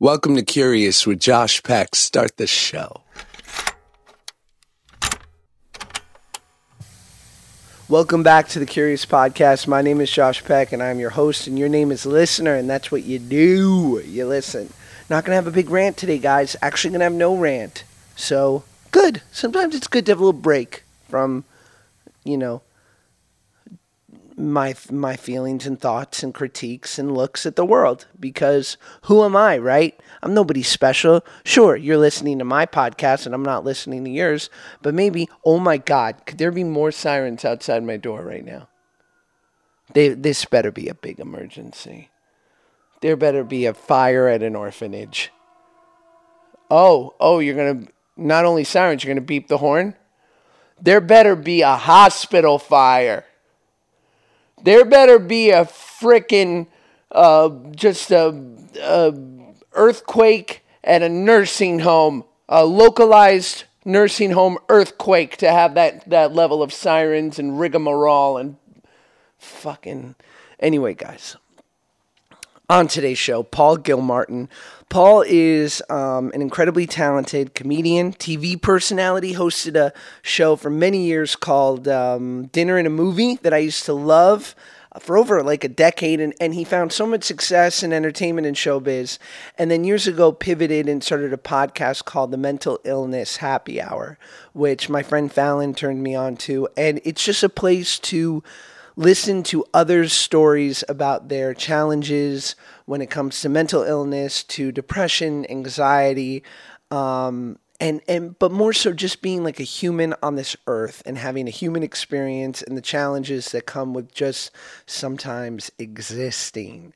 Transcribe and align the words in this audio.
Welcome 0.00 0.36
to 0.36 0.44
Curious 0.44 1.08
with 1.08 1.18
Josh 1.18 1.60
Peck. 1.64 1.96
Start 1.96 2.36
the 2.36 2.46
show. 2.46 3.00
Welcome 7.88 8.22
back 8.22 8.46
to 8.50 8.60
the 8.60 8.66
Curious 8.66 9.04
Podcast. 9.04 9.66
My 9.66 9.82
name 9.82 10.00
is 10.00 10.08
Josh 10.08 10.44
Peck, 10.44 10.70
and 10.70 10.84
I'm 10.84 11.00
your 11.00 11.10
host, 11.10 11.48
and 11.48 11.58
your 11.58 11.68
name 11.68 11.90
is 11.90 12.06
Listener, 12.06 12.54
and 12.54 12.70
that's 12.70 12.92
what 12.92 13.02
you 13.02 13.18
do. 13.18 14.00
You 14.06 14.28
listen. 14.28 14.72
Not 15.10 15.24
going 15.24 15.32
to 15.32 15.42
have 15.42 15.48
a 15.48 15.50
big 15.50 15.68
rant 15.68 15.96
today, 15.96 16.18
guys. 16.18 16.54
Actually, 16.62 16.90
going 16.90 17.00
to 17.00 17.06
have 17.06 17.12
no 17.12 17.36
rant. 17.36 17.82
So, 18.14 18.62
good. 18.92 19.22
Sometimes 19.32 19.74
it's 19.74 19.88
good 19.88 20.06
to 20.06 20.12
have 20.12 20.20
a 20.20 20.24
little 20.24 20.40
break 20.40 20.84
from, 21.08 21.42
you 22.22 22.36
know, 22.36 22.62
my 24.38 24.74
my 24.90 25.16
feelings 25.16 25.66
and 25.66 25.80
thoughts 25.80 26.22
and 26.22 26.32
critiques 26.32 26.98
and 26.98 27.16
looks 27.16 27.44
at 27.44 27.56
the 27.56 27.64
world 27.64 28.06
because 28.18 28.76
who 29.02 29.24
am 29.24 29.36
I, 29.36 29.58
right? 29.58 29.98
I'm 30.22 30.32
nobody 30.32 30.62
special. 30.62 31.24
Sure, 31.44 31.76
you're 31.76 31.98
listening 31.98 32.38
to 32.38 32.44
my 32.44 32.64
podcast 32.64 33.26
and 33.26 33.34
I'm 33.34 33.44
not 33.44 33.64
listening 33.64 34.04
to 34.04 34.10
yours, 34.10 34.48
but 34.82 34.94
maybe 34.94 35.28
oh 35.44 35.58
my 35.58 35.76
god, 35.76 36.24
could 36.26 36.38
there 36.38 36.52
be 36.52 36.64
more 36.64 36.92
sirens 36.92 37.44
outside 37.44 37.82
my 37.82 37.96
door 37.96 38.22
right 38.22 38.44
now? 38.44 38.68
They, 39.94 40.10
this 40.10 40.44
better 40.44 40.70
be 40.70 40.88
a 40.88 40.94
big 40.94 41.18
emergency. 41.18 42.10
There 43.00 43.16
better 43.16 43.44
be 43.44 43.66
a 43.66 43.74
fire 43.74 44.28
at 44.28 44.42
an 44.42 44.56
orphanage. 44.56 45.30
Oh, 46.70 47.14
oh, 47.18 47.38
you're 47.38 47.54
going 47.54 47.86
to 47.86 47.92
not 48.16 48.44
only 48.44 48.64
sirens, 48.64 49.02
you're 49.02 49.14
going 49.14 49.22
to 49.22 49.26
beep 49.26 49.48
the 49.48 49.58
horn? 49.58 49.94
There 50.80 51.00
better 51.00 51.34
be 51.34 51.62
a 51.62 51.76
hospital 51.76 52.58
fire. 52.58 53.24
There 54.62 54.84
better 54.84 55.18
be 55.18 55.50
a 55.50 55.64
freaking 55.64 56.66
uh, 57.10 57.50
just 57.70 58.10
a, 58.10 58.34
a 58.80 59.14
earthquake 59.72 60.64
at 60.84 61.02
a 61.02 61.08
nursing 61.08 61.80
home, 61.80 62.24
a 62.48 62.64
localized 62.64 63.64
nursing 63.84 64.32
home 64.32 64.58
earthquake 64.68 65.36
to 65.38 65.50
have 65.50 65.74
that, 65.74 66.08
that 66.08 66.34
level 66.34 66.62
of 66.62 66.72
sirens 66.72 67.38
and 67.38 67.58
rigmarole 67.58 68.36
and 68.36 68.56
fucking. 69.38 70.14
Anyway, 70.60 70.94
guys, 70.94 71.36
on 72.68 72.88
today's 72.88 73.18
show, 73.18 73.42
Paul 73.42 73.76
Gilmartin. 73.76 74.48
Paul 74.88 75.22
is 75.26 75.82
um, 75.90 76.30
an 76.32 76.40
incredibly 76.40 76.86
talented 76.86 77.54
comedian, 77.54 78.12
TV 78.12 78.60
personality, 78.60 79.34
hosted 79.34 79.76
a 79.76 79.92
show 80.22 80.56
for 80.56 80.70
many 80.70 81.04
years 81.04 81.36
called 81.36 81.86
um, 81.88 82.46
Dinner 82.46 82.78
and 82.78 82.86
a 82.86 82.90
Movie 82.90 83.36
that 83.42 83.52
I 83.52 83.58
used 83.58 83.84
to 83.84 83.92
love 83.92 84.54
for 85.00 85.16
over 85.16 85.42
like 85.42 85.64
a 85.64 85.68
decade 85.68 86.20
and, 86.20 86.34
and 86.40 86.54
he 86.54 86.64
found 86.64 86.92
so 86.92 87.06
much 87.06 87.24
success 87.24 87.82
in 87.82 87.92
entertainment 87.92 88.46
and 88.46 88.56
showbiz 88.56 89.18
and 89.56 89.70
then 89.70 89.84
years 89.84 90.06
ago 90.06 90.32
pivoted 90.32 90.88
and 90.88 91.04
started 91.04 91.32
a 91.32 91.36
podcast 91.36 92.04
called 92.04 92.30
the 92.30 92.36
mental 92.36 92.80
illness 92.84 93.36
happy 93.36 93.80
hour 93.80 94.18
which 94.54 94.88
my 94.88 95.02
friend 95.02 95.32
fallon 95.32 95.74
turned 95.74 96.02
me 96.02 96.14
on 96.14 96.36
to 96.36 96.66
and 96.76 97.00
it's 97.04 97.24
just 97.24 97.42
a 97.42 97.48
place 97.48 97.98
to 97.98 98.42
listen 98.98 99.44
to 99.44 99.64
others 99.72 100.12
stories 100.12 100.82
about 100.88 101.28
their 101.28 101.54
challenges 101.54 102.56
when 102.84 103.00
it 103.00 103.08
comes 103.08 103.40
to 103.40 103.48
mental 103.48 103.84
illness 103.84 104.42
to 104.42 104.72
depression 104.72 105.48
anxiety 105.48 106.42
um, 106.90 107.56
and 107.80 108.00
and 108.08 108.36
but 108.40 108.50
more 108.50 108.72
so 108.72 108.92
just 108.92 109.22
being 109.22 109.44
like 109.44 109.60
a 109.60 109.64
human 109.64 110.14
on 110.20 110.34
this 110.34 110.56
earth 110.66 111.00
and 111.06 111.16
having 111.16 111.46
a 111.46 111.52
human 111.52 111.84
experience 111.84 112.60
and 112.60 112.76
the 112.76 112.82
challenges 112.82 113.52
that 113.52 113.66
come 113.66 113.94
with 113.94 114.12
just 114.12 114.50
sometimes 114.86 115.70
existing. 115.78 116.92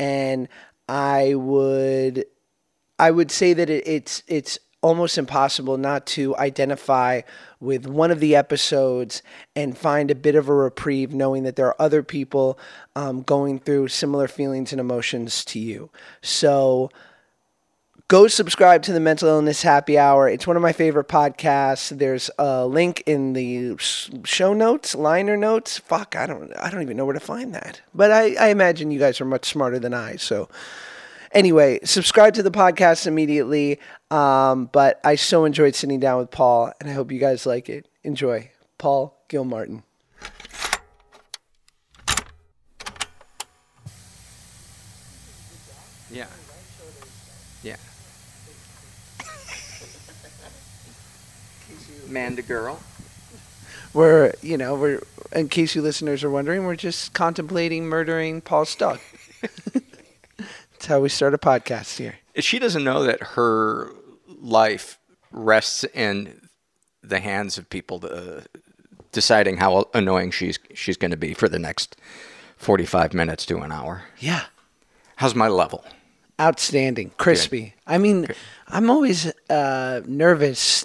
And 0.00 0.48
i 0.86 1.34
would 1.34 2.26
i 2.98 3.10
would 3.10 3.30
say 3.30 3.54
that 3.54 3.70
it, 3.70 3.86
it's 3.86 4.22
it's 4.28 4.58
almost 4.84 5.16
impossible 5.16 5.78
not 5.78 6.04
to 6.04 6.36
identify 6.36 7.22
with 7.58 7.86
one 7.86 8.10
of 8.10 8.20
the 8.20 8.36
episodes 8.36 9.22
and 9.56 9.78
find 9.78 10.10
a 10.10 10.14
bit 10.14 10.34
of 10.34 10.46
a 10.46 10.54
reprieve 10.54 11.14
knowing 11.14 11.42
that 11.44 11.56
there 11.56 11.66
are 11.66 11.80
other 11.80 12.02
people 12.02 12.58
um, 12.94 13.22
going 13.22 13.58
through 13.58 13.88
similar 13.88 14.28
feelings 14.28 14.72
and 14.72 14.80
emotions 14.80 15.42
to 15.42 15.58
you. 15.58 15.88
So 16.20 16.90
go 18.08 18.28
subscribe 18.28 18.82
to 18.82 18.92
the 18.92 19.00
mental 19.00 19.30
illness 19.30 19.62
happy 19.62 19.96
hour. 19.96 20.28
It's 20.28 20.46
one 20.46 20.56
of 20.56 20.62
my 20.62 20.74
favorite 20.74 21.08
podcasts. 21.08 21.96
There's 21.96 22.30
a 22.38 22.66
link 22.66 23.02
in 23.06 23.32
the 23.32 23.78
show 23.78 24.52
notes 24.52 24.94
liner 24.94 25.38
notes. 25.38 25.78
Fuck 25.78 26.14
i 26.14 26.26
don't 26.26 26.52
i 26.58 26.68
don't 26.68 26.82
even 26.82 26.98
know 26.98 27.06
where 27.06 27.14
to 27.14 27.20
find 27.20 27.54
that. 27.54 27.80
But 27.94 28.10
i, 28.10 28.34
I 28.34 28.48
imagine 28.48 28.90
you 28.90 28.98
guys 28.98 29.18
are 29.18 29.24
much 29.24 29.46
smarter 29.46 29.78
than 29.78 29.94
i 29.94 30.16
so 30.16 30.50
anyway 31.34 31.78
subscribe 31.84 32.34
to 32.34 32.42
the 32.42 32.50
podcast 32.50 33.06
immediately 33.06 33.78
um, 34.10 34.66
but 34.72 35.00
i 35.04 35.14
so 35.14 35.44
enjoyed 35.44 35.74
sitting 35.74 36.00
down 36.00 36.18
with 36.18 36.30
paul 36.30 36.72
and 36.80 36.88
i 36.88 36.92
hope 36.92 37.10
you 37.12 37.18
guys 37.18 37.46
like 37.46 37.68
it 37.68 37.88
enjoy 38.04 38.50
paul 38.78 39.16
gilmartin 39.28 39.82
Yeah. 46.10 46.26
Yeah. 47.62 47.76
Man 52.08 52.36
to 52.36 52.42
girl. 52.42 52.78
we're 53.92 54.32
you 54.42 54.56
know 54.56 54.74
we're 54.74 55.00
in 55.32 55.48
case 55.48 55.74
you 55.74 55.82
listeners 55.82 56.22
are 56.22 56.30
wondering 56.30 56.64
we're 56.64 56.76
just 56.76 57.12
contemplating 57.14 57.86
murdering 57.86 58.40
paul 58.40 58.64
Stuck. 58.64 59.00
that's 60.84 60.92
how 60.92 61.00
we 61.00 61.08
start 61.08 61.32
a 61.32 61.38
podcast 61.38 61.96
here. 61.96 62.16
She 62.36 62.58
doesn't 62.58 62.84
know 62.84 63.04
that 63.04 63.22
her 63.22 63.90
life 64.26 64.98
rests 65.30 65.84
in 65.94 66.48
the 67.02 67.20
hands 67.20 67.56
of 67.56 67.70
people 67.70 68.02
uh, 68.04 68.42
deciding 69.10 69.56
how 69.56 69.88
annoying 69.94 70.30
she's 70.30 70.58
she's 70.74 70.98
going 70.98 71.10
to 71.10 71.16
be 71.16 71.32
for 71.32 71.48
the 71.48 71.58
next 71.58 71.96
45 72.58 73.14
minutes 73.14 73.46
to 73.46 73.58
an 73.58 73.72
hour. 73.72 74.02
yeah. 74.18 74.44
How's 75.16 75.34
my 75.34 75.48
level? 75.48 75.84
outstanding. 76.40 77.12
Crispy. 77.16 77.74
I 77.86 77.96
mean 77.98 78.26
i'm 78.68 78.90
always 78.90 79.32
uh, 79.48 80.00
nervous 80.06 80.84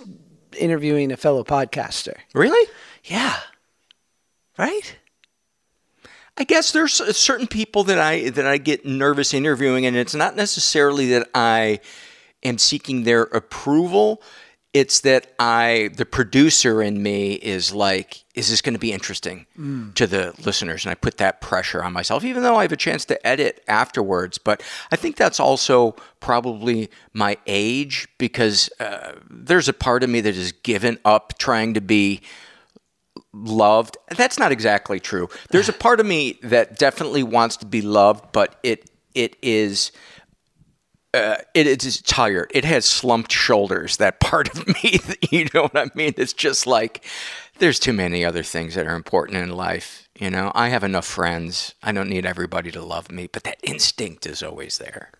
interviewing 0.57 1.11
a 1.11 1.17
fellow 1.17 1.43
podcaster. 1.43 2.15
Really? 2.33 2.69
yeah. 3.03 3.35
Right 4.57 4.95
I 6.39 6.45
guess 6.45 6.71
there's 6.71 6.93
certain 7.17 7.47
people 7.47 7.83
that 7.83 7.99
I 7.99 8.29
that 8.29 8.47
I 8.47 8.57
get 8.57 8.85
nervous 8.85 9.33
interviewing, 9.33 9.85
and 9.85 9.97
it's 9.97 10.15
not 10.15 10.37
necessarily 10.37 11.09
that 11.11 11.27
I 11.35 11.81
am 12.43 12.57
seeking 12.57 13.03
their 13.03 13.23
approval. 13.23 14.21
It's 14.71 14.99
that 14.99 15.33
I, 15.39 15.89
the 15.95 16.05
producer 16.05 16.79
in 16.81 17.01
me, 17.01 17.33
is 17.33 17.73
like, 17.73 18.23
is 18.35 18.51
this 18.51 18.61
going 18.61 18.75
to 18.75 18.79
be 18.79 18.93
interesting 18.93 19.47
to 19.95 20.05
the 20.05 20.33
listeners? 20.45 20.85
And 20.85 20.91
I 20.91 20.95
put 20.95 21.17
that 21.17 21.41
pressure 21.41 21.83
on 21.83 21.91
myself, 21.91 22.23
even 22.23 22.43
though 22.43 22.55
I 22.55 22.61
have 22.61 22.71
a 22.71 22.77
chance 22.77 23.03
to 23.05 23.27
edit 23.27 23.63
afterwards. 23.67 24.37
But 24.37 24.61
I 24.91 24.95
think 24.95 25.15
that's 25.15 25.39
also 25.39 25.95
probably 26.19 26.91
my 27.13 27.37
age 27.47 28.07
because 28.19 28.69
uh, 28.79 29.13
there's 29.27 29.67
a 29.67 29.73
part 29.73 30.03
of 30.03 30.09
me 30.11 30.21
that 30.21 30.35
has 30.35 30.51
given 30.51 30.99
up 31.03 31.39
trying 31.39 31.73
to 31.73 31.81
be 31.81 32.21
loved. 33.33 33.97
That's 34.15 34.39
not 34.39 34.51
exactly 34.51 34.99
true. 34.99 35.29
There's 35.49 35.69
a 35.69 35.73
part 35.73 35.99
of 35.99 36.05
me 36.05 36.39
that 36.43 36.77
definitely 36.77 37.23
wants 37.23 37.57
to 37.57 37.65
be 37.65 37.81
loved, 37.81 38.31
but 38.31 38.59
it 38.63 38.89
it 39.13 39.35
is 39.41 39.91
uh, 41.13 41.37
it 41.53 41.83
is 41.83 42.01
tired. 42.01 42.51
It 42.53 42.65
has 42.65 42.85
slumped 42.85 43.31
shoulders. 43.31 43.97
That 43.97 44.19
part 44.19 44.49
of 44.49 44.67
me, 44.67 44.99
you 45.31 45.47
know 45.53 45.63
what 45.63 45.77
I 45.77 45.89
mean? 45.95 46.13
It's 46.17 46.33
just 46.33 46.67
like 46.67 47.05
there's 47.57 47.79
too 47.79 47.93
many 47.93 48.23
other 48.23 48.43
things 48.43 48.75
that 48.75 48.87
are 48.87 48.95
important 48.95 49.37
in 49.37 49.49
life. 49.49 50.07
You 50.19 50.29
know, 50.29 50.51
I 50.53 50.69
have 50.69 50.83
enough 50.83 51.05
friends. 51.05 51.75
I 51.81 51.91
don't 51.91 52.09
need 52.09 52.25
everybody 52.25 52.71
to 52.71 52.81
love 52.83 53.11
me, 53.11 53.27
but 53.31 53.43
that 53.43 53.59
instinct 53.63 54.25
is 54.25 54.43
always 54.43 54.77
there. 54.77 55.11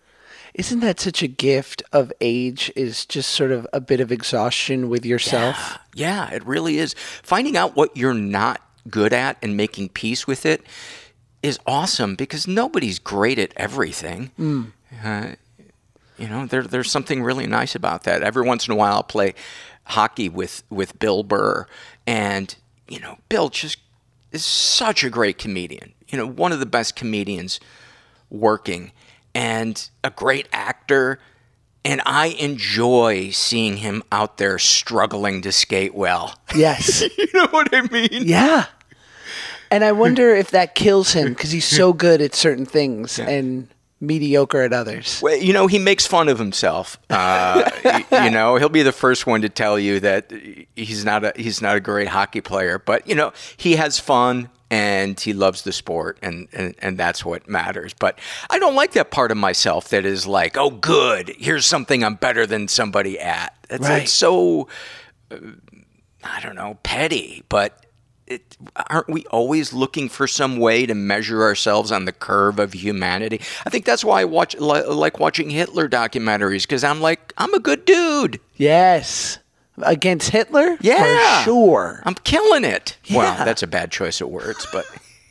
Isn't 0.54 0.80
that 0.80 1.00
such 1.00 1.22
a 1.22 1.28
gift 1.28 1.82
of 1.92 2.12
age 2.20 2.72
is 2.76 3.06
just 3.06 3.30
sort 3.30 3.50
of 3.52 3.66
a 3.72 3.80
bit 3.80 4.00
of 4.00 4.10
exhaustion 4.10 4.88
with 4.88 5.04
yourself 5.06 5.78
Yeah, 5.94 6.30
it 6.30 6.44
really 6.46 6.78
is. 6.78 6.94
Finding 7.22 7.56
out 7.56 7.76
what 7.76 7.96
you're 7.96 8.14
not 8.14 8.60
good 8.88 9.12
at 9.12 9.36
and 9.42 9.56
making 9.56 9.90
peace 9.90 10.26
with 10.26 10.46
it 10.46 10.62
is 11.42 11.58
awesome 11.66 12.14
because 12.16 12.46
nobody's 12.46 12.98
great 12.98 13.38
at 13.38 13.52
everything. 13.56 14.30
Uh, 15.02 15.34
you 16.18 16.28
know, 16.28 16.46
there, 16.46 16.62
there's 16.62 16.90
something 16.90 17.22
really 17.22 17.46
nice 17.46 17.74
about 17.74 18.04
that. 18.04 18.22
Every 18.22 18.42
once 18.42 18.68
in 18.68 18.72
a 18.72 18.76
while, 18.76 18.94
I'll 18.94 19.02
play 19.02 19.34
hockey 19.84 20.28
with, 20.28 20.62
with 20.68 20.98
Bill 20.98 21.22
Burr, 21.22 21.66
and 22.06 22.54
you 22.88 23.00
know, 23.00 23.18
Bill 23.28 23.48
just 23.48 23.78
is 24.32 24.44
such 24.44 25.02
a 25.02 25.10
great 25.10 25.38
comedian. 25.38 25.94
You 26.08 26.18
know, 26.18 26.26
one 26.26 26.52
of 26.52 26.60
the 26.60 26.66
best 26.66 26.94
comedians 26.94 27.58
working, 28.28 28.92
and 29.34 29.88
a 30.04 30.10
great 30.10 30.48
actor. 30.52 31.18
And 31.84 32.02
I 32.04 32.26
enjoy 32.26 33.30
seeing 33.30 33.78
him 33.78 34.02
out 34.12 34.36
there 34.36 34.58
struggling 34.58 35.40
to 35.42 35.52
skate 35.52 35.94
well. 35.94 36.38
yes 36.54 37.02
you 37.18 37.26
know 37.32 37.46
what 37.48 37.74
I 37.74 37.82
mean? 37.82 38.08
yeah 38.26 38.66
and 39.70 39.84
i 39.84 39.92
wonder 39.92 40.34
if 40.34 40.50
that 40.50 40.74
kills 40.74 41.12
him 41.12 41.28
because 41.28 41.52
he's 41.52 41.64
so 41.64 41.92
good 41.92 42.20
at 42.20 42.34
certain 42.34 42.66
things 42.66 43.18
and 43.20 43.68
mediocre 44.00 44.62
at 44.62 44.72
others. 44.72 45.20
Well, 45.22 45.36
you 45.36 45.52
know, 45.52 45.66
he 45.66 45.78
makes 45.78 46.06
fun 46.06 46.28
of 46.28 46.38
himself. 46.38 46.98
Uh, 47.10 47.70
you 48.24 48.30
know, 48.30 48.56
he'll 48.56 48.68
be 48.70 48.82
the 48.82 48.92
first 48.92 49.26
one 49.26 49.42
to 49.42 49.48
tell 49.48 49.78
you 49.78 50.00
that 50.00 50.32
he's 50.74 51.04
not 51.04 51.24
a 51.24 51.32
he's 51.36 51.60
not 51.60 51.76
a 51.76 51.80
great 51.80 52.08
hockey 52.08 52.40
player, 52.40 52.78
but 52.78 53.06
you 53.06 53.14
know, 53.14 53.32
he 53.56 53.76
has 53.76 54.00
fun 54.00 54.48
and 54.70 55.18
he 55.18 55.32
loves 55.32 55.62
the 55.62 55.72
sport, 55.72 56.18
and 56.22 56.48
and, 56.52 56.74
and 56.78 56.96
that's 56.98 57.24
what 57.24 57.48
matters. 57.48 57.92
But 57.92 58.18
I 58.48 58.58
don't 58.58 58.74
like 58.76 58.92
that 58.92 59.10
part 59.10 59.30
of 59.32 59.36
myself 59.36 59.88
that 59.90 60.04
is 60.04 60.26
like, 60.26 60.56
oh, 60.56 60.70
good, 60.70 61.34
here's 61.38 61.66
something 61.66 62.04
I'm 62.04 62.14
better 62.14 62.46
than 62.46 62.68
somebody 62.68 63.18
at. 63.18 63.54
It's, 63.68 63.88
Right. 63.88 64.02
it's 64.02 64.12
so 64.12 64.68
uh, 65.30 65.36
I 66.24 66.40
don't 66.40 66.54
know, 66.56 66.78
petty, 66.82 67.44
but. 67.48 67.76
It, 68.26 68.56
aren't 68.88 69.08
we 69.08 69.26
always 69.32 69.72
looking 69.72 70.08
for 70.08 70.28
some 70.28 70.58
way 70.58 70.86
to 70.86 70.94
measure 70.94 71.42
ourselves 71.42 71.90
on 71.90 72.04
the 72.04 72.12
curve 72.12 72.60
of 72.60 72.72
humanity? 72.74 73.40
I 73.66 73.70
think 73.70 73.84
that's 73.84 74.04
why 74.04 74.20
I 74.20 74.24
watch 74.24 74.54
li- 74.54 74.84
like 74.84 75.18
watching 75.18 75.50
Hitler 75.50 75.88
documentaries 75.88 76.62
because 76.62 76.84
I'm 76.84 77.00
like 77.00 77.32
I'm 77.38 77.52
a 77.54 77.58
good 77.58 77.84
dude. 77.84 78.38
Yes. 78.54 79.39
Against 79.84 80.30
Hitler? 80.30 80.76
Yeah, 80.80 81.38
For 81.38 81.44
sure. 81.44 82.02
I'm 82.04 82.14
killing 82.14 82.64
it. 82.64 82.96
Well, 83.12 83.44
that's 83.44 83.62
a 83.62 83.66
bad 83.66 83.90
choice 83.90 84.20
of 84.20 84.28
words, 84.28 84.66
but 84.72 84.86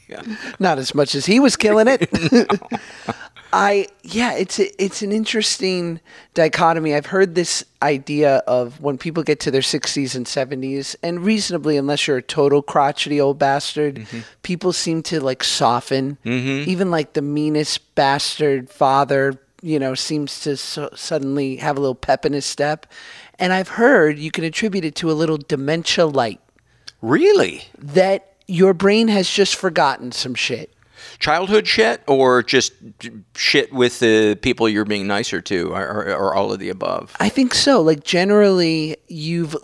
yeah. 0.07 0.22
Not 0.60 0.80
as 0.80 0.96
much 0.96 1.16
as 1.16 1.25
he 1.25 1.40
was 1.40 1.56
killing 1.56 1.88
it. 1.88 2.10
I 3.54 3.88
yeah, 4.04 4.34
it's 4.34 4.60
a, 4.60 4.84
it's 4.84 5.01
an 5.01 5.12
interesting 5.12 6.00
dichotomy. 6.34 6.94
I've 6.94 7.07
heard 7.07 7.34
this 7.36 7.66
idea 7.81 8.38
of 8.48 8.80
when 8.80 8.98
people 8.98 9.24
get 9.24 9.40
to 9.42 9.51
their 9.51 9.62
60s 9.62 10.16
and 10.16 10.25
70s 10.25 10.96
and 11.01 11.22
reasonably 11.22 11.78
unless 11.78 12.07
you're 12.07 12.18
a 12.18 12.22
total 12.22 12.62
crotchety 12.62 13.19
old 13.19 13.40
bastard, 13.40 13.96
mm-hmm. 13.96 14.19
people 14.44 14.72
seem 14.72 15.01
to 15.04 15.19
like 15.19 15.44
soften. 15.44 16.18
Mm-hmm. 16.25 16.69
Even 16.69 16.92
like 16.92 17.13
the 17.13 17.24
meanest 17.24 17.96
bastard 17.96 18.69
father, 18.69 19.40
you 19.63 19.80
know, 19.80 19.96
seems 19.96 20.42
to 20.42 20.56
so- 20.56 20.92
suddenly 20.96 21.56
have 21.57 21.75
a 21.75 21.80
little 21.80 21.96
pep 21.96 22.25
in 22.25 22.34
his 22.34 22.46
step. 22.46 22.86
And 23.39 23.53
I've 23.53 23.69
heard 23.69 24.19
you 24.19 24.31
can 24.31 24.44
attribute 24.44 24.86
it 24.86 24.95
to 24.95 25.09
a 25.09 25.13
little 25.13 25.38
dementia 25.38 26.06
light 26.06 26.41
really 27.01 27.63
that 27.77 28.36
your 28.47 28.74
brain 28.74 29.07
has 29.07 29.30
just 29.30 29.56
forgotten 29.56 30.12
some 30.12 30.36
shit. 30.36 30.74
childhood 31.19 31.68
shit 31.68 32.03
or 32.07 32.44
just 32.44 32.74
shit 33.36 33.71
with 33.71 34.00
the 34.00 34.38
people 34.41 34.68
you're 34.68 34.86
being 34.86 35.07
nicer 35.07 35.41
to, 35.41 35.71
or, 35.74 35.88
or, 35.88 36.15
or 36.15 36.36
all 36.36 36.51
of 36.51 36.59
the 36.59 36.69
above. 36.69 37.15
I 37.19 37.30
think 37.30 37.53
so. 37.53 37.81
Like 37.81 38.03
generally, 38.03 38.97
you've 39.07 39.56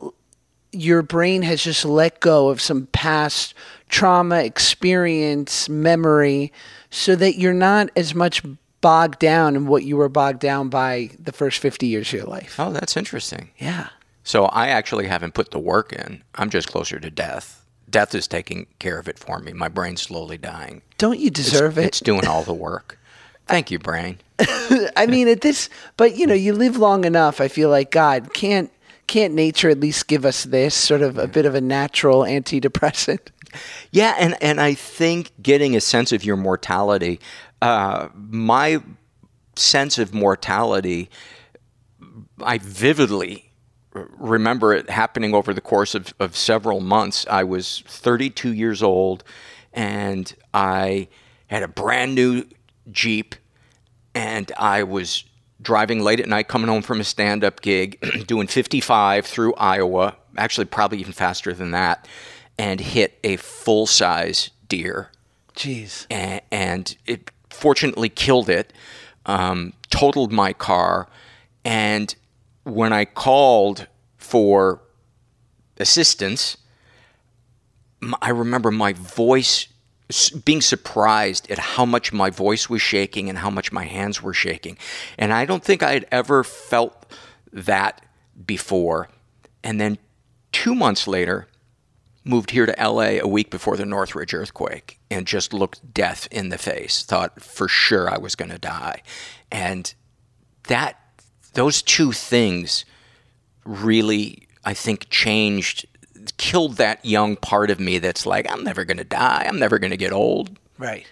your 0.71 1.01
brain 1.01 1.41
has 1.41 1.63
just 1.63 1.85
let 1.85 2.19
go 2.19 2.49
of 2.49 2.59
some 2.61 2.87
past 2.87 3.53
trauma, 3.87 4.39
experience, 4.39 5.69
memory, 5.69 6.51
so 6.89 7.15
that 7.15 7.37
you're 7.37 7.53
not 7.53 7.89
as 7.95 8.13
much 8.13 8.43
bogged 8.85 9.17
down 9.17 9.55
in 9.55 9.65
what 9.65 9.83
you 9.83 9.97
were 9.97 10.07
bogged 10.07 10.39
down 10.39 10.69
by 10.69 11.09
the 11.17 11.31
first 11.31 11.57
50 11.57 11.87
years 11.87 12.09
of 12.09 12.13
your 12.13 12.27
life. 12.27 12.59
Oh, 12.59 12.71
that's 12.71 12.95
interesting. 12.95 13.49
Yeah. 13.57 13.87
So 14.23 14.45
I 14.45 14.67
actually 14.67 15.07
haven't 15.07 15.33
put 15.33 15.49
the 15.49 15.57
work 15.57 15.91
in. 15.91 16.21
I'm 16.35 16.51
just 16.51 16.67
closer 16.67 16.99
to 16.99 17.09
death. 17.09 17.65
Death 17.89 18.13
is 18.13 18.27
taking 18.27 18.67
care 18.77 18.99
of 18.99 19.07
it 19.07 19.17
for 19.17 19.39
me. 19.39 19.53
My 19.53 19.69
brain's 19.69 20.03
slowly 20.03 20.37
dying. 20.37 20.83
Don't 20.99 21.19
you 21.19 21.31
deserve 21.31 21.79
It's 21.79 21.83
it? 21.83 21.87
It's 21.87 21.99
doing 22.01 22.27
all 22.27 22.43
the 22.43 22.53
work. 22.53 22.99
Thank 23.47 23.71
you, 23.71 23.79
brain. 23.79 24.19
I 24.95 25.07
mean, 25.09 25.29
at 25.29 25.41
this, 25.41 25.67
but 25.97 26.15
you 26.15 26.27
know, 26.27 26.35
you 26.35 26.53
live 26.53 26.77
long 26.77 27.05
enough. 27.05 27.41
I 27.41 27.47
feel 27.47 27.71
like 27.71 27.89
God 27.89 28.35
can't 28.35 28.71
can't 29.07 29.33
nature 29.33 29.71
at 29.71 29.79
least 29.79 30.07
give 30.07 30.25
us 30.25 30.43
this 30.43 30.75
sort 30.75 31.01
of 31.01 31.17
a 31.17 31.27
bit 31.27 31.47
of 31.47 31.55
a 31.55 31.61
natural 31.61 32.21
antidepressant? 32.21 33.29
Yeah, 33.91 34.15
and, 34.19 34.35
and 34.41 34.59
I 34.59 34.73
think 34.73 35.31
getting 35.41 35.75
a 35.75 35.81
sense 35.81 36.11
of 36.11 36.23
your 36.23 36.35
mortality, 36.35 37.19
uh, 37.65 38.09
my 38.13 38.79
sense 39.55 39.97
of 39.97 40.13
mortality, 40.13 41.09
I 42.41 42.59
vividly 42.59 43.51
remember 43.93 44.73
it 44.73 44.89
happening 44.89 45.33
over 45.33 45.51
the 45.53 45.61
course 45.61 45.95
of, 45.95 46.13
of 46.19 46.35
several 46.35 46.79
months. 46.79 47.25
I 47.27 47.43
was 47.43 47.83
32 47.87 48.53
years 48.53 48.83
old 48.83 49.23
and 49.73 50.33
I 50.53 51.07
had 51.47 51.63
a 51.63 51.67
brand 51.67 52.13
new 52.13 52.45
Jeep 52.91 53.33
and 54.13 54.51
I 54.59 54.83
was 54.83 55.23
driving 55.59 56.01
late 56.01 56.19
at 56.19 56.27
night 56.27 56.47
coming 56.47 56.67
home 56.67 56.83
from 56.83 56.99
a 56.99 57.03
stand 57.03 57.43
up 57.43 57.61
gig, 57.61 57.99
doing 58.27 58.45
55 58.45 59.25
through 59.25 59.55
Iowa, 59.55 60.17
actually, 60.37 60.65
probably 60.65 60.99
even 60.99 61.13
faster 61.13 61.51
than 61.53 61.71
that, 61.71 62.07
and 62.59 62.79
hit 62.79 63.17
a 63.23 63.37
full 63.37 63.87
size 63.87 64.51
deer. 64.67 65.09
Jeez. 65.55 66.05
And, 66.11 66.41
and 66.51 66.97
it 67.05 67.31
fortunately 67.55 68.09
killed 68.09 68.49
it, 68.49 68.73
um, 69.25 69.73
totaled 69.89 70.31
my 70.31 70.53
car. 70.53 71.07
And 71.63 72.13
when 72.63 72.93
I 72.93 73.05
called 73.05 73.87
for 74.17 74.81
assistance, 75.77 76.57
I 78.21 78.29
remember 78.29 78.71
my 78.71 78.93
voice 78.93 79.67
being 80.43 80.61
surprised 80.61 81.49
at 81.49 81.57
how 81.57 81.85
much 81.85 82.13
my 82.13 82.29
voice 82.29 82.69
was 82.69 82.81
shaking 82.81 83.27
and 83.27 83.39
how 83.39 83.49
much 83.49 83.71
my 83.71 83.85
hands 83.85 84.21
were 84.21 84.33
shaking. 84.33 84.77
And 85.17 85.33
I 85.33 85.45
don't 85.45 85.63
think 85.63 85.81
I 85.81 85.93
had 85.93 86.05
ever 86.11 86.43
felt 86.43 87.05
that 87.51 88.05
before. 88.45 89.09
And 89.63 89.81
then 89.81 89.97
two 90.51 90.75
months 90.75 91.07
later, 91.07 91.47
moved 92.25 92.51
here 92.51 92.65
to 92.65 92.75
LA 92.77 93.19
a 93.21 93.27
week 93.27 93.49
before 93.49 93.77
the 93.77 93.85
Northridge 93.85 94.33
earthquake 94.33 94.99
and 95.09 95.27
just 95.27 95.53
looked 95.53 95.93
death 95.93 96.27
in 96.31 96.49
the 96.49 96.57
face. 96.57 97.03
Thought 97.03 97.41
for 97.41 97.67
sure 97.67 98.09
I 98.09 98.17
was 98.17 98.35
going 98.35 98.51
to 98.51 98.57
die. 98.57 99.03
And 99.51 99.93
that 100.67 100.99
those 101.53 101.81
two 101.81 102.11
things 102.11 102.83
really 103.63 104.47
I 104.63 104.73
think 104.73 105.09
changed 105.09 105.85
killed 106.37 106.77
that 106.77 107.05
young 107.05 107.35
part 107.35 107.69
of 107.69 107.79
me 107.79 107.99
that's 107.99 108.25
like 108.25 108.51
I'm 108.51 108.63
never 108.63 108.83
going 108.83 108.97
to 108.97 109.03
die. 109.03 109.45
I'm 109.47 109.59
never 109.59 109.79
going 109.79 109.91
to 109.91 109.97
get 109.97 110.11
old. 110.11 110.57
Right. 110.77 111.05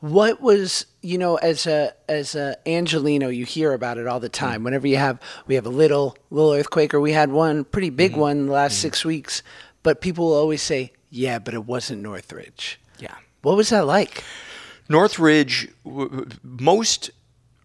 What 0.00 0.40
was 0.40 0.86
you 1.02 1.18
know 1.18 1.36
as 1.36 1.66
a 1.66 1.92
as 2.08 2.34
a 2.34 2.56
Angelino 2.66 3.28
you 3.28 3.44
hear 3.44 3.72
about 3.72 3.98
it 3.98 4.06
all 4.06 4.18
the 4.18 4.28
time. 4.28 4.62
Mm. 4.62 4.64
Whenever 4.64 4.86
you 4.86 4.96
have 4.96 5.20
we 5.46 5.54
have 5.54 5.66
a 5.66 5.70
little 5.70 6.16
little 6.30 6.52
earthquake 6.52 6.94
or 6.94 7.00
we 7.00 7.12
had 7.12 7.30
one 7.30 7.64
pretty 7.64 7.90
big 7.90 8.12
mm-hmm. 8.12 8.20
one 8.20 8.46
the 8.46 8.52
last 8.52 8.74
mm-hmm. 8.74 8.82
six 8.82 9.04
weeks, 9.04 9.42
but 9.82 10.00
people 10.00 10.26
will 10.26 10.34
always 10.34 10.62
say, 10.62 10.92
"Yeah, 11.10 11.38
but 11.38 11.54
it 11.54 11.64
wasn't 11.64 12.02
Northridge." 12.02 12.80
Yeah. 12.98 13.14
What 13.42 13.56
was 13.56 13.70
that 13.70 13.86
like? 13.86 14.22
Northridge, 14.88 15.68
most 16.42 17.10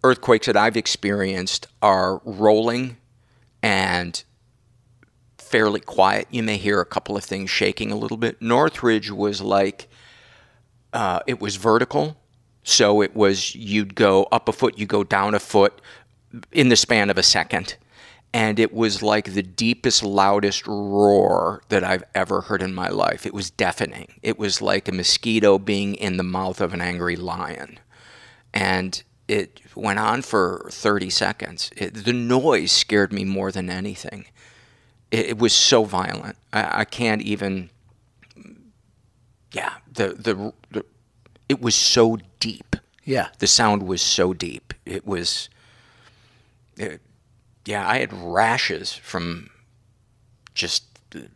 earthquakes 0.03 0.45
that 0.45 0.56
I've 0.56 0.77
experienced 0.77 1.67
are 1.81 2.21
rolling 2.23 2.97
and 3.63 4.23
fairly 5.40 5.80
quiet. 5.80 6.28
You 6.30 6.44
may 6.44 6.57
hear 6.57 6.80
a 6.80 6.85
couple 6.85 7.18
of 7.18 7.23
things 7.23 7.49
shaking 7.49 7.92
a 7.92 7.95
little 7.95 8.18
bit. 8.18 8.42
Northridge 8.42 9.09
was 9.09 9.42
like, 9.42 9.87
uh, 10.94 11.21
it 11.25 11.42
was 11.42 11.56
vertical. 11.56 12.18
So 12.61 13.01
it 13.01 13.16
was, 13.16 13.56
you'd 13.56 13.95
go 13.95 14.25
up 14.31 14.47
a 14.47 14.51
foot, 14.51 14.78
you 14.78 14.85
go 14.85 15.04
down 15.04 15.33
a 15.33 15.40
foot 15.40 15.81
in 16.51 16.69
the 16.69 16.75
span 16.75 17.09
of 17.09 17.18
a 17.18 17.23
second. 17.23 17.75
And 18.35 18.59
it 18.59 18.73
was 18.73 19.01
like 19.01 19.31
the 19.31 19.42
deepest, 19.42 20.04
loudest 20.04 20.68
roar 20.68 21.61
that 21.69 21.85
I've 21.85 22.04
ever 22.13 22.42
heard 22.42 22.61
in 22.61 22.75
my 22.75 22.89
life. 22.89 23.25
It 23.25 23.33
was 23.33 23.49
deafening. 23.49 24.19
It 24.21 24.37
was 24.37 24.61
like 24.61 24.89
a 24.89 24.92
mosquito 24.92 25.57
being 25.57 25.95
in 25.95 26.18
the 26.18 26.23
mouth 26.23 26.59
of 26.59 26.73
an 26.73 26.81
angry 26.81 27.15
lion. 27.15 27.80
And 28.54 29.01
it 29.30 29.61
went 29.73 29.99
on 29.99 30.21
for 30.21 30.68
30 30.69 31.09
seconds. 31.11 31.71
It, 31.77 31.94
the 32.04 32.11
noise 32.11 32.73
scared 32.73 33.13
me 33.13 33.23
more 33.23 33.54
than 33.54 33.69
anything. 33.69 34.25
It, 35.11 35.27
it 35.27 35.37
was 35.37 35.54
so 35.54 35.85
violent. 35.85 36.35
I, 36.51 36.81
I 36.81 36.83
can't 36.83 37.21
even. 37.21 37.69
Yeah, 39.54 39.75
the, 39.89 40.09
the 40.09 40.54
the 40.71 40.85
it 41.47 41.61
was 41.61 41.73
so 41.73 42.18
deep. 42.42 42.75
Yeah. 43.06 43.30
The 43.39 43.47
sound 43.47 43.83
was 43.83 44.01
so 44.01 44.33
deep. 44.33 44.73
It 44.85 45.07
was. 45.07 45.47
It, 46.75 46.99
yeah, 47.66 47.88
I 47.88 48.00
had 48.00 48.14
rashes 48.14 48.94
from 48.94 49.50
just 50.54 50.84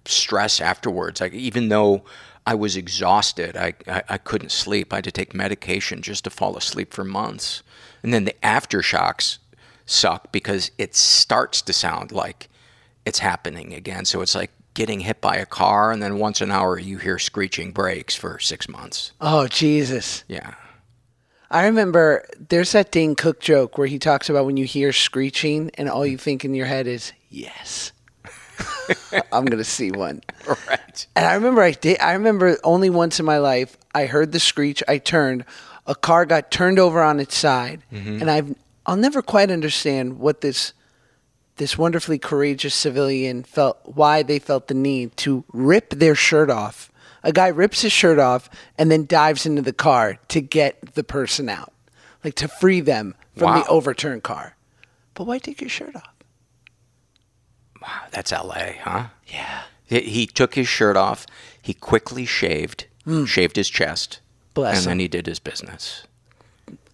stress 0.05 0.61
afterwards. 0.61 1.21
Like 1.21 1.33
even 1.33 1.69
though 1.69 2.03
I 2.45 2.55
was 2.55 2.75
exhausted, 2.75 3.57
I, 3.57 3.73
I 3.87 4.03
I 4.09 4.17
couldn't 4.17 4.51
sleep. 4.51 4.93
I 4.93 4.97
had 4.97 5.03
to 5.05 5.11
take 5.11 5.33
medication 5.33 6.01
just 6.01 6.23
to 6.23 6.29
fall 6.29 6.57
asleep 6.57 6.93
for 6.93 7.03
months. 7.03 7.63
And 8.03 8.13
then 8.13 8.25
the 8.25 8.35
aftershocks 8.43 9.39
suck 9.85 10.31
because 10.31 10.71
it 10.77 10.95
starts 10.95 11.61
to 11.63 11.73
sound 11.73 12.11
like 12.11 12.49
it's 13.05 13.19
happening 13.19 13.73
again. 13.73 14.05
So 14.05 14.21
it's 14.21 14.35
like 14.35 14.51
getting 14.73 15.01
hit 15.01 15.19
by 15.19 15.35
a 15.35 15.45
car, 15.45 15.91
and 15.91 16.01
then 16.01 16.19
once 16.19 16.41
an 16.41 16.51
hour 16.51 16.79
you 16.79 16.97
hear 16.99 17.19
screeching 17.19 17.71
brakes 17.71 18.15
for 18.15 18.39
six 18.39 18.69
months. 18.69 19.11
Oh 19.19 19.47
Jesus. 19.47 20.23
Yeah. 20.27 20.53
I 21.51 21.65
remember 21.65 22.25
there's 22.49 22.71
that 22.73 22.91
Dane 22.91 23.15
Cook 23.15 23.39
joke 23.39 23.77
where 23.77 23.87
he 23.87 23.97
talks 23.99 24.29
about 24.29 24.45
when 24.45 24.57
you 24.57 24.65
hear 24.65 24.93
screeching 24.93 25.71
and 25.75 25.89
all 25.89 26.05
you 26.05 26.17
think 26.17 26.45
in 26.45 26.53
your 26.53 26.67
head 26.67 26.85
is 26.87 27.11
yes. 27.29 27.91
I'm 29.31 29.45
gonna 29.45 29.63
see 29.63 29.91
one. 29.91 30.21
Right. 30.47 31.07
And 31.15 31.25
I 31.25 31.33
remember 31.35 31.61
I 31.61 31.71
did. 31.71 31.99
I 31.99 32.13
remember 32.13 32.57
only 32.63 32.89
once 32.89 33.19
in 33.19 33.25
my 33.25 33.37
life 33.39 33.77
I 33.95 34.05
heard 34.05 34.31
the 34.31 34.39
screech. 34.39 34.83
I 34.87 34.97
turned. 34.99 35.45
a 35.87 35.95
car 35.95 36.25
got 36.25 36.51
turned 36.51 36.77
over 36.77 37.01
on 37.01 37.19
its 37.19 37.35
side, 37.35 37.81
Mm-hmm. 37.91 38.21
and 38.21 38.29
I've 38.29 38.55
I'll 38.85 38.95
never 38.97 39.21
quite 39.21 39.49
understand 39.51 40.19
what 40.19 40.41
this 40.41 40.73
this 41.57 41.77
wonderfully 41.77 42.17
courageous 42.19 42.73
civilian 42.75 43.43
felt 43.43 43.79
why 43.85 44.21
they 44.23 44.39
felt 44.39 44.67
the 44.67 44.73
need 44.73 45.15
to 45.17 45.43
rip 45.51 45.89
their 45.91 46.15
shirt 46.15 46.49
off. 46.49 46.88
A 47.23 47.31
guy 47.31 47.47
rips 47.47 47.81
his 47.81 47.91
shirt 47.91 48.19
off 48.19 48.49
and 48.77 48.89
then 48.89 49.05
dives 49.05 49.45
into 49.45 49.61
the 49.61 49.73
car 49.73 50.17
to 50.29 50.41
get 50.41 50.93
the 50.95 51.03
person 51.03 51.49
out, 51.49 51.73
like 52.23 52.35
to 52.35 52.47
free 52.47 52.79
them 52.81 53.15
from 53.35 53.47
Wow. 53.53 53.61
the 53.63 53.67
overturned 53.67 54.23
car. 54.23 54.55
But 55.13 55.25
why 55.25 55.37
take 55.37 55.59
your 55.61 55.69
shirt 55.69 55.95
off? 55.95 56.13
Wow, 57.81 58.01
that's 58.11 58.31
L.A., 58.31 58.79
huh? 58.83 59.05
Yeah. 59.27 59.63
He, 59.85 60.01
he 60.01 60.25
took 60.27 60.55
his 60.55 60.67
shirt 60.67 60.97
off. 60.97 61.25
He 61.61 61.73
quickly 61.73 62.25
shaved, 62.25 62.85
shaved 63.25 63.55
his 63.55 63.69
chest. 63.69 64.19
Bless 64.53 64.77
and 64.77 64.83
him. 64.85 64.89
then 64.91 64.99
he 64.99 65.07
did 65.07 65.25
his 65.27 65.39
business. 65.39 66.03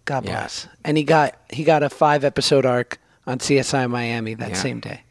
God 0.05 0.25
Yeah. 0.25 0.31
bless. 0.41 0.67
And 0.83 0.97
he 0.97 1.03
got 1.03 1.35
he 1.49 1.63
got 1.63 1.81
a 1.81 1.89
five 1.89 2.23
episode 2.23 2.65
arc 2.65 2.99
on 3.25 3.39
CSI 3.39 3.87
Miami 3.89 4.35
that 4.35 4.49
Yeah. 4.49 4.55
same 4.55 4.79
day. 4.79 5.01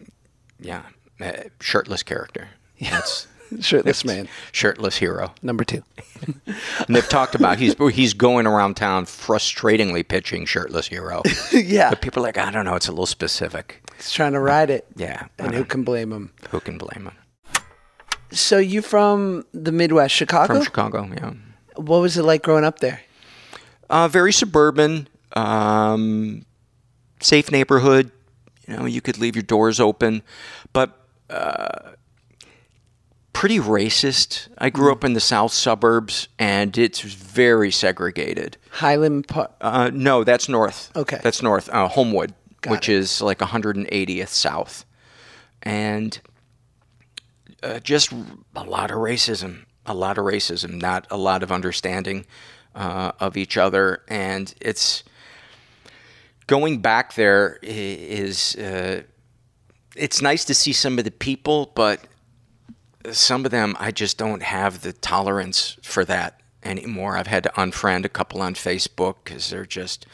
Yeah, 0.60 0.82
uh, 1.20 1.32
shirtless 1.60 2.02
character. 2.04 2.50
That's 2.80 3.26
Shirtless 3.60 4.04
man, 4.04 4.28
shirtless 4.52 4.96
hero. 4.96 5.34
number 5.42 5.64
two. 5.64 5.82
And 6.86 6.96
they've 6.96 7.08
talked 7.08 7.34
about 7.34 7.58
he's 7.58 7.74
he's 7.92 8.14
going 8.14 8.46
around 8.46 8.76
town 8.76 9.04
frustratingly 9.04 10.06
pitching 10.06 10.46
shirtless 10.46 10.88
hero. 10.88 11.22
yeah, 11.52 11.90
But 11.90 12.00
people 12.00 12.22
are 12.22 12.26
like, 12.26 12.38
I 12.38 12.50
don't 12.50 12.64
know, 12.64 12.74
it's 12.74 12.88
a 12.88 12.92
little 12.92 13.06
specific. 13.06 13.82
he's 13.96 14.10
trying 14.12 14.32
to 14.32 14.40
ride 14.40 14.70
it. 14.70 14.86
Yeah, 14.96 15.26
and 15.38 15.54
who 15.54 15.64
can 15.64 15.84
blame 15.84 16.12
him? 16.12 16.32
who 16.50 16.60
can 16.60 16.78
blame 16.78 17.04
him? 17.06 17.16
So 18.30 18.58
you 18.58 18.80
from 18.82 19.44
the 19.52 19.70
Midwest, 19.72 20.14
Chicago? 20.14 20.54
From 20.54 20.64
Chicago, 20.64 21.10
yeah. 21.14 21.32
what 21.76 21.98
was 22.00 22.16
it 22.16 22.22
like 22.22 22.42
growing 22.42 22.64
up 22.64 22.78
there? 22.80 23.00
Uh, 23.90 24.08
very 24.08 24.32
suburban, 24.32 25.06
um, 25.34 26.44
safe 27.20 27.50
neighborhood. 27.52 28.10
You 28.66 28.76
know, 28.76 28.86
you 28.86 29.00
could 29.02 29.18
leave 29.18 29.36
your 29.36 29.42
doors 29.42 29.78
open, 29.78 30.22
but 30.72 30.98
uh, 31.28 31.92
pretty 33.34 33.58
racist. 33.58 34.48
I 34.56 34.70
grew 34.70 34.90
up 34.90 35.04
in 35.04 35.12
the 35.12 35.20
south 35.20 35.52
suburbs, 35.52 36.28
and 36.38 36.78
it's 36.78 37.00
very 37.02 37.70
segregated. 37.70 38.56
Highland 38.70 39.28
Park. 39.28 39.52
Uh, 39.60 39.90
no, 39.92 40.24
that's 40.24 40.48
north. 40.48 40.90
Okay. 40.96 41.18
that's 41.22 41.42
north. 41.42 41.68
Uh, 41.70 41.88
Homewood, 41.88 42.32
Got 42.62 42.70
which 42.70 42.88
it. 42.88 42.94
is 42.94 43.20
like 43.20 43.40
180th 43.40 44.28
south, 44.28 44.86
and 45.62 46.18
uh, 47.62 47.80
just 47.80 48.12
a 48.56 48.64
lot 48.64 48.90
of 48.90 48.96
racism. 48.96 49.64
A 49.86 49.92
lot 49.92 50.16
of 50.16 50.24
racism, 50.24 50.80
not 50.80 51.06
a 51.10 51.18
lot 51.18 51.42
of 51.42 51.52
understanding 51.52 52.24
uh, 52.74 53.12
of 53.20 53.36
each 53.36 53.58
other, 53.58 54.02
and 54.08 54.54
it's 54.62 55.04
going 56.46 56.78
back 56.80 57.12
there 57.14 57.58
is. 57.62 58.56
Uh, 58.56 59.02
it's 59.94 60.22
nice 60.22 60.44
to 60.46 60.54
see 60.54 60.72
some 60.72 60.98
of 60.98 61.04
the 61.04 61.10
people, 61.10 61.70
but 61.74 62.00
some 63.12 63.44
of 63.44 63.50
them 63.50 63.76
I 63.78 63.90
just 63.90 64.18
don't 64.18 64.42
have 64.42 64.82
the 64.82 64.92
tolerance 64.92 65.76
for 65.82 66.04
that 66.06 66.40
anymore. 66.62 67.16
I've 67.16 67.26
had 67.26 67.44
to 67.44 67.50
unfriend 67.50 68.04
a 68.04 68.08
couple 68.08 68.40
on 68.40 68.54
Facebook 68.54 69.16
because 69.24 69.50
they're 69.50 69.66
just. 69.66 70.06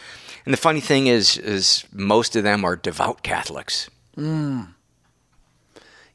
And 0.44 0.52
the 0.52 0.58
funny 0.58 0.80
thing 0.80 1.06
is, 1.06 1.36
is 1.36 1.84
most 1.92 2.34
of 2.34 2.42
them 2.42 2.64
are 2.64 2.76
devout 2.76 3.22
Catholics. 3.22 3.90
Mm. 4.16 4.68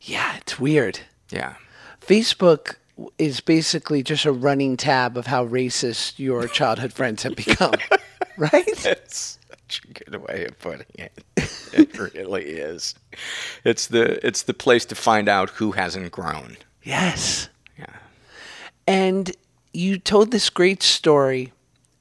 Yeah, 0.01 0.37
it's 0.37 0.59
weird. 0.59 0.99
Yeah, 1.29 1.55
Facebook 2.01 2.75
is 3.17 3.39
basically 3.39 4.03
just 4.03 4.25
a 4.25 4.31
running 4.31 4.77
tab 4.77 5.17
of 5.17 5.27
how 5.27 5.45
racist 5.45 6.19
your 6.19 6.47
childhood 6.47 6.93
friends 6.93 7.23
have 7.23 7.35
become, 7.35 7.73
right? 8.37 8.65
that's 8.83 9.39
such 9.49 9.81
a 9.83 10.03
good 10.03 10.15
way 10.27 10.45
of 10.45 10.59
putting 10.59 10.85
it. 10.95 11.23
It 11.73 11.97
really 11.97 12.45
is. 12.45 12.95
It's 13.63 13.87
the 13.87 14.25
it's 14.25 14.43
the 14.43 14.53
place 14.53 14.85
to 14.85 14.95
find 14.95 15.27
out 15.27 15.49
who 15.51 15.71
hasn't 15.71 16.11
grown. 16.11 16.57
Yes. 16.85 17.49
Yeah. 17.77 17.85
And 18.87 19.31
you 19.73 19.97
told 19.97 20.31
this 20.31 20.49
great 20.49 20.81
story 20.81 21.51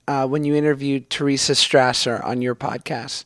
uh, 0.06 0.26
when 0.28 0.44
you 0.44 0.54
interviewed 0.54 1.10
Teresa 1.10 1.52
Strasser 1.52 2.24
on 2.24 2.42
your 2.42 2.54
podcast 2.54 3.24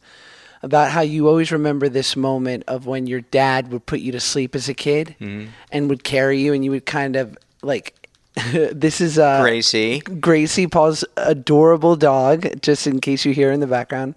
about 0.63 0.91
how 0.91 1.01
you 1.03 1.29
always 1.29 1.53
remember 1.53 1.89
this 1.89 2.17
moment 2.17 2.65
of 2.67 2.87
when 2.87 3.07
your 3.07 3.21
dad 3.21 3.71
would 3.71 3.85
put 3.87 4.01
you 4.01 4.11
to 4.13 4.21
sleep 4.21 4.55
as 4.55 4.69
a 4.69 4.75
kid 4.75 5.15
and 5.21 5.89
would 5.89 6.03
carry 6.03 6.41
you, 6.41 6.53
and 6.53 6.65
you 6.65 6.71
would 6.73 6.87
kind 6.87 7.15
of 7.17 7.37
like, 7.63 8.09
this 8.53 9.01
is 9.01 9.19
uh, 9.19 9.41
Gracie. 9.43 10.01
Gracie, 10.01 10.67
Paul's 10.67 11.05
adorable 11.17 11.97
dog, 11.97 12.61
just 12.61 12.87
in 12.87 13.01
case 13.01 13.25
you 13.25 13.33
hear 13.33 13.53
in 13.53 13.61
the 13.61 13.67
background. 13.67 14.15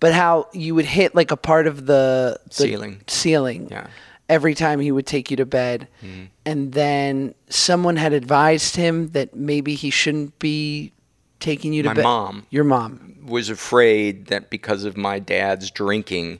But 0.00 0.14
how 0.14 0.48
you 0.52 0.74
would 0.74 0.86
hit 0.86 1.14
like 1.14 1.30
a 1.30 1.36
part 1.36 1.66
of 1.66 1.84
the, 1.86 2.38
the 2.46 2.54
Ceiling. 2.54 3.02
ceiling 3.06 3.68
Yeah. 3.70 3.86
Every 4.30 4.54
time 4.54 4.80
he 4.80 4.92
would 4.92 5.06
take 5.06 5.30
you 5.30 5.36
to 5.38 5.44
bed. 5.46 5.88
Mm-hmm. 6.02 6.24
And 6.46 6.72
then 6.72 7.34
someone 7.48 7.96
had 7.96 8.12
advised 8.12 8.76
him 8.76 9.08
that 9.08 9.34
maybe 9.34 9.74
he 9.74 9.90
shouldn't 9.90 10.38
be 10.38 10.92
taking 11.40 11.72
you 11.72 11.82
to 11.82 11.88
My 11.88 11.94
bed. 11.94 12.04
mom. 12.04 12.46
Your 12.50 12.64
mom. 12.64 13.16
was 13.24 13.50
afraid 13.50 14.26
that 14.26 14.48
because 14.48 14.84
of 14.84 14.96
my 14.96 15.18
dad's 15.18 15.70
drinking 15.70 16.38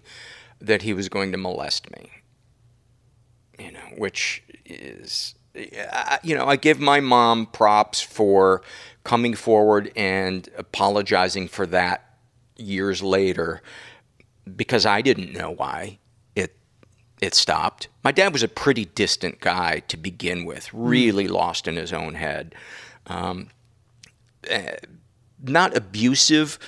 that 0.61 0.83
he 0.83 0.93
was 0.95 1.09
going 1.09 1.33
to 1.33 1.39
molest 1.39 1.91
me 1.91 2.11
you 3.59 3.71
know 3.73 3.81
which 3.97 4.43
is 4.65 5.35
you 6.23 6.35
know 6.35 6.47
i 6.47 6.57
give 6.57 6.81
my 6.81 7.01
mom 7.01 7.47
props 7.47 8.01
for 8.01 8.63
coming 9.05 9.35
forward 9.35 9.91
and 9.97 10.49
apologizing 10.57 11.49
for 11.49 11.67
that 11.67 12.17
years 12.57 13.03
later 13.03 13.61
because 14.57 14.87
i 14.87 15.01
didn't 15.03 15.33
know 15.33 15.51
why 15.51 15.99
it 17.21 17.35
stopped 17.35 17.89
my 18.03 18.13
dad 18.13 18.33
was 18.33 18.43
a 18.43 18.49
pretty 18.49 18.85
distant 18.87 19.41
guy 19.41 19.81
to 19.81 19.97
begin 19.97 20.45
with 20.45 20.69
hmm. 20.69 20.85
really 20.85 21.29
lost 21.29 21.69
in 21.69 21.77
his 21.77 21.93
own 21.93 22.15
head 22.15 22.55
um, 23.07 23.49
eh, 24.49 24.77
not 25.43 25.77
abusive 25.77 26.59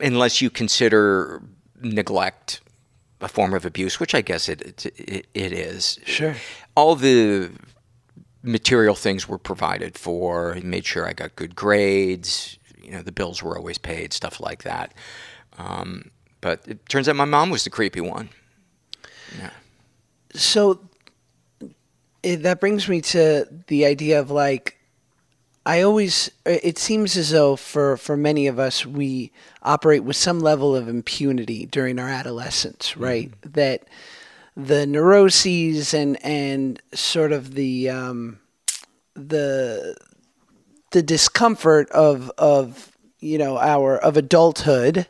unless 0.00 0.40
you 0.40 0.50
consider 0.50 1.42
neglect 1.80 2.60
a 3.20 3.28
form 3.28 3.54
of 3.54 3.64
abuse, 3.64 3.98
which 3.98 4.14
I 4.14 4.20
guess 4.20 4.48
it 4.48 4.86
it, 4.86 5.26
it 5.34 5.52
is. 5.52 5.98
Sure. 6.04 6.34
All 6.74 6.94
the 6.94 7.50
material 8.42 8.94
things 8.94 9.28
were 9.28 9.38
provided 9.38 9.96
for. 9.96 10.54
He 10.54 10.60
made 10.60 10.84
sure 10.84 11.06
I 11.06 11.12
got 11.12 11.34
good 11.36 11.56
grades. 11.56 12.58
You 12.80 12.92
know, 12.92 13.02
the 13.02 13.12
bills 13.12 13.42
were 13.42 13.56
always 13.56 13.78
paid, 13.78 14.12
stuff 14.12 14.40
like 14.40 14.62
that. 14.64 14.92
Um, 15.56 16.10
but 16.42 16.62
it 16.66 16.86
turns 16.88 17.08
out 17.08 17.16
my 17.16 17.24
mom 17.24 17.48
was 17.48 17.64
the 17.64 17.70
creepy 17.70 18.02
one. 18.02 18.28
So 20.34 20.80
it, 22.22 22.42
that 22.42 22.60
brings 22.60 22.88
me 22.88 23.00
to 23.02 23.46
the 23.68 23.86
idea 23.86 24.18
of 24.20 24.30
like, 24.30 24.78
I 25.66 25.80
always, 25.82 26.30
it 26.44 26.76
seems 26.76 27.16
as 27.16 27.30
though 27.30 27.56
for, 27.56 27.96
for 27.96 28.16
many 28.16 28.46
of 28.48 28.58
us, 28.58 28.84
we 28.84 29.32
operate 29.62 30.04
with 30.04 30.16
some 30.16 30.40
level 30.40 30.76
of 30.76 30.88
impunity 30.88 31.64
during 31.66 31.98
our 31.98 32.08
adolescence, 32.08 32.96
right? 32.96 33.32
That 33.54 33.84
the 34.56 34.86
neuroses 34.86 35.94
and, 35.94 36.22
and 36.24 36.82
sort 36.92 37.32
of 37.32 37.54
the, 37.54 37.88
um, 37.88 38.40
the, 39.14 39.96
the 40.90 41.02
discomfort 41.02 41.88
of, 41.90 42.30
of, 42.36 42.92
you 43.20 43.38
know, 43.38 43.56
our, 43.56 43.96
of 43.96 44.18
adulthood 44.18 45.06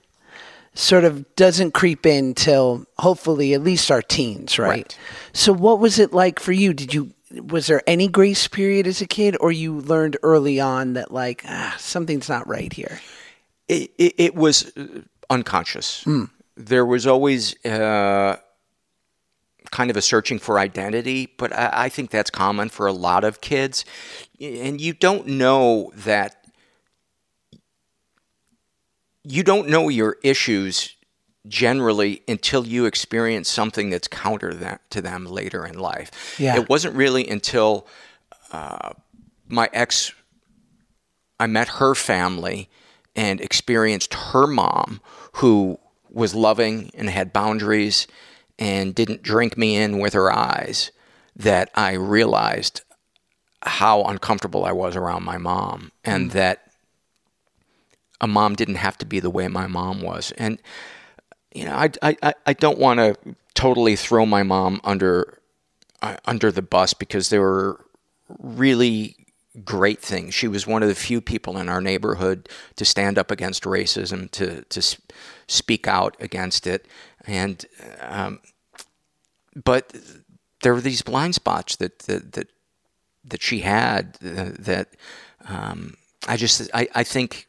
sort 0.75 1.04
of 1.04 1.35
doesn't 1.37 1.73
creep 1.73 2.04
in 2.04 2.35
till 2.35 2.85
hopefully 2.99 3.54
at 3.54 3.62
least 3.62 3.90
our 3.90 4.02
teens, 4.02 4.59
right? 4.59 4.69
Right. 4.69 4.99
So 5.33 5.52
what 5.52 5.78
was 5.78 5.99
it 5.99 6.12
like 6.12 6.40
for 6.40 6.52
you? 6.52 6.75
Did 6.75 6.93
you 6.93 7.12
was 7.43 7.66
there 7.66 7.83
any 7.87 8.07
grace 8.07 8.47
period 8.47 8.87
as 8.87 9.00
a 9.00 9.07
kid 9.07 9.37
or 9.40 9.50
you 9.50 9.81
learned 9.81 10.16
early 10.23 10.61
on 10.61 10.93
that 10.93 11.11
like 11.12 11.43
ah, 11.49 11.75
something's 11.78 12.28
not 12.28 12.47
right 12.47 12.73
here? 12.73 13.00
it, 13.69 13.90
it, 13.99 14.14
it 14.19 14.35
was 14.35 14.76
uh, 14.76 14.87
unconscious. 15.31 16.07
There 16.57 16.87
was 16.87 17.07
always 17.07 17.64
uh, 17.64 18.37
kind 19.71 19.90
of 19.90 19.97
a 19.97 20.02
searching 20.02 20.38
for 20.38 20.59
identity, 20.59 21.33
but 21.37 21.52
I, 21.52 21.71
I 21.73 21.88
think 21.88 22.11
that's 22.11 22.31
common 22.31 22.69
for 22.69 22.87
a 22.87 22.93
lot 22.93 23.25
of 23.25 23.40
kids. 23.40 23.85
And 24.40 24.81
you 24.81 24.93
don't 24.93 25.26
know 25.26 25.93
that. 25.97 26.37
You 29.25 29.43
don't 29.43 29.69
know 29.69 29.88
your 29.88 30.19
issues 30.23 30.95
generally 31.47 32.23
until 32.26 32.66
you 32.66 32.87
experience 32.87 33.50
something 33.50 33.90
that's 33.90 34.09
counter 34.09 34.54
that 34.54 34.88
to 34.90 35.02
them 35.02 35.26
later 35.26 35.66
in 35.66 35.78
life. 35.78 36.37
Yeah. 36.38 36.57
It 36.57 36.69
wasn't 36.69 36.95
really 36.95 37.28
until 37.28 37.87
uh, 38.52 38.93
my 39.49 39.69
ex 39.73 40.12
I 41.38 41.47
met 41.47 41.69
her 41.69 41.95
family 41.95 42.71
and 43.16 43.40
experienced 43.40 44.14
her 44.14 44.47
mom, 44.47 45.00
who 45.35 45.78
was 46.09 46.35
loving 46.35 46.90
and 46.95 47.11
had 47.11 47.33
boundaries 47.33 48.07
and 48.59 48.95
didn't 48.95 49.23
drink 49.23 49.59
me 49.59 49.76
in 49.76 49.99
with 49.99 50.12
her 50.12 50.33
eyes, 50.33 50.93
that 51.37 51.71
I 51.75 51.95
realized 51.95 52.83
how 53.62 54.04
uncomfortable 54.04 54.64
I 54.64 54.73
was 54.73 54.95
around 54.95 55.25
my 55.25 55.38
mom 55.38 55.90
and 56.04 56.31
that 56.31 56.63
a 58.21 58.26
mom 58.26 58.54
didn't 58.54 58.76
have 58.76 58.99
to 58.99 59.06
be 59.06 59.21
the 59.21 59.30
way 59.30 59.49
my 59.49 59.66
mom 59.66 60.00
was. 60.00 60.33
And 60.38 60.61
you 61.54 61.64
know, 61.64 61.75
I 61.75 61.90
I, 62.02 62.35
I 62.47 62.52
don't 62.52 62.78
want 62.78 62.99
to 62.99 63.37
totally 63.54 63.97
throw 63.97 64.26
my 64.26 64.42
mom 64.42 64.80
under 64.85 65.38
uh, 66.02 66.16
under 66.26 66.50
the 66.52 66.62
bus 66.62 66.94
because 66.94 67.28
there 67.30 67.40
were 67.40 67.85
really 68.38 69.16
great 69.64 70.00
things. 70.00 70.35
She 70.35 70.49
was 70.49 70.66
one 70.66 70.83
of 70.83 70.88
the 70.88 70.94
few 70.94 71.21
people 71.21 71.59
in 71.59 71.68
our 71.68 71.80
neighborhood 71.80 72.49
to 72.76 72.85
stand 72.85 73.18
up 73.18 73.30
against 73.30 73.62
racism, 73.64 74.30
to 74.33 74.62
to 74.62 74.97
speak 75.47 75.87
out 75.87 76.16
against 76.21 76.66
it, 76.66 76.87
and 77.26 77.64
um, 78.00 78.40
but 79.64 79.94
there 80.62 80.75
were 80.75 80.80
these 80.80 81.02
blind 81.02 81.35
spots 81.35 81.76
that 81.76 82.00
that 82.00 82.33
that, 82.33 82.49
that 83.25 83.42
she 83.42 83.61
had 83.61 84.18
uh, 84.25 84.50
that 84.59 84.88
um, 85.47 85.94
I 86.26 86.37
just 86.37 86.68
I, 86.75 86.88
I 86.94 87.04
think 87.04 87.49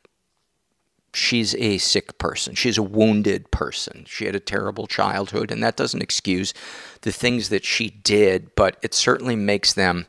she's 1.16 1.56
a 1.56 1.78
sick 1.78 2.18
person. 2.18 2.56
She's 2.56 2.78
a 2.78 2.84
wounded 2.84 3.52
person. 3.52 4.06
She 4.08 4.26
had 4.26 4.36
a 4.36 4.40
terrible 4.40 4.88
childhood, 4.88 5.52
and 5.52 5.64
that 5.64 5.76
doesn't 5.76 6.02
excuse 6.02 6.54
the 7.02 7.12
things 7.12 7.50
that 7.50 7.66
she 7.66 7.90
did, 7.90 8.54
but 8.56 8.78
it 8.82 8.94
certainly 8.94 9.36
makes 9.36 9.74
them 9.74 10.06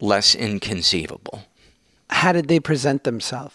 less 0.00 0.34
inconceivable. 0.34 1.42
How 2.10 2.32
did 2.32 2.48
they 2.48 2.60
present 2.60 3.04
themselves? 3.04 3.54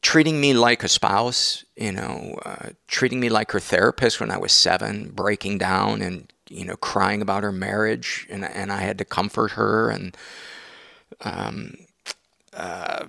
Treating 0.00 0.40
me 0.40 0.54
like 0.54 0.84
a 0.84 0.88
spouse, 0.88 1.64
you 1.76 1.92
know, 1.92 2.38
uh, 2.44 2.70
treating 2.86 3.18
me 3.18 3.28
like 3.28 3.50
her 3.52 3.60
therapist 3.60 4.20
when 4.20 4.30
I 4.30 4.38
was 4.38 4.52
seven, 4.52 5.10
breaking 5.10 5.58
down 5.58 6.02
and, 6.02 6.32
you 6.48 6.64
know, 6.64 6.76
crying 6.76 7.20
about 7.20 7.42
her 7.42 7.52
marriage, 7.52 8.26
and, 8.30 8.44
and 8.44 8.70
I 8.70 8.78
had 8.78 8.98
to 8.98 9.04
comfort 9.04 9.52
her 9.52 9.90
and, 9.90 10.16
um, 11.22 11.74
uh, 12.52 13.06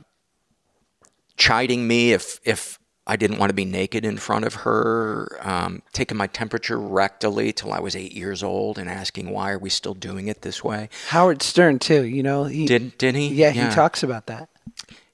chiding 1.39 1.87
me 1.87 2.11
if 2.11 2.39
if 2.43 2.77
I 3.07 3.15
didn't 3.15 3.39
want 3.39 3.49
to 3.49 3.55
be 3.55 3.65
naked 3.65 4.05
in 4.05 4.17
front 4.17 4.45
of 4.45 4.53
her, 4.53 5.39
um, 5.41 5.81
taking 5.93 6.15
my 6.15 6.27
temperature 6.27 6.77
rectally 6.77 7.55
till 7.55 7.73
I 7.73 7.79
was 7.79 7.95
eight 7.95 8.11
years 8.11 8.43
old, 8.43 8.77
and 8.77 8.87
asking 8.87 9.31
why 9.31 9.49
are 9.49 9.57
we 9.57 9.71
still 9.71 9.95
doing 9.95 10.27
it 10.27 10.43
this 10.43 10.63
way. 10.63 10.89
Howard 11.07 11.41
Stern 11.41 11.79
too, 11.79 12.03
you 12.03 12.21
know. 12.21 12.43
He, 12.43 12.67
did 12.67 12.95
did 12.99 13.15
he? 13.15 13.29
Yeah, 13.29 13.51
yeah. 13.51 13.69
he 13.69 13.75
talks 13.75 14.03
about 14.03 14.27
that. 14.27 14.49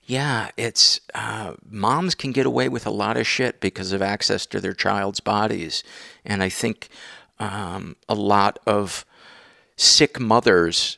Yeah, 0.04 0.52
it's 0.58 1.00
uh, 1.14 1.54
moms 1.68 2.16
can 2.16 2.34
get 2.34 2.46
away 2.46 2.68
with 2.68 2.86
a 2.86 2.92
lot 2.92 3.16
of 3.16 3.26
shit 3.26 3.62
because 3.62 3.94
of 3.94 4.02
access 4.02 4.46
to 4.48 4.60
their 4.60 4.74
child's 4.74 5.22
bodies, 5.22 5.82
and 6.26 6.44
I 6.44 6.50
think 6.50 6.90
um, 7.40 7.96
a 8.10 8.16
lot 8.16 8.60
of 8.68 9.06
sick 9.78 10.20
mothers 10.20 10.98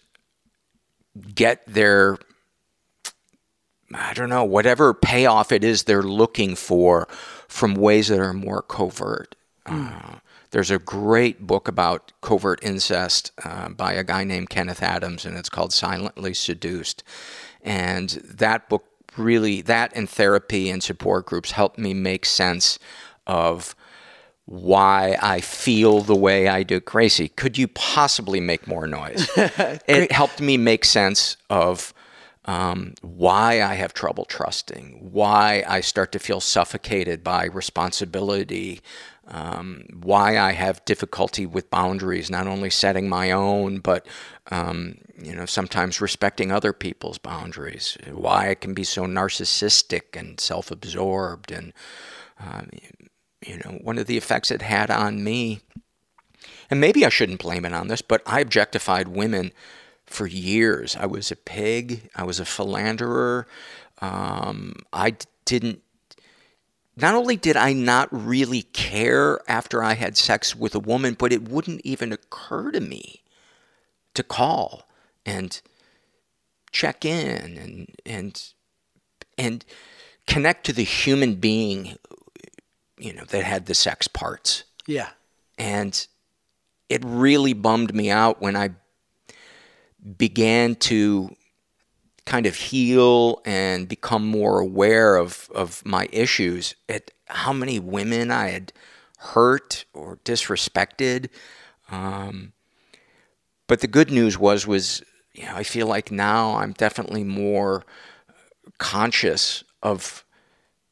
get 1.35 1.61
their 1.67 2.17
I 3.93 4.13
don't 4.13 4.29
know, 4.29 4.43
whatever 4.43 4.93
payoff 4.93 5.51
it 5.51 5.63
is 5.63 5.83
they're 5.83 6.03
looking 6.03 6.55
for 6.55 7.07
from 7.47 7.75
ways 7.75 8.09
that 8.09 8.19
are 8.19 8.33
more 8.33 8.61
covert. 8.61 9.35
Mm. 9.65 10.15
Uh, 10.15 10.19
there's 10.51 10.71
a 10.71 10.79
great 10.79 11.45
book 11.45 11.67
about 11.67 12.11
covert 12.21 12.63
incest 12.63 13.31
uh, 13.43 13.69
by 13.69 13.93
a 13.93 14.03
guy 14.03 14.23
named 14.23 14.49
Kenneth 14.49 14.81
Adams, 14.81 15.25
and 15.25 15.37
it's 15.37 15.49
called 15.49 15.73
Silently 15.73 16.33
Seduced. 16.33 17.03
And 17.61 18.09
that 18.23 18.69
book 18.69 18.85
really, 19.17 19.61
that 19.61 19.91
and 19.95 20.09
therapy 20.09 20.69
and 20.69 20.81
support 20.81 21.25
groups 21.25 21.51
helped 21.51 21.77
me 21.77 21.93
make 21.93 22.25
sense 22.25 22.79
of 23.25 23.75
why 24.45 25.17
I 25.21 25.41
feel 25.41 26.01
the 26.01 26.15
way 26.15 26.47
I 26.47 26.63
do. 26.63 26.79
Gracie, 26.79 27.27
could 27.27 27.57
you 27.57 27.67
possibly 27.67 28.39
make 28.39 28.65
more 28.67 28.87
noise? 28.87 29.29
it 29.35 30.11
helped 30.11 30.39
me 30.39 30.55
make 30.55 30.85
sense 30.85 31.35
of 31.49 31.93
um, 32.47 32.93
why 33.01 33.61
I 33.61 33.73
have 33.75 33.93
trouble 33.93 34.23
trusting, 34.23 35.09
why 35.11 35.63
I 35.67 35.81
start 35.81 36.13
to 36.13 36.19
feel 36.19 36.39
suffocated 36.39 37.21
by 37.23 37.45
responsibility, 37.45 38.79
um, 39.27 39.83
why 40.01 40.37
I 40.37 40.53
have 40.53 40.85
difficulty 40.85 41.45
with 41.45 41.69
boundaries, 41.69 42.29
not 42.29 42.47
only 42.47 42.69
setting 42.69 43.09
my 43.09 43.31
own, 43.31 43.79
but 43.79 44.07
um, 44.49 44.95
you 45.21 45.35
know 45.35 45.45
sometimes 45.45 45.99
respecting 45.99 46.51
other 46.51 46.71
people's 46.71 47.17
boundaries. 47.17 47.97
Why 48.09 48.49
I 48.49 48.55
can 48.55 48.73
be 48.73 48.85
so 48.85 49.05
narcissistic 49.05 50.17
and 50.17 50.39
self-absorbed, 50.39 51.51
and 51.51 51.73
um, 52.39 52.69
you 53.45 53.57
know 53.57 53.79
one 53.81 53.97
of 53.97 54.07
the 54.07 54.17
effects 54.17 54.51
it 54.51 54.61
had 54.61 54.89
on 54.89 55.21
me. 55.21 55.59
And 56.69 56.79
maybe 56.79 57.05
I 57.05 57.09
shouldn't 57.09 57.41
blame 57.41 57.65
it 57.65 57.73
on 57.73 57.87
this, 57.87 58.01
but 58.01 58.21
I 58.25 58.39
objectified 58.39 59.09
women 59.09 59.51
for 60.07 60.25
years. 60.25 60.95
I 60.95 61.05
was 61.05 61.31
a 61.31 61.35
pig. 61.35 62.09
I 62.15 62.23
was 62.23 62.39
a 62.39 62.45
philanderer. 62.45 63.47
Um, 64.01 64.73
I 64.91 65.15
didn't. 65.45 65.81
Not 66.95 67.13
only 67.13 67.35
did 67.35 67.55
I 67.55 67.73
not 67.73 68.09
really 68.11 68.63
care 68.63 69.39
after 69.47 69.83
I 69.83 69.93
had 69.93 70.17
sex 70.17 70.55
with 70.55 70.73
a 70.73 70.79
woman, 70.79 71.13
but 71.13 71.31
it 71.31 71.47
wouldn't 71.47 71.81
even 71.83 72.11
occur 72.11 72.71
to 72.71 72.79
me 72.79 73.21
to 74.15 74.23
call 74.23 74.87
and 75.25 75.61
check 76.71 77.05
in 77.05 77.57
and 77.57 77.95
and 78.05 78.53
and 79.37 79.65
connect 80.25 80.65
to 80.65 80.73
the 80.73 80.83
human 80.83 81.35
being, 81.35 81.97
you 82.97 83.13
know, 83.13 83.23
that 83.25 83.43
had 83.43 83.67
the 83.67 83.75
sex 83.75 84.07
parts. 84.07 84.63
Yeah. 84.87 85.09
And 85.57 86.07
it 86.89 87.03
really 87.05 87.53
bummed 87.53 87.93
me 87.93 88.09
out 88.09 88.41
when 88.41 88.55
I 88.55 88.71
began 90.17 90.75
to 90.75 91.35
kind 92.25 92.45
of 92.45 92.55
heal 92.55 93.41
and 93.45 93.87
become 93.87 94.25
more 94.25 94.59
aware 94.59 95.15
of, 95.15 95.49
of 95.55 95.83
my 95.85 96.07
issues 96.11 96.75
at 96.89 97.11
how 97.25 97.53
many 97.53 97.79
women 97.79 98.31
I 98.31 98.49
had 98.49 98.73
hurt 99.17 99.85
or 99.93 100.17
disrespected. 100.17 101.29
Um, 101.89 102.53
but 103.67 103.81
the 103.81 103.87
good 103.87 104.11
news 104.11 104.37
was 104.37 104.67
was 104.67 105.01
you 105.37 105.45
know, 105.45 105.55
I 105.55 105.63
feel 105.63 105.87
like 105.87 106.11
now 106.11 106.57
I'm 106.57 106.73
definitely 106.73 107.23
more 107.23 107.85
conscious 108.79 109.63
of 109.83 110.25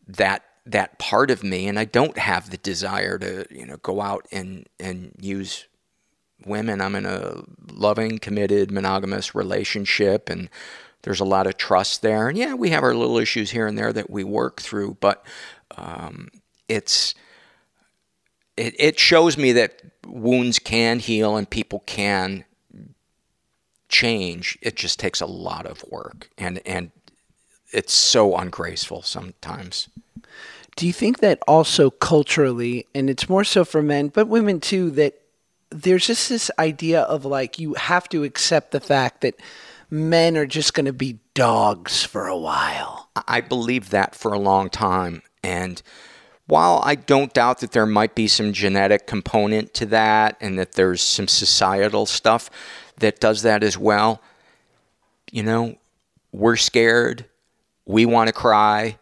that 0.07 0.43
that 0.67 0.97
part 0.97 1.29
of 1.29 1.43
me 1.43 1.67
and 1.67 1.77
I 1.77 1.85
don't 1.85 2.17
have 2.17 2.49
the 2.49 2.57
desire 2.57 3.17
to 3.19 3.45
you 3.49 3.65
know 3.65 3.77
go 3.77 4.01
out 4.01 4.27
and 4.31 4.67
and 4.79 5.11
use 5.19 5.65
women. 6.45 6.81
I'm 6.81 6.95
in 6.95 7.05
a 7.05 7.43
loving, 7.71 8.19
committed, 8.19 8.71
monogamous 8.71 9.35
relationship, 9.35 10.29
and 10.29 10.49
there's 11.01 11.19
a 11.19 11.25
lot 11.25 11.47
of 11.47 11.57
trust 11.57 12.01
there. 12.01 12.27
And 12.27 12.37
yeah, 12.37 12.53
we 12.55 12.71
have 12.71 12.83
our 12.83 12.95
little 12.95 13.17
issues 13.17 13.51
here 13.51 13.67
and 13.67 13.77
there 13.77 13.93
that 13.93 14.09
we 14.09 14.23
work 14.23 14.61
through, 14.61 14.97
but 14.99 15.25
um, 15.77 16.29
it's 16.67 17.13
it, 18.57 18.75
it 18.79 18.99
shows 18.99 19.37
me 19.37 19.51
that 19.51 19.81
wounds 20.05 20.59
can 20.59 20.99
heal 20.99 21.35
and 21.35 21.49
people 21.49 21.83
can 21.85 22.45
change. 23.89 24.57
It 24.61 24.75
just 24.75 24.99
takes 24.99 25.21
a 25.21 25.25
lot 25.25 25.65
of 25.65 25.83
work, 25.89 26.29
and 26.37 26.61
and 26.65 26.91
it's 27.71 27.93
so 27.93 28.35
ungraceful 28.35 29.01
sometimes. 29.01 29.89
Do 30.75 30.87
you 30.87 30.93
think 30.93 31.19
that 31.19 31.39
also 31.47 31.89
culturally, 31.89 32.85
and 32.93 33.09
it's 33.09 33.29
more 33.29 33.43
so 33.43 33.63
for 33.63 33.81
men, 33.81 34.09
but 34.09 34.27
women 34.27 34.59
too, 34.59 34.91
that 34.91 35.21
there's 35.69 36.07
just 36.07 36.29
this 36.29 36.51
idea 36.59 37.01
of 37.01 37.25
like 37.25 37.59
you 37.59 37.73
have 37.73 38.07
to 38.09 38.23
accept 38.23 38.71
the 38.71 38.79
fact 38.79 39.21
that 39.21 39.39
men 39.89 40.37
are 40.37 40.45
just 40.45 40.73
going 40.73 40.85
to 40.85 40.93
be 40.93 41.19
dogs 41.33 42.03
for 42.03 42.27
a 42.27 42.37
while. 42.37 43.09
I 43.27 43.41
believed 43.41 43.91
that 43.91 44.15
for 44.15 44.33
a 44.33 44.39
long 44.39 44.69
time. 44.69 45.21
And 45.43 45.81
while 46.47 46.81
I 46.83 46.95
don't 46.95 47.33
doubt 47.33 47.59
that 47.59 47.71
there 47.71 47.85
might 47.85 48.15
be 48.15 48.27
some 48.27 48.53
genetic 48.53 49.07
component 49.07 49.73
to 49.75 49.85
that 49.87 50.37
and 50.41 50.59
that 50.59 50.73
there's 50.73 51.01
some 51.01 51.27
societal 51.27 52.05
stuff 52.05 52.49
that 52.97 53.19
does 53.19 53.41
that 53.41 53.63
as 53.63 53.77
well, 53.77 54.21
you 55.31 55.43
know, 55.43 55.75
we're 56.31 56.55
scared. 56.55 57.25
We 57.85 58.05
want 58.05 58.27
to 58.27 58.33
cry. 58.33 58.97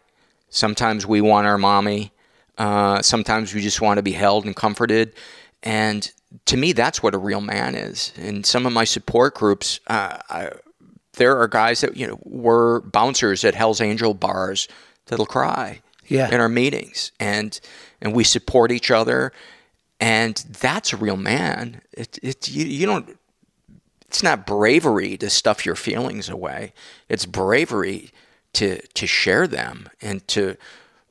Sometimes 0.48 1.06
we 1.06 1.20
want 1.20 1.46
our 1.46 1.58
mommy. 1.58 2.12
Uh, 2.56 3.02
sometimes 3.02 3.52
we 3.52 3.60
just 3.60 3.80
want 3.80 3.98
to 3.98 4.02
be 4.02 4.12
held 4.12 4.44
and 4.46 4.54
comforted. 4.54 5.14
And 5.62 6.10
to 6.46 6.56
me, 6.56 6.72
that's 6.72 7.02
what 7.02 7.14
a 7.14 7.18
real 7.18 7.40
man 7.40 7.74
is. 7.74 8.12
In 8.16 8.44
some 8.44 8.66
of 8.66 8.72
my 8.72 8.84
support 8.84 9.34
groups, 9.34 9.80
uh, 9.86 10.18
I, 10.28 10.50
there 11.14 11.38
are 11.38 11.48
guys 11.48 11.80
that 11.82 11.96
you 11.96 12.06
know 12.06 12.18
were 12.24 12.80
bouncers 12.80 13.44
at 13.44 13.54
Hell's 13.54 13.80
Angel 13.80 14.14
bars 14.14 14.68
that'll 15.06 15.26
cry 15.26 15.80
yeah. 16.06 16.32
in 16.32 16.40
our 16.40 16.48
meetings, 16.48 17.12
and 17.20 17.58
and 18.00 18.14
we 18.14 18.24
support 18.24 18.72
each 18.72 18.90
other, 18.90 19.32
and 20.00 20.36
that's 20.60 20.92
a 20.92 20.96
real 20.96 21.16
man. 21.16 21.80
It, 21.92 22.18
it 22.22 22.48
you, 22.48 22.64
you 22.66 22.86
don't. 22.86 23.16
It's 24.08 24.22
not 24.22 24.46
bravery 24.46 25.16
to 25.18 25.30
stuff 25.30 25.66
your 25.66 25.74
feelings 25.74 26.28
away. 26.28 26.72
It's 27.08 27.26
bravery 27.26 28.10
to 28.54 28.80
to 28.80 29.06
share 29.06 29.46
them 29.46 29.88
and 30.00 30.26
to 30.28 30.56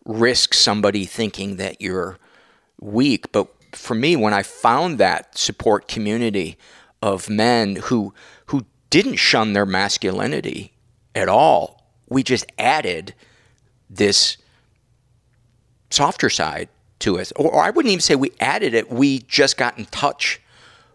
risk 0.05 0.53
somebody 0.53 1.05
thinking 1.05 1.57
that 1.57 1.81
you're 1.81 2.17
weak, 2.79 3.31
but 3.31 3.47
for 3.75 3.95
me, 3.95 4.15
when 4.15 4.33
I 4.33 4.43
found 4.43 4.97
that 4.97 5.38
support 5.38 5.88
community 5.88 6.57
of 7.01 7.29
men 7.29 7.75
who 7.75 8.13
who 8.47 8.65
didn't 8.89 9.15
shun 9.15 9.53
their 9.53 9.65
masculinity 9.65 10.73
at 11.15 11.29
all, 11.29 11.86
we 12.07 12.23
just 12.23 12.45
added 12.57 13.13
this 13.89 14.38
softer 15.89 16.29
side 16.29 16.69
to 16.99 17.19
us. 17.19 17.31
Or, 17.33 17.51
or 17.51 17.62
I 17.62 17.69
wouldn't 17.69 17.91
even 17.91 18.01
say 18.01 18.15
we 18.15 18.31
added 18.39 18.73
it, 18.73 18.91
we 18.91 19.19
just 19.19 19.57
got 19.57 19.77
in 19.77 19.86
touch 19.86 20.41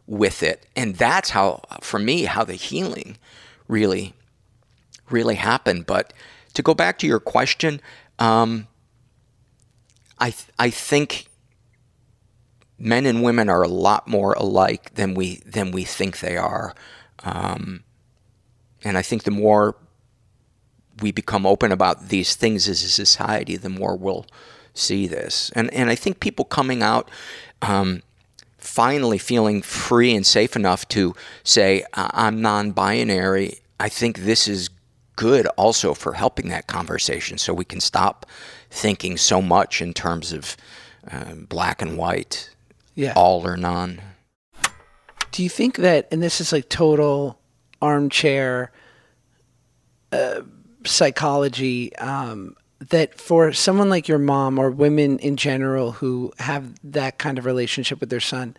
with 0.06 0.42
it. 0.42 0.66
And 0.74 0.96
that's 0.96 1.30
how, 1.30 1.62
for 1.80 1.98
me, 1.98 2.24
how 2.24 2.44
the 2.44 2.54
healing 2.54 3.18
really, 3.68 4.14
really 5.10 5.36
happened. 5.36 5.86
But 5.86 6.12
to 6.54 6.62
go 6.62 6.74
back 6.74 6.98
to 7.00 7.06
your 7.06 7.20
question, 7.20 7.80
um, 8.18 8.66
I, 10.18 10.30
th- 10.30 10.48
I 10.58 10.70
think 10.70 11.27
men 12.78 13.06
and 13.06 13.22
women 13.22 13.48
are 13.48 13.62
a 13.62 13.68
lot 13.68 14.06
more 14.06 14.32
alike 14.34 14.94
than 14.94 15.14
we 15.14 15.36
than 15.46 15.72
we 15.72 15.84
think 15.84 16.20
they 16.20 16.36
are, 16.36 16.74
um, 17.24 17.84
and 18.84 18.96
I 18.96 19.02
think 19.02 19.24
the 19.24 19.30
more 19.30 19.76
we 21.00 21.12
become 21.12 21.46
open 21.46 21.70
about 21.70 22.08
these 22.08 22.34
things 22.34 22.68
as 22.68 22.82
a 22.82 22.88
society, 22.88 23.56
the 23.56 23.68
more 23.68 23.96
we'll 23.96 24.26
see 24.74 25.06
this. 25.06 25.50
And 25.54 25.72
and 25.72 25.90
I 25.90 25.94
think 25.94 26.20
people 26.20 26.44
coming 26.44 26.82
out. 26.82 27.10
Um, 27.62 28.02
finally 28.58 29.18
feeling 29.18 29.62
free 29.62 30.14
and 30.14 30.26
safe 30.26 30.56
enough 30.56 30.86
to 30.88 31.14
say 31.44 31.84
I'm 31.94 32.42
non-binary 32.42 33.60
I 33.80 33.88
think 33.88 34.18
this 34.18 34.48
is 34.48 34.68
good 35.16 35.46
also 35.56 35.94
for 35.94 36.14
helping 36.14 36.48
that 36.48 36.66
conversation 36.66 37.38
so 37.38 37.54
we 37.54 37.64
can 37.64 37.80
stop 37.80 38.26
thinking 38.70 39.16
so 39.16 39.40
much 39.40 39.80
in 39.80 39.94
terms 39.94 40.32
of 40.32 40.56
uh, 41.10 41.34
black 41.34 41.80
and 41.80 41.96
white 41.96 42.50
Yeah. 42.98 43.12
all 43.14 43.46
or 43.46 43.56
none 43.56 44.00
Do 45.30 45.44
you 45.44 45.48
think 45.48 45.76
that, 45.76 46.08
and 46.10 46.20
this 46.20 46.40
is 46.40 46.52
like 46.52 46.68
total 46.68 47.38
armchair 47.80 48.72
uh, 50.10 50.40
psychology, 50.84 51.94
um, 51.96 52.56
that 52.90 53.20
for 53.20 53.52
someone 53.52 53.88
like 53.88 54.08
your 54.08 54.18
mom 54.18 54.58
or 54.58 54.70
women 54.72 55.20
in 55.20 55.36
general 55.36 55.92
who 55.92 56.32
have 56.40 56.74
that 56.82 57.18
kind 57.18 57.38
of 57.38 57.44
relationship 57.44 58.00
with 58.00 58.10
their 58.10 58.18
son, 58.18 58.56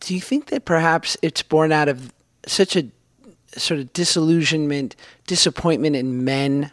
do 0.00 0.14
you 0.14 0.20
think 0.20 0.46
that 0.46 0.64
perhaps 0.64 1.16
it's 1.20 1.42
born 1.42 1.72
out 1.72 1.88
of 1.88 2.10
such 2.46 2.74
a 2.74 2.86
sort 3.54 3.80
of 3.80 3.92
disillusionment, 3.92 4.96
disappointment 5.26 5.94
in 5.94 6.24
men 6.24 6.70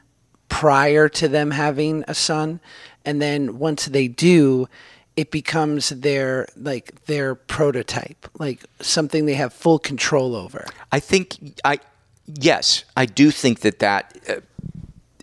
prior 0.47 1.09
to 1.09 1.27
them 1.27 1.51
having 1.51 2.05
a 2.07 2.13
son, 2.13 2.61
and 3.05 3.21
then 3.21 3.57
once 3.57 3.85
they 3.87 4.07
do, 4.07 4.67
it 5.15 5.31
becomes 5.31 5.89
their 5.89 6.47
like 6.55 7.05
their 7.05 7.35
prototype, 7.35 8.27
like 8.39 8.63
something 8.79 9.25
they 9.25 9.33
have 9.33 9.53
full 9.53 9.79
control 9.79 10.35
over. 10.35 10.65
I 10.91 10.99
think 10.99 11.59
I 11.63 11.79
yes, 12.25 12.85
I 12.95 13.05
do 13.05 13.31
think 13.31 13.59
that 13.61 13.79
that 13.79 14.17
uh, 14.29 14.35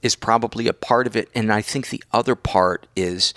is 0.03 0.15
probably 0.15 0.69
a 0.69 0.73
part 0.73 1.07
of 1.07 1.17
it, 1.17 1.29
and 1.35 1.53
I 1.53 1.63
think 1.63 1.89
the 1.89 2.03
other 2.13 2.35
part 2.35 2.87
is 2.95 3.35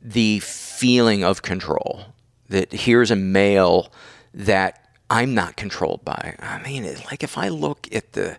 the 0.00 0.40
feeling 0.40 1.24
of 1.24 1.42
control. 1.42 2.06
That 2.48 2.72
here's 2.72 3.10
a 3.10 3.16
male 3.16 3.92
that 4.32 4.88
I'm 5.10 5.34
not 5.34 5.56
controlled 5.56 6.04
by. 6.04 6.36
I 6.38 6.62
mean, 6.62 6.84
like 7.10 7.24
if 7.24 7.36
I 7.36 7.48
look 7.48 7.88
at 7.92 8.12
the 8.12 8.38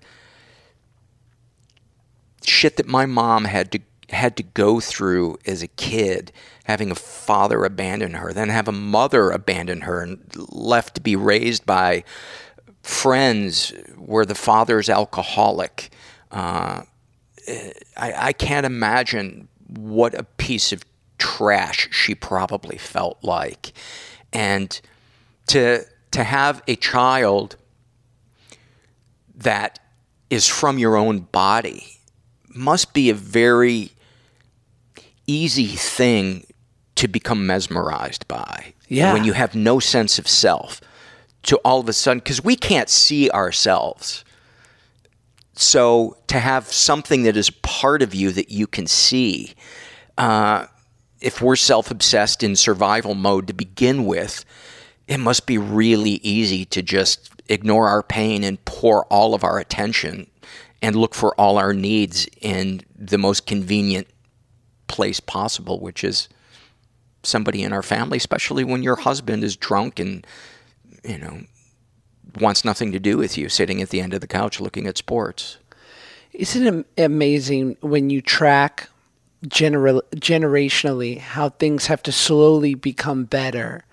shit 2.43 2.77
that 2.77 2.87
my 2.87 3.05
mom 3.05 3.45
had 3.45 3.71
to 3.73 3.79
had 4.09 4.37
to 4.37 4.43
go 4.43 4.79
through 4.79 5.37
as 5.45 5.61
a 5.61 5.67
kid, 5.67 6.31
having 6.63 6.91
a 6.91 6.95
father 6.95 7.65
abandon 7.65 8.13
her, 8.13 8.31
then 8.31 8.49
have 8.49 8.67
a 8.67 8.73
mother 8.73 9.31
abandon 9.31 9.81
her 9.81 10.01
and 10.01 10.19
left 10.49 10.95
to 10.95 11.01
be 11.01 11.15
raised 11.15 11.65
by 11.65 12.03
friends 12.81 13.73
where 13.97 14.25
the 14.25 14.35
father's 14.35 14.89
alcoholic. 14.89 15.91
Uh, 16.31 16.83
I, 17.97 18.13
I 18.17 18.33
can't 18.33 18.65
imagine 18.65 19.47
what 19.67 20.13
a 20.13 20.23
piece 20.23 20.71
of 20.71 20.83
trash 21.17 21.89
she 21.91 22.15
probably 22.15 22.77
felt 22.77 23.17
like. 23.23 23.73
And 24.31 24.79
to 25.47 25.83
to 26.11 26.23
have 26.23 26.63
a 26.67 26.75
child 26.75 27.57
that 29.35 29.79
is 30.29 30.47
from 30.47 30.77
your 30.77 30.95
own 30.95 31.19
body 31.19 31.85
must 32.49 32.93
be 32.93 33.09
a 33.09 33.13
very 33.13 33.91
easy 35.27 35.67
thing 35.67 36.45
to 36.95 37.07
become 37.07 37.45
mesmerized 37.45 38.27
by. 38.27 38.73
Yeah. 38.87 39.13
When 39.13 39.23
you 39.23 39.33
have 39.33 39.53
no 39.53 39.79
sense 39.79 40.17
of 40.17 40.27
self, 40.27 40.81
to 41.43 41.57
all 41.57 41.79
of 41.79 41.87
a 41.87 41.93
sudden, 41.93 42.19
because 42.19 42.43
we 42.43 42.55
can't 42.55 42.89
see 42.89 43.29
ourselves. 43.29 44.25
So 45.53 46.17
to 46.27 46.39
have 46.39 46.71
something 46.71 47.23
that 47.23 47.37
is 47.37 47.49
part 47.49 48.01
of 48.01 48.13
you 48.13 48.31
that 48.31 48.51
you 48.51 48.67
can 48.67 48.87
see, 48.87 49.53
uh, 50.17 50.67
if 51.21 51.41
we're 51.41 51.55
self 51.55 51.89
obsessed 51.91 52.43
in 52.43 52.55
survival 52.55 53.15
mode 53.15 53.47
to 53.47 53.53
begin 53.53 54.05
with, 54.05 54.45
it 55.07 55.19
must 55.19 55.45
be 55.45 55.57
really 55.57 56.19
easy 56.23 56.65
to 56.65 56.81
just 56.81 57.31
ignore 57.49 57.87
our 57.87 58.03
pain 58.03 58.43
and 58.43 58.63
pour 58.65 59.05
all 59.05 59.33
of 59.33 59.43
our 59.43 59.57
attention 59.57 60.27
and 60.81 60.95
look 60.95 61.15
for 61.15 61.33
all 61.39 61.57
our 61.57 61.73
needs 61.73 62.27
in 62.41 62.81
the 62.95 63.17
most 63.17 63.45
convenient 63.45 64.07
place 64.87 65.19
possible, 65.19 65.79
which 65.79 66.03
is 66.03 66.29
somebody 67.23 67.63
in 67.63 67.73
our 67.73 67.83
family, 67.83 68.17
especially 68.17 68.63
when 68.63 68.83
your 68.83 68.95
husband 68.95 69.43
is 69.43 69.55
drunk 69.55 69.99
and, 69.99 70.25
you 71.03 71.17
know, 71.17 71.41
wants 72.39 72.63
nothing 72.63 72.91
to 72.91 72.99
do 72.99 73.17
with 73.17 73.37
you 73.37 73.49
sitting 73.49 73.81
at 73.81 73.89
the 73.89 74.01
end 74.01 74.13
of 74.13 74.21
the 74.21 74.27
couch 74.27 74.59
looking 74.59 74.87
at 74.87 74.97
sports. 74.97 75.57
Isn't 76.33 76.85
it 76.97 77.03
amazing 77.03 77.77
when 77.81 78.09
you 78.09 78.21
track 78.21 78.89
general 79.47 80.01
generationally 80.15 81.19
how 81.19 81.49
things 81.49 81.87
have 81.87 82.01
to 82.03 82.11
slowly 82.11 82.75
become 82.75 83.25
better, 83.25 83.83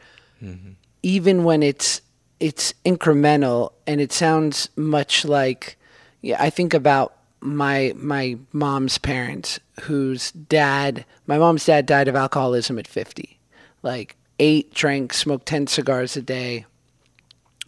mm-hmm. 0.43 0.73
even 1.03 1.45
when 1.45 1.63
it's 1.63 2.01
it's 2.41 2.75
incremental 2.85 3.73
and 3.87 4.01
it 4.01 4.13
sounds 4.13 4.69
much 4.77 5.25
like 5.25 5.77
yeah. 6.21 6.43
I 6.43 6.51
think 6.51 6.75
about 6.75 7.17
my 7.41 7.93
my 7.97 8.39
mom's 8.53 8.99
parents, 8.99 9.61
whose 9.83 10.33
dad, 10.33 11.05
my 11.27 11.39
mom's 11.39 11.67
dad 11.67 11.87
died 11.87 12.09
of 12.09 12.17
alcoholism 12.17 12.79
at 12.79 12.87
fifty, 12.87 13.39
like 13.83 14.17
ate, 14.39 14.73
drank, 14.75 15.13
smoked 15.13 15.47
ten 15.47 15.67
cigars 15.67 16.17
a 16.17 16.23
day, 16.23 16.67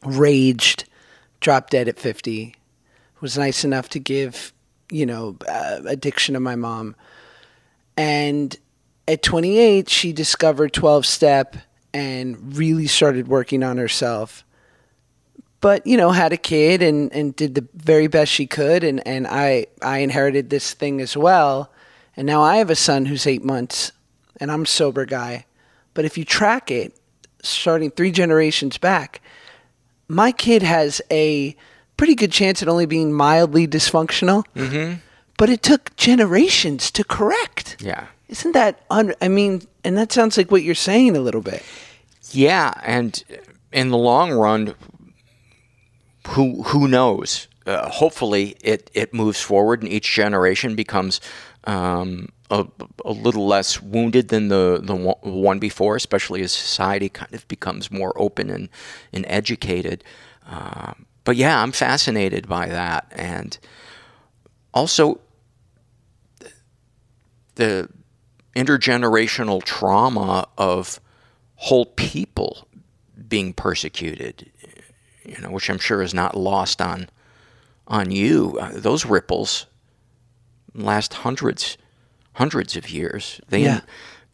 raged, 0.05 0.85
dropped 1.41 1.71
dead 1.71 1.89
at 1.89 1.99
fifty 1.99 2.57
was 3.21 3.39
nice 3.39 3.65
enough 3.65 3.89
to 3.91 3.99
give, 3.99 4.53
you 4.91 5.07
know, 5.07 5.37
uh, 5.49 5.81
addiction 5.87 6.35
to 6.35 6.41
my 6.41 6.55
mom. 6.55 6.95
And 7.97 8.57
at 9.09 9.23
28, 9.23 9.89
she 9.89 10.13
discovered 10.13 10.73
12 10.73 11.07
step 11.07 11.57
and 11.95 12.57
really 12.57 12.87
started 12.87 13.29
working 13.29 13.63
on 13.63 13.79
herself. 13.79 14.45
But, 15.61 15.87
you 15.87 15.97
know, 15.97 16.11
had 16.11 16.33
a 16.33 16.37
kid 16.37 16.83
and, 16.83 17.13
and 17.13 17.35
did 17.35 17.55
the 17.55 17.67
very 17.75 18.07
best 18.07 18.31
she 18.31 18.47
could. 18.47 18.85
And, 18.85 19.05
and 19.07 19.27
I, 19.27 19.67
I 19.83 19.99
inherited 19.99 20.51
this 20.51 20.75
thing 20.75 21.01
as 21.01 21.17
well. 21.17 21.73
And 22.17 22.27
now 22.27 22.43
I 22.43 22.57
have 22.57 22.71
a 22.71 22.77
son 22.77 23.07
who's 23.07 23.27
eight 23.27 23.45
months 23.45 23.93
and 24.41 24.51
I'm 24.51 24.63
a 24.63 24.67
sober 24.67 25.05
guy. 25.05 25.47
But 25.95 26.05
if 26.05 26.19
you 26.19 26.25
track 26.25 26.71
it, 26.71 26.99
starting 27.43 27.91
three 27.91 28.11
generations 28.11 28.79
back, 28.79 29.21
my 30.09 30.33
kid 30.33 30.63
has 30.63 31.01
a 31.11 31.57
pretty 31.97 32.15
good 32.15 32.33
chance 32.33 32.63
at 32.63 32.69
only 32.69 32.87
being 32.87 33.13
mildly 33.13 33.67
dysfunctional. 33.67 34.45
Mm-hmm. 34.55 35.01
But 35.39 35.51
it 35.51 35.63
took 35.63 35.95
generations 35.97 36.91
to 36.93 37.05
correct. 37.05 37.77
Yeah. 37.81 38.07
Isn't 38.29 38.53
that, 38.53 38.83
un- 38.91 39.15
I 39.21 39.29
mean, 39.29 39.63
and 39.85 39.97
that 39.97 40.13
sounds 40.13 40.37
like 40.37 40.51
what 40.51 40.63
you're 40.63 40.75
saying 40.75 41.17
a 41.17 41.21
little 41.21 41.43
bit. 41.43 41.63
Yeah, 42.33 42.73
and 42.83 43.23
in 43.73 43.91
the 43.91 43.99
long 43.99 44.33
run, 44.33 44.75
who 46.29 46.63
who 46.65 46.89
knows? 46.89 47.47
Uh, 47.67 47.89
hopefully, 47.89 48.57
it 48.61 48.91
it 48.95 49.15
moves 49.15 49.41
forward, 49.41 49.83
and 49.83 49.91
each 49.91 50.13
generation 50.13 50.75
becomes 50.75 51.21
um, 51.67 52.29
a, 52.51 52.67
a 53.05 53.13
little 53.13 53.47
less 53.47 53.83
wounded 53.83 54.29
than 54.29 54.49
the 54.49 54.81
the 54.83 54.95
one- 54.95 55.59
before, 55.59 55.97
especially 55.97 56.43
as 56.43 56.53
society 56.53 57.09
kind 57.09 57.35
of 57.35 57.47
becomes 57.49 57.91
more 57.91 58.13
open 58.17 58.51
and 58.51 58.69
and 59.13 59.25
educated. 59.29 60.05
Um, 60.49 61.07
but 61.25 61.37
yeah, 61.37 61.61
I'm 61.61 61.73
fascinated 61.73 62.49
by 62.49 62.69
that, 62.69 63.13
and 63.15 63.59
also 64.73 65.21
the 67.57 67.89
intergenerational 68.55 69.63
trauma 69.63 70.47
of 70.57 71.01
whole 71.57 71.87
people 71.87 72.69
being 73.29 73.53
persecuted, 73.53 74.51
you 75.25 75.39
know, 75.41 75.51
which 75.51 75.69
I'm 75.69 75.79
sure 75.79 76.03
is 76.03 76.15
not 76.15 76.37
lost 76.37 76.81
on 76.81 77.09
on 77.89 78.11
you. 78.11 78.59
Uh, 78.61 78.71
those 78.75 79.05
ripples 79.05 79.67
last 80.77 81.15
hundreds 81.15 81.77
hundreds 82.35 82.77
of 82.77 82.91
years. 82.91 83.41
They 83.49 83.63
Yeah. 83.63 83.81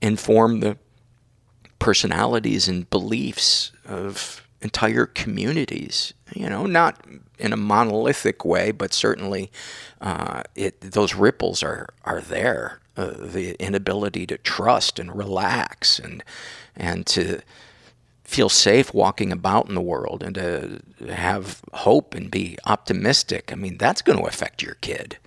in- 0.01 0.13
inform 0.13 0.61
the 0.61 0.77
personalities 1.79 2.69
and 2.69 2.89
beliefs 2.91 3.73
of 3.87 4.47
entire 4.61 5.07
communities. 5.07 6.13
You 6.35 6.49
know, 6.49 6.67
not 6.67 7.05
in 7.39 7.53
a 7.53 7.57
monolithic 7.57 8.45
way, 8.45 8.71
but 8.73 8.93
certainly 8.93 9.51
uh, 10.01 10.43
it 10.55 10.81
those 10.81 11.15
ripples 11.15 11.63
are 11.63 11.89
are 12.05 12.21
there. 12.21 12.79
Uh, 12.95 13.13
the 13.19 13.55
inability 13.59 14.27
to 14.27 14.37
trust 14.39 14.99
and 14.99 15.17
relax 15.17 15.99
and 15.99 16.23
and 16.77 17.07
to 17.07 17.41
feel 18.25 18.49
safe 18.51 18.93
walking 18.95 19.33
about 19.33 19.69
in 19.69 19.75
the 19.75 19.81
world 19.81 20.23
and 20.23 20.35
to 20.35 20.81
have 21.15 21.61
hope 21.73 22.15
and 22.15 22.31
be 22.31 22.57
optimistic. 22.67 23.51
I 23.53 23.57
mean, 23.57 23.77
that's 23.79 24.03
going 24.03 24.19
to 24.19 24.25
affect 24.27 24.63
your 24.63 24.75
kid. 24.77 25.19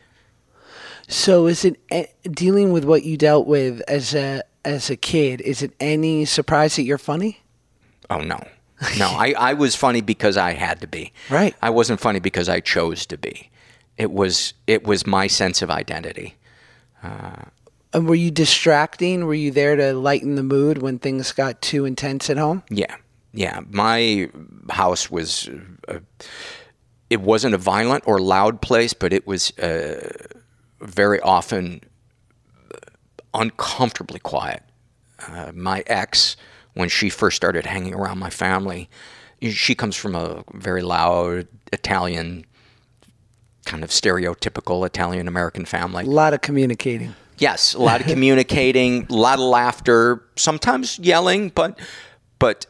So, 1.08 1.48
is 1.48 1.65
it 1.65 1.80
dealing 2.24 2.72
with 2.72 2.84
what 2.84 3.04
you 3.04 3.18
dealt 3.18 3.48
with 3.48 3.82
as 3.88 4.15
a 4.15 4.44
as 4.63 4.89
a 4.89 4.96
kid? 4.96 5.41
Is 5.41 5.62
it 5.62 5.74
any 5.80 6.26
surprise 6.26 6.76
that 6.78 6.84
you're 6.84 6.98
funny? 6.98 7.41
Oh 8.10 8.20
no, 8.20 8.44
no. 8.98 9.08
I, 9.08 9.34
I 9.38 9.54
was 9.54 9.76
funny 9.76 10.02
because 10.02 10.38
I 10.38 10.54
had 10.54 10.82
to 10.82 10.88
be. 10.88 11.13
Right. 11.30 11.56
I 11.62 11.70
wasn't 11.70 12.00
funny 12.00 12.20
because 12.20 12.50
I 12.50 12.60
chose 12.60 13.06
to 13.08 13.18
be. 13.18 13.50
It 13.98 14.12
was 14.12 14.54
it 14.68 14.84
was 14.84 15.06
my 15.06 15.28
sense 15.28 15.62
of 15.62 15.70
identity. 15.70 16.36
And 17.94 18.10
were 18.10 18.15
you 18.15 18.30
distracting? 18.30 19.26
Were 19.26 19.34
you 19.34 19.52
there 19.52 19.76
to 19.78 19.94
lighten 19.94 20.36
the 20.36 20.44
mood 20.44 20.82
when 20.82 21.00
things 21.00 21.32
got 21.32 21.62
too 21.62 21.86
intense 21.86 22.30
at 22.30 22.38
home? 22.38 22.63
Yeah, 22.70 22.96
yeah. 23.34 23.62
My 23.70 24.30
house 24.70 25.10
was. 25.10 25.50
Uh, 25.88 26.00
it 27.10 27.22
wasn't 27.22 27.54
a 27.54 27.58
violent 27.58 28.04
or 28.08 28.20
loud 28.20 28.62
place, 28.62 28.94
but 28.94 29.13
it 29.13 29.26
was 29.26 29.58
uh, 29.60 30.12
very 30.86 31.19
often 31.21 31.82
uncomfortably 33.34 34.19
quiet. 34.19 34.63
Uh, 35.28 35.52
my 35.54 35.84
ex, 35.88 36.36
when 36.74 36.89
she 36.89 37.10
first 37.10 37.36
started 37.36 37.65
hanging 37.65 37.93
around 37.93 38.19
my 38.19 38.30
family, 38.30 38.89
she 39.41 39.76
comes 39.76 39.95
from 39.95 40.15
a 40.15 40.43
very 40.54 40.82
loud 40.82 41.48
Italian, 41.71 42.45
kind 43.65 43.84
of 43.84 43.89
stereotypical 43.89 44.86
Italian 44.86 45.28
American 45.28 45.65
family. 45.65 46.04
A 46.06 46.08
lot 46.08 46.34
of 46.34 46.41
communicating. 46.41 47.15
Yes, 47.38 47.74
a 47.74 47.82
lot 47.82 48.02
of 48.02 48.08
communicating, 48.13 49.08
a 49.10 49.13
lot 49.13 49.39
of 49.39 49.45
laughter, 49.45 50.24
sometimes 50.36 51.00
yelling, 51.00 51.50
but 51.50 51.80
but 52.39 52.65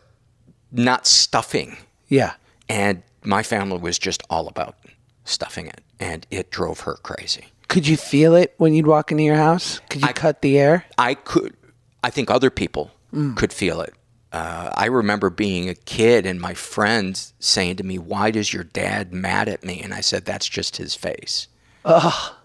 not 0.71 1.05
stuffing. 1.05 1.77
Yeah. 2.07 2.33
And 2.67 3.03
my 3.23 3.43
family 3.43 3.77
was 3.77 3.99
just 3.99 4.23
all 4.29 4.47
about 4.47 4.75
stuffing 5.23 5.67
it, 5.67 5.81
and 5.99 6.25
it 6.31 6.51
drove 6.51 6.81
her 6.81 6.95
crazy. 6.95 7.45
Could 7.67 7.87
you 7.87 7.97
feel 7.97 8.35
it 8.35 8.53
when 8.57 8.73
you'd 8.73 8.87
walk 8.87 9.11
into 9.11 9.23
your 9.23 9.35
house? 9.35 9.79
Could 9.89 10.01
you 10.01 10.13
cut 10.13 10.41
the 10.41 10.59
air? 10.59 10.85
I 10.97 11.15
could, 11.15 11.55
I 12.03 12.09
think 12.09 12.29
other 12.29 12.49
people 12.49 12.91
could 13.35 13.53
feel 13.53 13.81
it. 13.81 13.93
Uh, 14.31 14.69
I 14.75 14.87
remember 14.87 15.29
being 15.29 15.69
a 15.69 15.75
kid 15.75 16.25
and 16.25 16.41
my 16.41 16.53
friends 16.53 17.33
saying 17.39 17.77
to 17.77 17.83
me, 17.83 17.97
"Why 17.97 18.31
does 18.31 18.51
your 18.51 18.65
dad 18.65 19.13
mad 19.13 19.47
at 19.47 19.63
me?" 19.63 19.81
And 19.81 19.93
I 19.93 20.01
said, 20.01 20.25
"That's 20.25 20.47
just 20.47 20.75
his 20.75 20.93
face." 20.93 21.47
Oh 21.85 22.37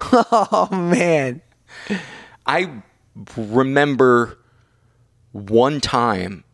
man. 0.70 1.40
I 2.46 2.82
remember 3.36 4.38
one 5.32 5.80
time, 5.80 6.44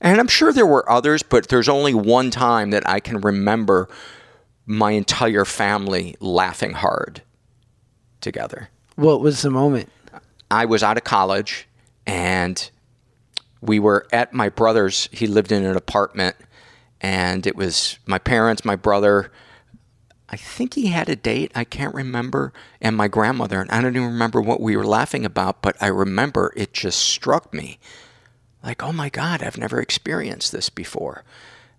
and 0.00 0.18
I'm 0.18 0.26
sure 0.26 0.52
there 0.52 0.66
were 0.66 0.90
others, 0.90 1.22
but 1.22 1.48
there's 1.48 1.68
only 1.68 1.94
one 1.94 2.32
time 2.32 2.70
that 2.70 2.88
I 2.88 2.98
can 2.98 3.20
remember 3.20 3.88
my 4.66 4.92
entire 4.92 5.44
family 5.44 6.16
laughing 6.18 6.72
hard 6.72 7.22
together. 8.22 8.68
What 8.96 9.20
was 9.20 9.42
the 9.42 9.50
moment? 9.50 9.90
I 10.50 10.64
was 10.64 10.82
out 10.82 10.96
of 10.96 11.04
college 11.04 11.66
and 12.06 12.70
we 13.60 13.78
were 13.78 14.06
at 14.12 14.32
my 14.32 14.48
brother's. 14.48 15.08
He 15.12 15.26
lived 15.26 15.52
in 15.52 15.64
an 15.64 15.76
apartment 15.76 16.36
and 17.00 17.46
it 17.46 17.56
was 17.56 17.98
my 18.06 18.18
parents, 18.18 18.64
my 18.64 18.76
brother. 18.76 19.32
I 20.28 20.36
think 20.36 20.74
he 20.74 20.86
had 20.86 21.08
a 21.08 21.16
date. 21.16 21.52
I 21.54 21.64
can't 21.64 21.94
remember. 21.94 22.52
And 22.80 22.96
my 22.96 23.08
grandmother. 23.08 23.60
And 23.60 23.70
I 23.70 23.80
don't 23.80 23.96
even 23.96 24.08
remember 24.08 24.40
what 24.40 24.60
we 24.60 24.76
were 24.76 24.86
laughing 24.86 25.24
about, 25.24 25.62
but 25.62 25.76
I 25.80 25.88
remember 25.88 26.52
it 26.56 26.72
just 26.72 27.00
struck 27.00 27.52
me 27.52 27.78
like, 28.62 28.82
oh 28.82 28.92
my 28.92 29.08
God, 29.08 29.42
I've 29.42 29.58
never 29.58 29.80
experienced 29.80 30.52
this 30.52 30.70
before. 30.70 31.24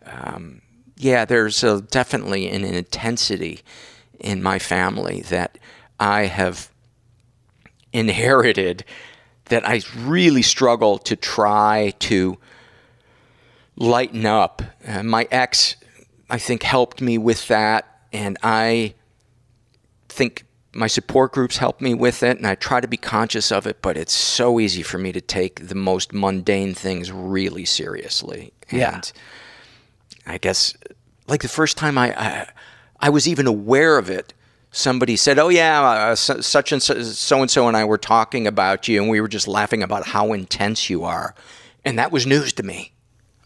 Um, 0.05 0.61
yeah, 0.97 1.25
there's 1.25 1.63
a, 1.63 1.81
definitely 1.81 2.49
an 2.49 2.63
intensity 2.63 3.61
in 4.19 4.43
my 4.43 4.59
family 4.59 5.21
that 5.21 5.57
I 6.03 6.25
have 6.25 6.69
inherited 7.93 8.83
that 9.45 9.65
I 9.65 9.79
really 9.97 10.41
struggle 10.41 10.97
to 10.97 11.15
try 11.15 11.93
to 11.99 12.37
lighten 13.77 14.25
up. 14.25 14.61
Uh, 14.85 15.03
my 15.03 15.29
ex, 15.31 15.77
I 16.29 16.39
think, 16.39 16.63
helped 16.63 16.99
me 16.99 17.17
with 17.17 17.47
that, 17.47 18.01
and 18.11 18.37
I 18.43 18.95
think 20.09 20.45
my 20.73 20.87
support 20.87 21.31
groups 21.31 21.55
helped 21.55 21.79
me 21.79 21.93
with 21.93 22.21
it, 22.21 22.35
and 22.35 22.45
I 22.45 22.55
try 22.55 22.81
to 22.81 22.87
be 22.87 22.97
conscious 22.97 23.49
of 23.49 23.65
it, 23.65 23.81
but 23.81 23.95
it's 23.95 24.13
so 24.13 24.59
easy 24.59 24.83
for 24.83 24.97
me 24.97 25.13
to 25.13 25.21
take 25.21 25.69
the 25.69 25.75
most 25.75 26.11
mundane 26.11 26.73
things 26.73 27.13
really 27.13 27.63
seriously. 27.63 28.51
Yeah. 28.69 28.95
And 28.95 29.13
I 30.27 30.37
guess, 30.37 30.73
like 31.27 31.43
the 31.43 31.47
first 31.47 31.77
time 31.77 31.97
I, 31.97 32.13
I, 32.19 32.49
I 32.99 33.09
was 33.09 33.25
even 33.25 33.47
aware 33.47 33.97
of 33.97 34.09
it, 34.09 34.33
somebody 34.73 35.15
said, 35.15 35.39
"Oh 35.39 35.47
yeah, 35.47 35.81
uh, 35.81 36.15
such 36.15 36.73
and 36.73 36.83
so, 36.83 37.01
so 37.01 37.41
and 37.41 37.49
so 37.49 37.69
and 37.69 37.77
I 37.77 37.85
were 37.85 37.97
talking 37.97 38.45
about 38.45 38.89
you, 38.89 39.01
and 39.01 39.09
we 39.09 39.21
were 39.21 39.29
just 39.29 39.47
laughing 39.47 39.81
about 39.81 40.07
how 40.07 40.33
intense 40.33 40.89
you 40.89 41.05
are," 41.05 41.33
and 41.85 41.97
that 41.97 42.11
was 42.11 42.27
news 42.27 42.51
to 42.53 42.63
me. 42.63 42.91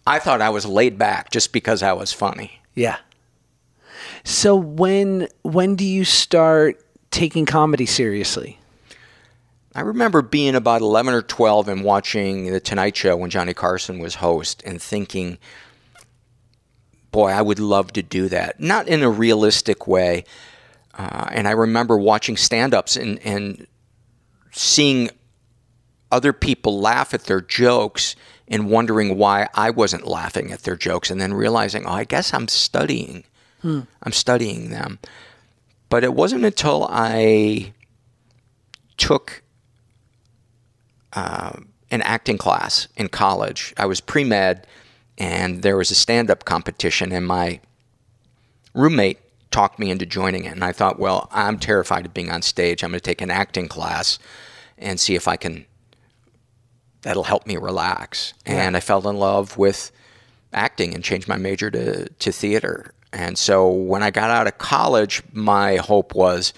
I 0.08 0.18
thought 0.18 0.42
I 0.42 0.50
was 0.50 0.66
laid 0.66 0.98
back 0.98 1.30
just 1.30 1.54
because 1.54 1.84
I 1.84 1.94
was 1.94 2.12
funny. 2.12 2.62
Yeah. 2.74 2.98
So 4.24 4.56
when 4.56 5.28
when 5.44 5.76
do 5.76 5.86
you 5.86 6.04
start 6.04 6.84
taking 7.12 7.46
comedy 7.46 7.86
seriously? 7.86 8.58
I 9.76 9.82
remember 9.82 10.24
being 10.24 10.56
about 10.56 10.82
11 10.82 11.14
or 11.14 11.22
12 11.22 11.68
and 11.68 11.84
watching 11.84 12.52
The 12.52 12.60
Tonight 12.60 12.98
Show 12.98 13.16
when 13.16 13.30
Johnny 13.30 13.54
Carson 13.54 14.00
was 14.00 14.16
host 14.16 14.64
and 14.66 14.82
thinking, 14.82 15.38
boy, 17.12 17.28
I 17.30 17.44
would 17.44 17.60
love 17.60 17.94
to 17.94 18.02
do 18.02 18.28
that. 18.30 18.60
Not 18.60 18.88
in 18.88 19.04
a 19.04 19.10
realistic 19.10 19.86
way. 19.86 20.24
Uh, 20.98 21.28
and 21.32 21.48
I 21.48 21.52
remember 21.52 21.98
watching 21.98 22.38
stand 22.38 22.74
ups 22.74 22.98
and, 22.98 23.20
and 23.24 23.68
seeing 24.52 25.10
other 26.12 26.34
people 26.34 26.80
laugh 26.80 27.14
at 27.14 27.26
their 27.26 27.42
jokes 27.42 28.16
and 28.48 28.70
wondering 28.70 29.18
why 29.18 29.48
I 29.54 29.70
wasn't 29.70 30.08
laughing 30.08 30.52
at 30.52 30.64
their 30.64 30.76
jokes 30.76 31.12
and 31.12 31.22
then 31.22 31.34
realizing, 31.34 31.86
oh, 31.86 31.92
I 31.92 32.04
guess 32.06 32.34
I'm 32.34 32.48
studying. 32.48 33.26
I'm 34.04 34.12
studying 34.12 34.70
them. 34.72 35.00
But 35.90 36.04
it 36.04 36.14
wasn't 36.14 36.46
until 36.46 36.88
I 36.90 37.74
took 38.98 39.44
uh, 41.14 41.60
an 41.92 42.02
acting 42.02 42.38
class 42.38 42.88
in 42.96 43.10
college. 43.10 43.74
I 43.78 43.86
was 43.86 44.02
pre 44.02 44.24
med, 44.24 44.66
and 45.18 45.62
there 45.62 45.78
was 45.78 45.92
a 45.92 45.96
stand 45.96 46.30
up 46.30 46.46
competition, 46.46 47.12
and 47.12 47.26
my 47.26 47.60
roommate 48.74 49.20
talked 49.52 49.80
me 49.80 49.90
into 49.90 50.06
joining 50.06 50.46
it. 50.46 50.54
And 50.54 50.64
I 50.64 50.72
thought, 50.72 51.00
well, 51.00 51.30
I'm 51.32 51.60
terrified 51.60 52.06
of 52.06 52.14
being 52.14 52.32
on 52.32 52.42
stage. 52.42 52.84
I'm 52.84 52.92
going 52.92 53.00
to 53.00 53.04
take 53.04 53.22
an 53.22 53.32
acting 53.32 53.68
class 53.68 54.20
and 54.78 55.00
see 55.00 55.16
if 55.16 55.28
I 55.28 55.36
can, 55.38 55.66
that'll 57.02 57.24
help 57.24 57.48
me 57.48 57.58
relax. 57.58 58.34
And 58.46 58.78
I 58.78 58.80
fell 58.80 59.08
in 59.08 59.18
love 59.18 59.58
with 59.58 59.92
acting 60.54 60.94
and 60.94 61.04
changed 61.04 61.28
my 61.28 61.38
major 61.38 61.72
to, 61.72 62.10
to 62.10 62.32
theater. 62.32 62.94
And 63.14 63.38
so 63.38 63.70
when 63.70 64.04
I 64.04 64.12
got 64.12 64.30
out 64.30 64.48
of 64.48 64.58
college, 64.58 65.24
my 65.32 65.78
hope 65.78 66.14
was 66.14 66.54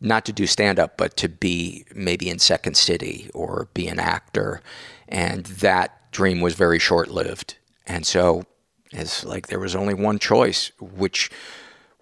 not 0.00 0.24
to 0.26 0.32
do 0.32 0.46
stand 0.46 0.78
up, 0.78 0.96
but 0.96 1.16
to 1.16 1.28
be 1.28 1.84
maybe 1.94 2.28
in 2.28 2.38
Second 2.38 2.76
City 2.76 3.30
or 3.34 3.68
be 3.74 3.88
an 3.88 3.98
actor. 3.98 4.60
And 5.08 5.44
that 5.46 6.12
dream 6.12 6.40
was 6.40 6.54
very 6.54 6.78
short 6.78 7.08
lived. 7.08 7.56
And 7.86 8.06
so 8.06 8.44
it's 8.92 9.24
like 9.24 9.46
there 9.46 9.58
was 9.58 9.74
only 9.74 9.94
one 9.94 10.18
choice, 10.18 10.70
which 10.80 11.30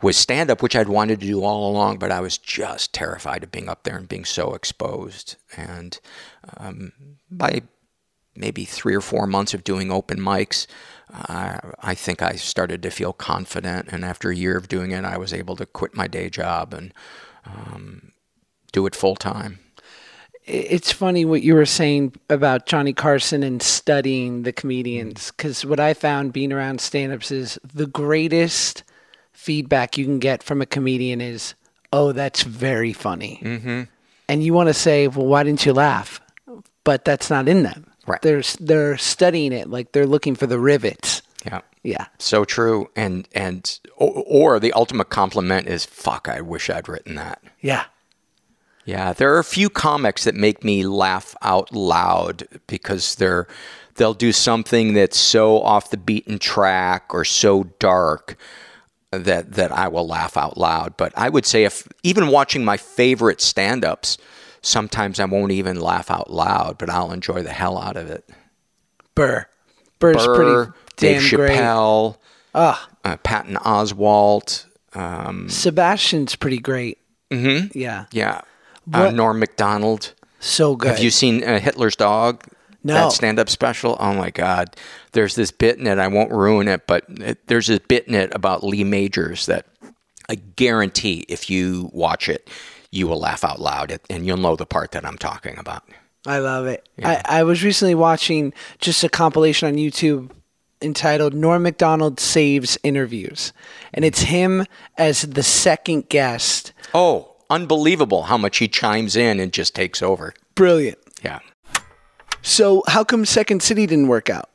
was 0.02 0.16
stand 0.16 0.50
up, 0.50 0.62
which 0.62 0.76
I'd 0.76 0.88
wanted 0.88 1.20
to 1.20 1.26
do 1.26 1.42
all 1.42 1.70
along, 1.70 1.98
but 1.98 2.12
I 2.12 2.20
was 2.20 2.37
just 2.37 2.92
terrified 2.92 3.42
of 3.42 3.50
being 3.50 3.68
up 3.68 3.85
there 3.85 3.96
and 3.96 4.09
being 4.09 4.24
so 4.24 4.54
exposed. 4.54 5.37
And 5.57 5.98
um, 6.59 6.92
by 7.30 7.62
maybe 8.37 8.64
three 8.64 8.94
or 8.94 9.00
four 9.00 9.26
months 9.26 9.54
of 9.54 9.64
doing 9.64 9.90
open 9.90 10.18
mics, 10.18 10.66
uh, 11.12 11.59
I 11.80 11.94
think 11.94 12.22
I 12.22 12.33
started 12.33 12.83
to 12.83 12.90
feel 12.90 13.12
confident. 13.12 13.88
And 13.90 14.04
after 14.04 14.30
a 14.30 14.37
year 14.37 14.57
of 14.57 14.68
doing 14.68 14.90
it, 14.90 15.04
I 15.04 15.16
was 15.16 15.33
able 15.33 15.57
to 15.57 15.66
quit 15.66 15.96
my 15.96 16.09
day 16.09 16.28
job 16.28 16.74
and 16.74 16.92
um, 17.46 18.12
do 18.72 18.87
it 18.87 18.96
full 18.96 19.16
time. 19.16 19.61
It's 20.46 20.92
funny 20.92 21.24
what 21.24 21.42
you 21.42 21.54
were 21.54 21.64
saying 21.64 22.16
about 22.28 22.66
Johnny 22.66 22.92
Carson 22.92 23.42
and 23.42 23.62
studying 23.62 24.42
the 24.42 24.52
comedians 24.52 25.30
because 25.30 25.64
what 25.64 25.80
I 25.80 25.94
found 25.94 26.35
being 26.35 26.52
around 26.52 26.83
stand-ups 26.83 27.30
is 27.30 27.59
the 27.64 27.87
greatest 27.87 28.83
feedback 29.35 29.99
you 29.99 30.05
can 30.05 30.18
get 30.18 30.42
from 30.42 30.62
a 30.62 30.66
comedian 30.66 31.20
is, 31.20 31.55
"Oh, 31.92 32.12
that's 32.12 32.42
very 32.42 32.92
funny," 32.92 33.40
mm-hmm. 33.42 33.83
and 34.29 34.42
you 34.42 34.55
want 34.55 34.68
to 34.68 34.75
say, 34.75 35.09
"Well, 35.09 35.27
why 35.27 35.42
didn't 35.42 35.66
you 35.66 35.73
laugh?" 35.75 36.20
But 36.85 37.05
that's 37.05 37.29
not 37.31 37.49
in 37.49 37.62
them. 37.62 37.87
Right. 38.07 38.20
They're 38.23 38.42
they're 38.61 38.97
studying 38.97 39.53
it 39.53 39.68
like 39.68 39.92
they're 39.92 40.07
looking 40.07 40.35
for 40.35 40.47
the 40.47 40.59
rivets. 40.59 41.23
Yeah. 41.44 41.61
Yeah. 41.83 42.07
So 42.18 42.44
true. 42.44 42.90
And 42.97 43.29
and 43.35 43.79
or, 43.97 44.25
or 44.27 44.61
the 44.61 44.73
ultimate 44.73 45.11
compliment 45.11 45.68
is 45.68 45.85
fuck, 45.85 46.29
I 46.29 46.40
wish 46.40 46.70
I'd 46.70 46.88
written 46.88 47.14
that. 47.16 47.42
Yeah. 47.61 47.85
Yeah, 48.87 49.14
there 49.14 49.35
are 49.35 49.38
a 49.38 49.44
few 49.44 49.70
comics 49.70 50.25
that 50.25 50.35
make 50.35 50.62
me 50.62 50.85
laugh 50.85 51.35
out 51.40 51.75
loud 51.75 52.47
because 52.66 53.14
they're 53.14 53.47
they'll 53.94 54.12
do 54.14 54.33
something 54.33 54.92
that's 54.92 55.16
so 55.16 55.62
off 55.62 55.90
the 55.90 55.97
beaten 55.97 56.38
track 56.38 57.07
or 57.14 57.25
so 57.25 57.64
dark 57.79 58.37
that 59.18 59.53
that 59.53 59.72
I 59.72 59.88
will 59.88 60.07
laugh 60.07 60.37
out 60.37 60.57
loud. 60.59 60.96
But 60.96 61.12
I 61.16 61.29
would 61.29 61.46
say 61.46 61.64
if 61.64 61.87
even 62.03 62.29
watching 62.29 62.64
my 62.64 62.77
favorite 62.77 63.40
stand-ups, 63.40 64.18
sometimes 64.62 65.20
I 65.20 65.24
won't 65.27 65.53
even 65.53 65.81
laugh 65.81 66.11
out 66.11 66.31
loud, 66.31 66.79
but 66.79 66.90
I'll 66.90 67.12
enjoy 67.12 67.42
the 67.42 67.53
hell 67.53 67.79
out 67.79 67.96
of 67.96 68.11
it. 68.11 68.29
Burr. 69.14 69.46
Burr's 69.98 70.27
Burr, 70.27 70.35
pretty 70.35 70.72
damn 70.96 71.20
Dave 71.22 71.31
great. 71.35 71.50
Chappelle, 71.53 72.16
Ah, 72.55 72.88
uh, 73.05 73.16
Patton 73.18 73.57
Oswalt, 73.57 74.66
um, 74.94 75.48
Sebastian's 75.48 76.37
pretty 76.37 76.59
great. 76.59 76.98
Mm-hmm. 77.31 77.77
Yeah. 77.79 78.05
yeah, 78.12 78.42
uh, 78.92 79.11
Norm 79.11 79.38
Macdonald. 79.38 80.12
So 80.40 80.77
good. 80.77 80.90
Have 80.90 80.98
you 81.00 81.11
seen 81.11 81.42
uh, 81.42 81.59
Hitler's 81.59 81.96
Dog? 81.96 82.44
No. 82.85 82.94
That 82.94 83.12
stand-up 83.12 83.49
special. 83.49 83.97
Oh 83.99 84.14
my 84.14 84.31
God! 84.31 84.77
There's 85.12 85.35
this 85.35 85.51
bit 85.51 85.79
in 85.79 85.87
it. 85.87 85.99
I 85.99 86.09
won't 86.09 86.31
ruin 86.31 86.68
it, 86.68 86.87
but 86.87 87.05
it, 87.09 87.47
there's 87.47 87.66
this 87.66 87.81
bit 87.81 88.07
in 88.07 88.14
it 88.14 88.35
about 88.35 88.62
Lee 88.62 88.85
Majors 88.85 89.47
that 89.47 89.66
I 90.29 90.35
guarantee 90.37 91.25
if 91.29 91.49
you 91.49 91.90
watch 91.92 92.29
it, 92.29 92.49
you 92.90 93.09
will 93.09 93.18
laugh 93.18 93.42
out 93.42 93.61
loud, 93.61 93.99
and 94.11 94.27
you'll 94.27 94.37
know 94.37 94.55
the 94.55 94.66
part 94.66 94.92
that 94.92 95.05
I'm 95.05 95.18
talking 95.18 95.59
about. 95.59 95.83
I 96.27 96.38
love 96.38 96.66
it. 96.66 96.88
I, 97.03 97.20
I 97.25 97.42
was 97.42 97.62
recently 97.62 97.94
watching 97.94 98.55
just 98.79 99.05
a 99.05 99.09
compilation 99.09 99.68
on 99.68 99.75
YouTube 99.75 100.31
entitled 100.81 101.35
Norm 101.35 101.62
Macdonald 101.62 102.20
Saves 102.20 102.79
Interviews. 102.83 103.53
And 103.92 104.05
it's 104.05 104.23
him 104.23 104.64
as 104.97 105.23
the 105.23 105.42
second 105.42 106.09
guest. 106.09 106.73
Oh, 106.94 107.37
unbelievable 107.51 108.25
how 108.25 108.38
much 108.38 108.59
he 108.59 108.68
chimes 108.68 109.16
in 109.16 109.40
and 109.40 109.53
just 109.53 109.75
takes 109.75 110.03
over. 110.03 110.35
Brilliant. 110.55 110.99
Yeah. 111.23 111.40
So, 112.44 112.83
how 112.87 113.04
come 113.04 113.24
Second 113.24 113.62
City 113.62 113.87
didn't 113.87 114.07
work 114.07 114.28
out? 114.28 114.50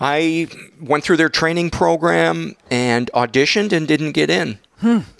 I 0.00 0.48
went 0.80 1.04
through 1.04 1.18
their 1.18 1.28
training 1.28 1.70
program 1.70 2.56
and 2.70 3.08
auditioned 3.14 3.72
and 3.72 3.86
didn't 3.86 4.12
get 4.12 4.28
in. 4.28 4.58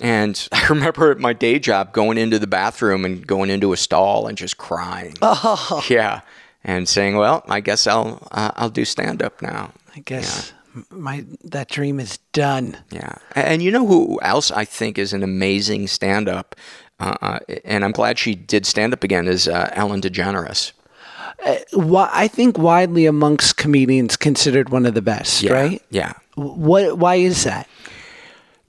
And 0.00 0.48
I 0.52 0.66
remember 0.66 1.12
at 1.12 1.18
my 1.18 1.32
day 1.32 1.60
job 1.60 1.92
going 1.92 2.18
into 2.18 2.38
the 2.40 2.48
bathroom 2.48 3.04
and 3.04 3.24
going 3.24 3.50
into 3.50 3.72
a 3.72 3.76
stall 3.76 4.26
and 4.26 4.36
just 4.36 4.58
crying. 4.58 5.14
Oh. 5.22 5.84
Yeah, 5.88 6.22
and 6.64 6.88
saying, 6.88 7.16
"Well, 7.16 7.44
I 7.48 7.60
guess 7.60 7.86
I'll 7.86 8.26
uh, 8.32 8.50
I'll 8.56 8.70
do 8.70 8.84
stand 8.84 9.22
up 9.22 9.40
now." 9.40 9.72
I 9.94 10.00
guess 10.00 10.52
m 10.74 10.86
my 10.90 11.24
that 11.44 11.68
dream 11.68 12.00
is 12.00 12.18
done. 12.32 12.76
Yeah, 12.90 13.16
and 13.34 13.62
you 13.62 13.70
know 13.70 13.86
who 13.86 14.20
else 14.22 14.50
I 14.50 14.64
think 14.64 14.98
is 14.98 15.12
an 15.12 15.22
amazing 15.22 15.86
stand 15.86 16.28
up, 16.28 16.56
uh, 16.98 17.16
uh, 17.22 17.38
and 17.64 17.84
I'm 17.84 17.92
glad 17.92 18.18
she 18.18 18.34
did 18.34 18.66
stand 18.66 18.92
up 18.92 19.04
again 19.04 19.28
is 19.28 19.46
uh, 19.46 19.70
Ellen 19.72 20.00
DeGeneres. 20.00 20.72
Why, 21.72 22.10
I 22.12 22.28
think 22.28 22.58
widely 22.58 23.06
amongst 23.06 23.56
comedians 23.56 24.16
considered 24.16 24.68
one 24.68 24.86
of 24.86 24.94
the 24.94 25.02
best, 25.02 25.42
Yeah, 25.42 25.52
right? 25.52 25.82
Yeah. 25.90 26.12
What? 26.34 26.98
Why 26.98 27.16
is 27.16 27.44
that? 27.44 27.68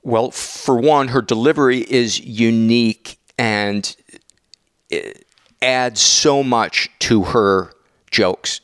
Well, 0.03 0.31
for 0.31 0.79
one, 0.79 1.09
her 1.09 1.21
delivery 1.21 1.79
is 1.79 2.19
unique 2.19 3.17
and 3.37 3.95
it 4.89 5.25
adds 5.61 6.01
so 6.01 6.43
much 6.43 6.89
to 6.99 7.23
her 7.23 7.71
jokes, 8.09 8.61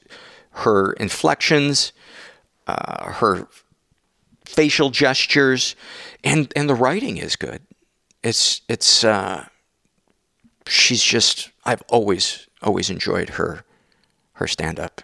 her 0.51 0.93
inflections, 0.93 1.93
uh, 2.65 3.11
her 3.13 3.47
facial 4.45 4.89
gestures, 4.89 5.75
and 6.23 6.51
and 6.55 6.69
the 6.69 6.75
writing 6.75 7.17
is 7.17 7.35
good. 7.35 7.61
It's 8.23 8.61
it's 8.67 9.03
uh, 9.03 9.45
she's 10.65 11.03
just 11.03 11.51
I've 11.65 11.83
always 11.89 12.47
always 12.61 12.89
enjoyed 12.89 13.31
her 13.31 13.63
her 14.37 14.47
stand 14.47 14.79
up. 14.79 15.01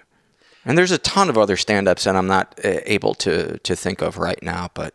And 0.65 0.77
there's 0.77 0.91
a 0.91 0.97
ton 0.97 1.29
of 1.29 1.37
other 1.37 1.57
stand 1.57 1.87
ups 1.87 2.05
that 2.05 2.15
I'm 2.15 2.27
not 2.27 2.57
uh, 2.63 2.79
able 2.85 3.13
to 3.15 3.57
to 3.59 3.75
think 3.75 4.01
of 4.01 4.17
right 4.17 4.41
now, 4.41 4.69
but 4.73 4.93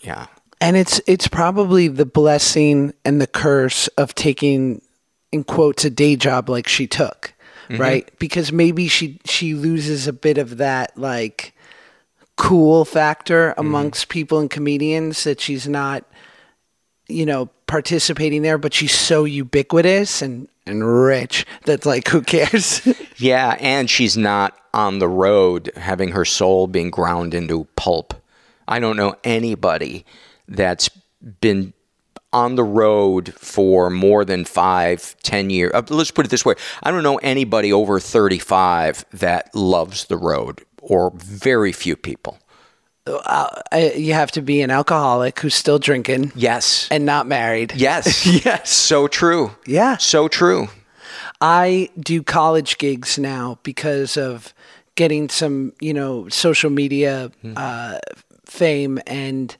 yeah. 0.00 0.26
And 0.60 0.76
it's 0.76 1.00
it's 1.06 1.28
probably 1.28 1.88
the 1.88 2.06
blessing 2.06 2.94
and 3.04 3.20
the 3.20 3.26
curse 3.26 3.86
of 3.88 4.14
taking 4.14 4.82
in 5.30 5.44
quotes 5.44 5.84
a 5.84 5.90
day 5.90 6.16
job 6.16 6.48
like 6.48 6.66
she 6.66 6.86
took, 6.86 7.34
right? 7.70 8.10
Because 8.18 8.52
maybe 8.52 8.88
she 8.88 9.20
she 9.24 9.54
loses 9.54 10.06
a 10.06 10.12
bit 10.12 10.38
of 10.38 10.56
that 10.56 10.96
like 10.98 11.54
cool 12.36 12.84
factor 12.84 13.54
amongst 13.56 14.08
people 14.08 14.40
and 14.40 14.50
comedians 14.50 15.22
that 15.24 15.40
she's 15.40 15.68
not 15.68 16.04
you 17.06 17.24
know 17.24 17.46
participating 17.66 18.42
there 18.42 18.58
but 18.58 18.74
she's 18.74 18.92
so 18.92 19.24
ubiquitous 19.24 20.20
and 20.20 20.48
and 20.66 20.86
rich 21.04 21.46
that's 21.64 21.86
like 21.86 22.08
who 22.08 22.22
cares 22.22 22.86
Yeah, 23.16 23.56
and 23.60 23.88
she's 23.88 24.16
not 24.16 24.58
on 24.72 24.98
the 24.98 25.08
road 25.08 25.70
having 25.76 26.10
her 26.10 26.24
soul 26.24 26.66
being 26.66 26.90
ground 26.90 27.32
into 27.32 27.64
pulp. 27.76 28.14
I 28.66 28.80
don't 28.80 28.96
know 28.96 29.14
anybody 29.22 30.04
that's 30.48 30.88
been 31.40 31.72
on 32.32 32.56
the 32.56 32.64
road 32.64 33.32
for 33.34 33.90
more 33.90 34.24
than 34.24 34.44
five, 34.44 35.14
ten 35.22 35.48
years. 35.50 35.70
Uh, 35.72 35.82
let's 35.90 36.10
put 36.10 36.26
it 36.26 36.30
this 36.30 36.44
way: 36.44 36.54
I 36.82 36.90
don't 36.90 37.04
know 37.04 37.18
anybody 37.18 37.72
over 37.72 38.00
thirty-five 38.00 39.04
that 39.12 39.54
loves 39.54 40.06
the 40.06 40.16
road, 40.16 40.64
or 40.82 41.12
very 41.14 41.72
few 41.72 41.94
people. 41.94 42.38
I, 43.06 43.92
you 43.96 44.14
have 44.14 44.32
to 44.32 44.40
be 44.42 44.62
an 44.62 44.70
alcoholic 44.70 45.38
who's 45.40 45.54
still 45.54 45.78
drinking 45.78 46.32
Yes, 46.34 46.88
and 46.90 47.04
not 47.04 47.26
married 47.26 47.74
yes, 47.76 48.24
Yes. 48.44 48.70
So 48.70 49.08
true. 49.08 49.54
Yeah. 49.66 49.98
so 49.98 50.28
true. 50.28 50.68
I 51.40 51.90
do 51.98 52.22
college 52.22 52.78
gigs 52.78 53.18
now 53.18 53.58
because 53.62 54.16
of 54.16 54.54
getting 54.94 55.28
some, 55.28 55.72
you 55.80 55.92
know, 55.92 56.28
social 56.28 56.70
media 56.70 57.30
uh, 57.56 57.98
fame 58.46 59.00
and 59.06 59.54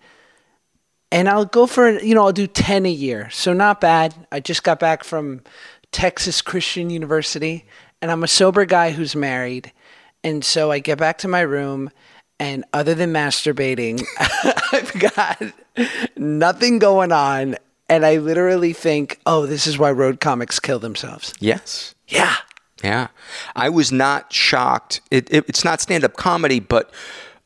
and 1.12 1.28
I'll 1.28 1.44
go 1.44 1.66
for 1.66 1.98
you 2.00 2.14
know 2.14 2.24
I'll 2.24 2.32
do 2.32 2.46
ten 2.46 2.86
a 2.86 2.90
year, 2.90 3.30
so 3.30 3.52
not 3.52 3.80
bad. 3.80 4.14
I 4.32 4.40
just 4.40 4.64
got 4.64 4.80
back 4.80 5.04
from 5.04 5.42
Texas 5.92 6.42
Christian 6.42 6.90
University, 6.90 7.66
and 8.02 8.10
I'm 8.10 8.24
a 8.24 8.28
sober 8.28 8.64
guy 8.64 8.90
who's 8.90 9.14
married, 9.14 9.72
and 10.24 10.44
so 10.44 10.72
I 10.72 10.80
get 10.80 10.98
back 10.98 11.18
to 11.18 11.28
my 11.28 11.42
room. 11.42 11.90
And 12.40 12.64
other 12.72 12.94
than 12.94 13.12
masturbating, 13.12 14.04
I've 14.72 14.92
got 14.98 15.42
nothing 16.16 16.78
going 16.78 17.12
on. 17.12 17.56
And 17.88 18.04
I 18.04 18.16
literally 18.16 18.72
think, 18.72 19.20
oh, 19.26 19.46
this 19.46 19.66
is 19.66 19.78
why 19.78 19.92
road 19.92 20.20
comics 20.20 20.58
kill 20.58 20.78
themselves. 20.78 21.34
Yes. 21.38 21.94
Yeah. 22.08 22.36
Yeah. 22.82 23.08
I 23.54 23.68
was 23.68 23.92
not 23.92 24.32
shocked. 24.32 25.00
It, 25.10 25.32
it, 25.32 25.44
it's 25.48 25.64
not 25.64 25.80
stand 25.80 26.04
up 26.04 26.16
comedy, 26.16 26.60
but 26.60 26.92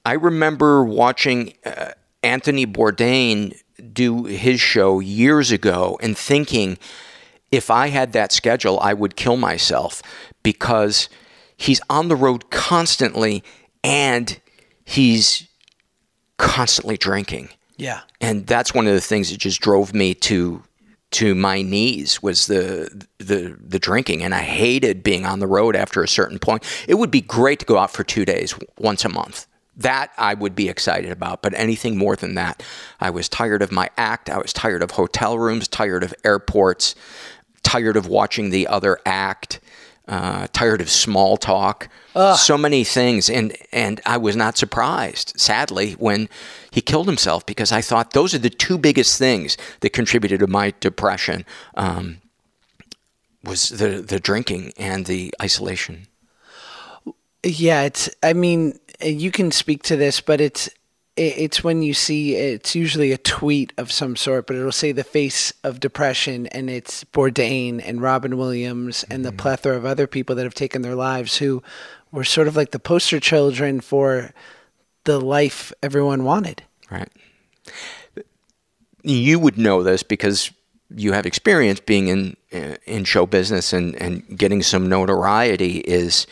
I 0.05 0.12
remember 0.12 0.85
watching 0.85 1.55
uh, 1.64 1.92
Anthony 2.22 2.66
Bourdain 2.66 3.59
do 3.92 4.24
his 4.24 4.61
show 4.61 5.01
years 5.01 5.51
ago 5.51 5.98
and 6.01 6.16
thinking 6.16 6.79
if 7.51 7.70
I 7.70 7.88
had 7.88 8.12
that 8.12 8.33
schedule, 8.33 8.79
I 8.81 8.94
would 8.94 9.16
kill 9.16 9.37
myself 9.37 10.03
because 10.42 11.09
he's 11.57 11.81
on 11.88 12.09
the 12.09 12.16
road 12.16 12.51
constantly 12.51 13.42
and 13.83 14.40
he's 14.88 15.46
constantly 16.38 16.96
drinking 16.96 17.51
Yeah. 17.77 18.01
and 18.20 18.46
that's 18.46 18.72
one 18.72 18.87
of 18.87 18.94
the 18.94 19.01
things 19.01 19.31
that 19.31 19.38
just 19.38 19.61
drove 19.61 19.92
me 19.92 20.14
to 20.14 20.62
to 21.11 21.35
my 21.35 21.62
knees 21.62 22.22
was 22.22 22.46
the 22.46 23.07
the 23.18 23.57
the 23.61 23.79
drinking 23.79 24.22
and 24.22 24.35
I 24.35 24.40
hated 24.42 25.03
being 25.03 25.24
on 25.27 25.40
the 25.40 25.46
road 25.46 25.74
after 25.77 26.03
a 26.03 26.09
certain 26.09 26.38
point. 26.38 26.64
It 26.87 26.94
would 26.94 27.11
be 27.11 27.20
great 27.22 27.59
to 27.61 27.64
go 27.66 27.79
out 27.79 27.90
for 27.90 28.05
2 28.05 28.24
days 28.24 28.55
once 28.79 29.05
a 29.05 29.09
month. 29.09 29.46
That 29.77 30.11
I 30.18 30.35
would 30.35 30.55
be 30.55 30.68
excited 30.68 31.11
about, 31.11 31.40
but 31.42 31.55
anything 31.55 31.96
more 31.96 32.14
than 32.16 32.35
that, 32.35 32.62
I 33.01 33.11
was 33.11 33.29
tired 33.29 33.62
of 33.62 33.70
my 33.72 33.88
act. 33.96 34.29
I 34.29 34.38
was 34.38 34.53
tired 34.53 34.83
of 34.83 34.90
hotel 34.92 35.38
rooms, 35.38 35.66
tired 35.68 36.03
of 36.05 36.12
airports, 36.24 36.94
tired 37.62 37.97
of 37.97 38.07
watching 38.09 38.51
the 38.51 38.66
other 38.66 38.99
act, 39.07 39.61
uh, 40.09 40.47
tired 40.53 40.81
of 40.81 40.89
small 40.91 41.37
talk. 41.37 41.89
So 42.35 42.59
many 42.59 42.83
things, 42.85 43.31
and 43.31 43.55
and 43.73 44.01
I 44.05 44.17
was 44.17 44.35
not 44.35 44.57
surprised, 44.57 45.35
sadly, 45.39 45.93
when 45.93 46.29
he 46.71 46.81
killed 46.81 47.07
himself 47.07 47.47
because 47.47 47.71
I 47.71 47.81
thought 47.81 48.13
those 48.13 48.35
are 48.35 48.39
the 48.39 48.51
two 48.51 48.79
biggest 48.79 49.19
things 49.19 49.57
that 49.81 49.91
contributed 49.91 50.41
to 50.41 50.47
my 50.47 50.75
depression. 50.81 51.45
Um, 51.77 52.19
was 53.45 53.69
the 53.69 54.01
the 54.01 54.19
drinking 54.19 54.73
and 54.77 55.07
the 55.07 55.33
isolation. 55.41 56.07
Yeah, 57.45 57.83
it's. 57.83 58.11
I 58.23 58.33
mean, 58.33 58.79
you 59.01 59.31
can 59.31 59.53
speak 59.53 59.83
to 59.85 59.97
this, 59.97 60.21
but 60.21 60.41
it's 60.41 60.69
it- 60.69 60.75
it's 61.19 61.64
when 61.64 61.83
you 61.83 61.95
see 61.95 62.37
it's 62.37 62.75
usually 62.75 63.12
a 63.12 63.19
tweet 63.19 63.73
of 63.77 63.91
some 63.91 64.16
sort, 64.16 64.47
but 64.47 64.57
it'll 64.57 64.73
say 64.73 64.93
the 64.93 65.05
face 65.05 65.53
of 65.64 65.81
depression, 65.81 66.47
and 66.49 66.71
it's 66.71 67.05
Bourdain 67.05 67.83
and 67.85 68.01
Robin 68.01 68.37
Williams 68.37 69.05
and 69.11 69.25
the 69.25 69.31
mm-hmm. 69.31 69.39
plethora 69.39 69.77
of 69.77 69.85
other 69.85 70.07
people 70.07 70.37
that 70.37 70.45
have 70.45 70.55
taken 70.55 70.83
their 70.83 70.95
lives 70.95 71.39
who 71.39 71.62
were 72.12 72.25
sort 72.25 72.49
of 72.49 72.57
like 72.57 72.71
the 72.71 72.79
poster 72.79 73.21
children 73.21 73.81
for 73.81 74.33
the 75.05 75.21
life 75.21 75.73
everyone 75.83 76.25
wanted. 76.25 76.62
Right. 76.91 77.11
You 79.03 79.39
would 79.39 79.59
know 79.59 79.83
this 79.83 80.03
because 80.03 80.51
you 80.95 81.12
have 81.12 81.27
experience 81.27 81.81
being 81.81 82.09
in 82.09 82.37
uh, 82.53 82.77
in 82.87 83.05
show 83.05 83.27
business 83.27 83.73
and, 83.73 83.95
and 83.97 84.39
getting 84.39 84.62
some 84.62 84.89
notoriety 84.89 85.79
is 85.79 86.27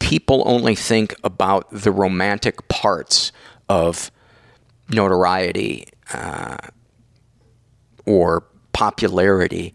people 0.00 0.42
only 0.44 0.74
think 0.74 1.14
about 1.22 1.70
the 1.70 1.92
romantic 1.92 2.66
parts 2.68 3.32
of 3.68 4.10
notoriety 4.88 5.86
uh, 6.12 6.56
or 8.06 8.44
popularity. 8.72 9.74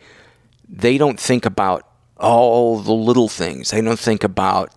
They 0.67 0.97
don't 0.97 1.19
think 1.19 1.45
about 1.45 1.87
all 2.17 2.79
the 2.79 2.93
little 2.93 3.27
things. 3.27 3.71
They 3.71 3.81
don't 3.81 3.99
think 3.99 4.23
about 4.23 4.73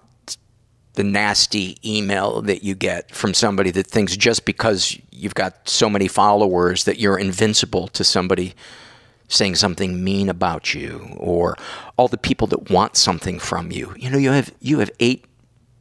the 0.95 1.05
nasty 1.05 1.79
email 1.85 2.43
that 2.43 2.63
you 2.63 2.75
get 2.75 3.15
from 3.15 3.33
somebody 3.33 3.71
that 3.71 3.87
thinks 3.87 4.17
just 4.17 4.45
because 4.45 4.99
you've 5.11 5.35
got 5.35 5.69
so 5.69 5.89
many 5.89 6.07
followers 6.07 6.85
that 6.85 6.99
you're 6.99 7.19
invincible 7.19 7.89
to 7.89 8.05
somebody 8.05 8.55
saying 9.29 9.55
something 9.55 10.05
mean 10.05 10.29
about 10.29 10.75
you 10.75 11.15
or 11.17 11.57
all 11.97 12.09
the 12.09 12.19
people 12.19 12.47
that 12.47 12.71
want 12.71 12.97
something 12.97 13.39
from 13.39 13.73
you. 13.73 13.95
You 13.97 14.11
know, 14.11 14.19
you 14.19 14.33
have 14.33 14.53
you 14.61 14.81
have 14.81 14.91
8 15.01 15.25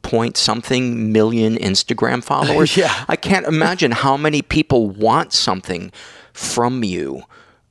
point 0.02 0.36
something 0.36 1.12
million 1.12 1.56
Instagram 1.56 2.22
followers. 2.32 2.76
yeah. 2.76 3.04
I 3.08 3.16
can't 3.16 3.46
imagine 3.46 3.92
how 3.92 4.16
many 4.16 4.42
people 4.42 4.88
want 4.90 5.32
something 5.32 5.92
from 6.32 6.84
you. 6.84 7.22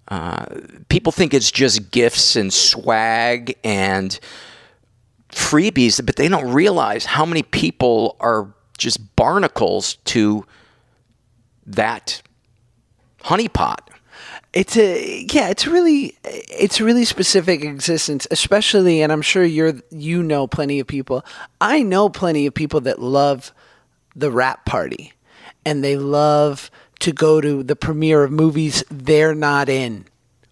Uh, 0.07 0.45
people 0.89 1.11
think 1.11 1.33
it's 1.33 1.51
just 1.51 1.91
gifts 1.91 2.35
and 2.35 2.51
swag 2.51 3.55
and 3.63 4.19
freebies, 5.29 6.05
but 6.05 6.17
they 6.17 6.27
don't 6.27 6.51
realize 6.51 7.05
how 7.05 7.25
many 7.25 7.43
people 7.43 8.17
are 8.19 8.53
just 8.77 9.15
barnacles 9.15 9.95
to 10.03 10.45
that 11.65 12.21
honeypot. 13.23 13.77
It's 14.53 14.75
a 14.75 15.25
yeah, 15.31 15.47
it's 15.47 15.65
really 15.65 16.17
it's 16.23 16.79
a 16.79 16.83
really 16.83 17.05
specific 17.05 17.63
existence, 17.63 18.27
especially 18.31 19.01
and 19.01 19.11
I'm 19.11 19.21
sure 19.21 19.43
you're 19.43 19.75
you 19.89 20.23
know 20.23 20.45
plenty 20.47 20.79
of 20.79 20.87
people. 20.87 21.23
I 21.61 21.83
know 21.83 22.09
plenty 22.09 22.45
of 22.47 22.53
people 22.53 22.81
that 22.81 23.01
love 23.01 23.53
the 24.15 24.31
rap 24.31 24.65
party 24.65 25.13
and 25.65 25.83
they 25.83 25.95
love 25.95 26.69
to 26.99 27.11
go 27.11 27.41
to 27.41 27.63
the 27.63 27.75
premiere 27.75 28.23
of 28.23 28.31
movies 28.31 28.83
they're 28.89 29.35
not 29.35 29.69
in 29.69 30.05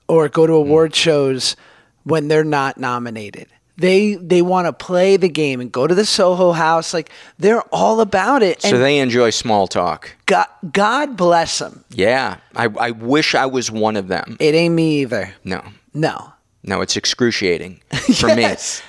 or 0.07 0.29
go 0.29 0.47
to 0.47 0.53
mm. 0.53 0.61
award 0.61 0.95
shows 0.95 1.55
when 2.03 2.27
they're 2.27 2.43
not 2.43 2.77
nominated. 2.77 3.47
They 3.79 4.15
they 4.15 4.41
want 4.41 4.67
to 4.67 4.73
play 4.73 5.15
the 5.17 5.29
game 5.29 5.61
and 5.61 5.71
go 5.71 5.87
to 5.87 5.95
the 5.95 6.05
Soho 6.05 6.51
House. 6.51 6.93
Like 6.93 7.09
they're 7.37 7.61
all 7.73 8.01
about 8.01 8.43
it. 8.43 8.61
So 8.61 8.75
and 8.75 8.83
they 8.83 8.99
enjoy 8.99 9.29
small 9.29 9.67
talk. 9.67 10.15
God, 10.25 10.47
God 10.71 11.15
bless 11.17 11.59
them. 11.59 11.83
Yeah. 11.89 12.37
I, 12.55 12.65
I 12.79 12.91
wish 12.91 13.35
I 13.35 13.45
was 13.45 13.71
one 13.71 13.95
of 13.95 14.07
them. 14.09 14.35
It 14.39 14.53
ain't 14.53 14.75
me 14.75 15.01
either. 15.01 15.33
No. 15.43 15.63
No. 15.93 16.33
No, 16.63 16.81
it's 16.81 16.97
excruciating 16.97 17.81
for 18.15 18.27
Yes. 18.37 18.81
me. 18.81 18.85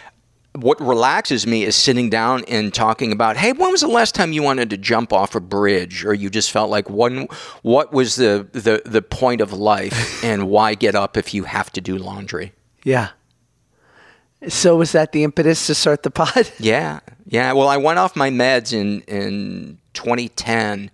What 0.62 0.80
relaxes 0.80 1.46
me 1.46 1.62
is 1.62 1.76
sitting 1.76 2.10
down 2.10 2.44
and 2.48 2.74
talking 2.74 3.12
about, 3.12 3.36
hey, 3.36 3.52
when 3.52 3.70
was 3.70 3.82
the 3.82 3.86
last 3.86 4.16
time 4.16 4.32
you 4.32 4.42
wanted 4.42 4.68
to 4.70 4.76
jump 4.76 5.12
off 5.12 5.36
a 5.36 5.40
bridge, 5.40 6.04
or 6.04 6.12
you 6.12 6.28
just 6.28 6.50
felt 6.50 6.68
like 6.70 6.90
one? 6.90 7.28
What 7.62 7.92
was 7.92 8.16
the 8.16 8.48
the 8.52 8.82
the 8.84 9.00
point 9.00 9.40
of 9.40 9.52
life, 9.52 10.24
and 10.24 10.48
why 10.48 10.74
get 10.74 10.96
up 10.96 11.16
if 11.16 11.32
you 11.32 11.44
have 11.44 11.70
to 11.74 11.80
do 11.80 11.96
laundry? 11.96 12.52
Yeah. 12.82 13.10
So 14.48 14.76
was 14.76 14.92
that 14.92 15.12
the 15.12 15.22
impetus 15.24 15.66
to 15.66 15.74
start 15.74 16.02
the 16.02 16.10
pod? 16.10 16.50
Yeah, 16.58 17.00
yeah. 17.26 17.52
Well, 17.52 17.68
I 17.68 17.76
went 17.76 17.98
off 17.98 18.16
my 18.16 18.30
meds 18.30 18.72
in 18.72 19.00
in 19.02 19.78
2010, 19.94 20.90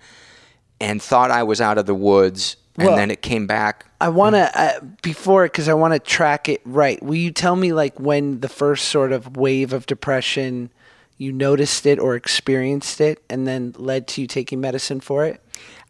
and 0.81 1.03
thought 1.03 1.31
I 1.31 1.43
was 1.45 1.61
out 1.61 1.79
of 1.79 1.87
the 1.87 1.95
woods, 1.95 2.57
and 2.77 2.89
Well- 2.89 2.97
then 2.97 3.11
it 3.11 3.23
came 3.23 3.47
back. 3.47 3.85
I 4.01 4.11
want 4.11 4.35
to 4.35 4.61
uh, 4.61 4.81
before 5.01 5.45
because 5.45 5.69
I 5.69 5.75
want 5.75 5.95
to 5.95 5.99
track 6.01 6.49
it 6.51 6.61
right. 6.67 7.03
Will 7.03 7.15
you 7.15 7.31
tell 7.31 7.57
me 7.57 7.73
like 7.73 7.99
when 7.99 8.41
the 8.41 8.49
first 8.49 8.89
sort 8.89 9.11
of 9.13 9.37
wave 9.37 9.73
of 9.73 9.87
depression 9.87 10.71
you 11.17 11.33
noticed 11.33 11.87
it 11.87 11.99
or 11.99 12.15
experienced 12.15 13.01
it, 13.01 13.23
and 13.31 13.47
then 13.47 13.75
led 13.79 14.07
to 14.09 14.21
you 14.21 14.27
taking 14.27 14.61
medicine 14.61 15.01
for 15.01 15.25
it? 15.25 15.41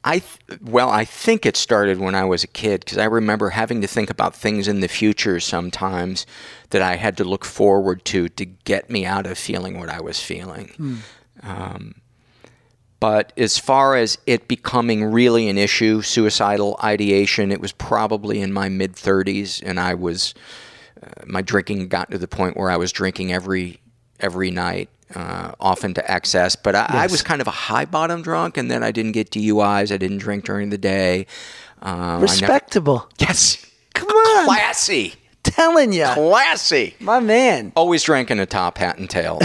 I 0.06 0.20
th- 0.20 0.60
well, 0.62 0.88
I 0.88 1.04
think 1.04 1.44
it 1.44 1.56
started 1.56 1.98
when 1.98 2.14
I 2.14 2.24
was 2.24 2.44
a 2.44 2.46
kid 2.46 2.80
because 2.84 2.96
I 2.96 3.06
remember 3.06 3.50
having 3.50 3.80
to 3.80 3.88
think 3.88 4.08
about 4.08 4.36
things 4.36 4.68
in 4.68 4.78
the 4.78 4.86
future 4.86 5.40
sometimes 5.40 6.26
that 6.70 6.80
I 6.80 6.94
had 6.94 7.16
to 7.16 7.24
look 7.24 7.44
forward 7.44 8.04
to 8.06 8.28
to 8.28 8.44
get 8.44 8.88
me 8.88 9.04
out 9.04 9.26
of 9.26 9.36
feeling 9.36 9.80
what 9.80 9.88
I 9.88 10.00
was 10.00 10.20
feeling. 10.20 11.02
Um, 11.42 11.96
but 13.00 13.32
as 13.36 13.58
far 13.58 13.96
as 13.96 14.16
it 14.26 14.48
becoming 14.48 15.04
really 15.04 15.48
an 15.48 15.58
issue, 15.58 16.02
suicidal 16.02 16.78
ideation, 16.82 17.50
it 17.50 17.60
was 17.60 17.72
probably 17.72 18.40
in 18.40 18.52
my 18.52 18.68
mid 18.68 18.92
30s, 18.94 19.60
and 19.64 19.78
I 19.78 19.94
was 19.94 20.34
uh, 21.02 21.24
my 21.26 21.42
drinking 21.42 21.88
got 21.88 22.12
to 22.12 22.18
the 22.18 22.28
point 22.28 22.56
where 22.56 22.70
I 22.70 22.76
was 22.76 22.92
drinking 22.92 23.32
every 23.32 23.80
every 24.20 24.52
night, 24.52 24.88
uh, 25.14 25.52
often 25.60 25.94
to 25.94 26.10
excess. 26.10 26.56
But 26.56 26.74
I, 26.74 26.86
I 26.88 27.06
was 27.06 27.22
kind 27.22 27.40
of 27.40 27.46
a 27.46 27.52
high 27.52 27.84
bottom 27.84 28.22
drunk, 28.22 28.56
and 28.56 28.70
then 28.70 28.82
I 28.82 28.90
didn't 28.90 29.12
get 29.12 29.30
DUIs. 29.30 29.92
I 29.92 29.96
didn't 29.96 30.18
drink 30.18 30.44
during 30.44 30.70
the 30.70 30.78
day. 30.78 31.26
Um, 31.82 31.92
I 32.00 32.10
never- 32.12 32.22
Respectable. 32.22 33.08
yes, 33.18 33.64
Come 33.94 34.08
on. 34.08 34.44
classy, 34.46 35.14
Telling 35.42 35.92
you, 35.92 36.06
classy. 36.06 36.96
my 37.00 37.20
man, 37.20 37.72
Always 37.76 38.02
drank 38.02 38.30
in 38.30 38.40
a 38.40 38.46
top 38.46 38.78
hat 38.78 38.98
and 38.98 39.08
tail. 39.08 39.38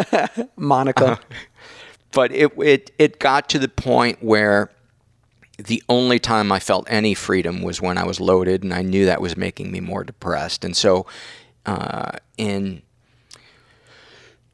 Monica. 0.56 1.18
but 2.12 2.32
it, 2.32 2.52
it 2.58 2.90
it 2.98 3.18
got 3.18 3.48
to 3.50 3.58
the 3.58 3.68
point 3.68 4.22
where 4.22 4.70
the 5.58 5.82
only 5.88 6.18
time 6.18 6.50
I 6.52 6.58
felt 6.60 6.86
any 6.88 7.14
freedom 7.14 7.62
was 7.62 7.80
when 7.82 7.98
I 7.98 8.04
was 8.04 8.20
loaded, 8.20 8.62
and 8.62 8.72
I 8.72 8.82
knew 8.82 9.04
that 9.06 9.20
was 9.20 9.36
making 9.36 9.70
me 9.72 9.80
more 9.80 10.04
depressed. 10.04 10.64
And 10.64 10.76
so, 10.76 11.06
uh, 11.66 12.12
in 12.38 12.82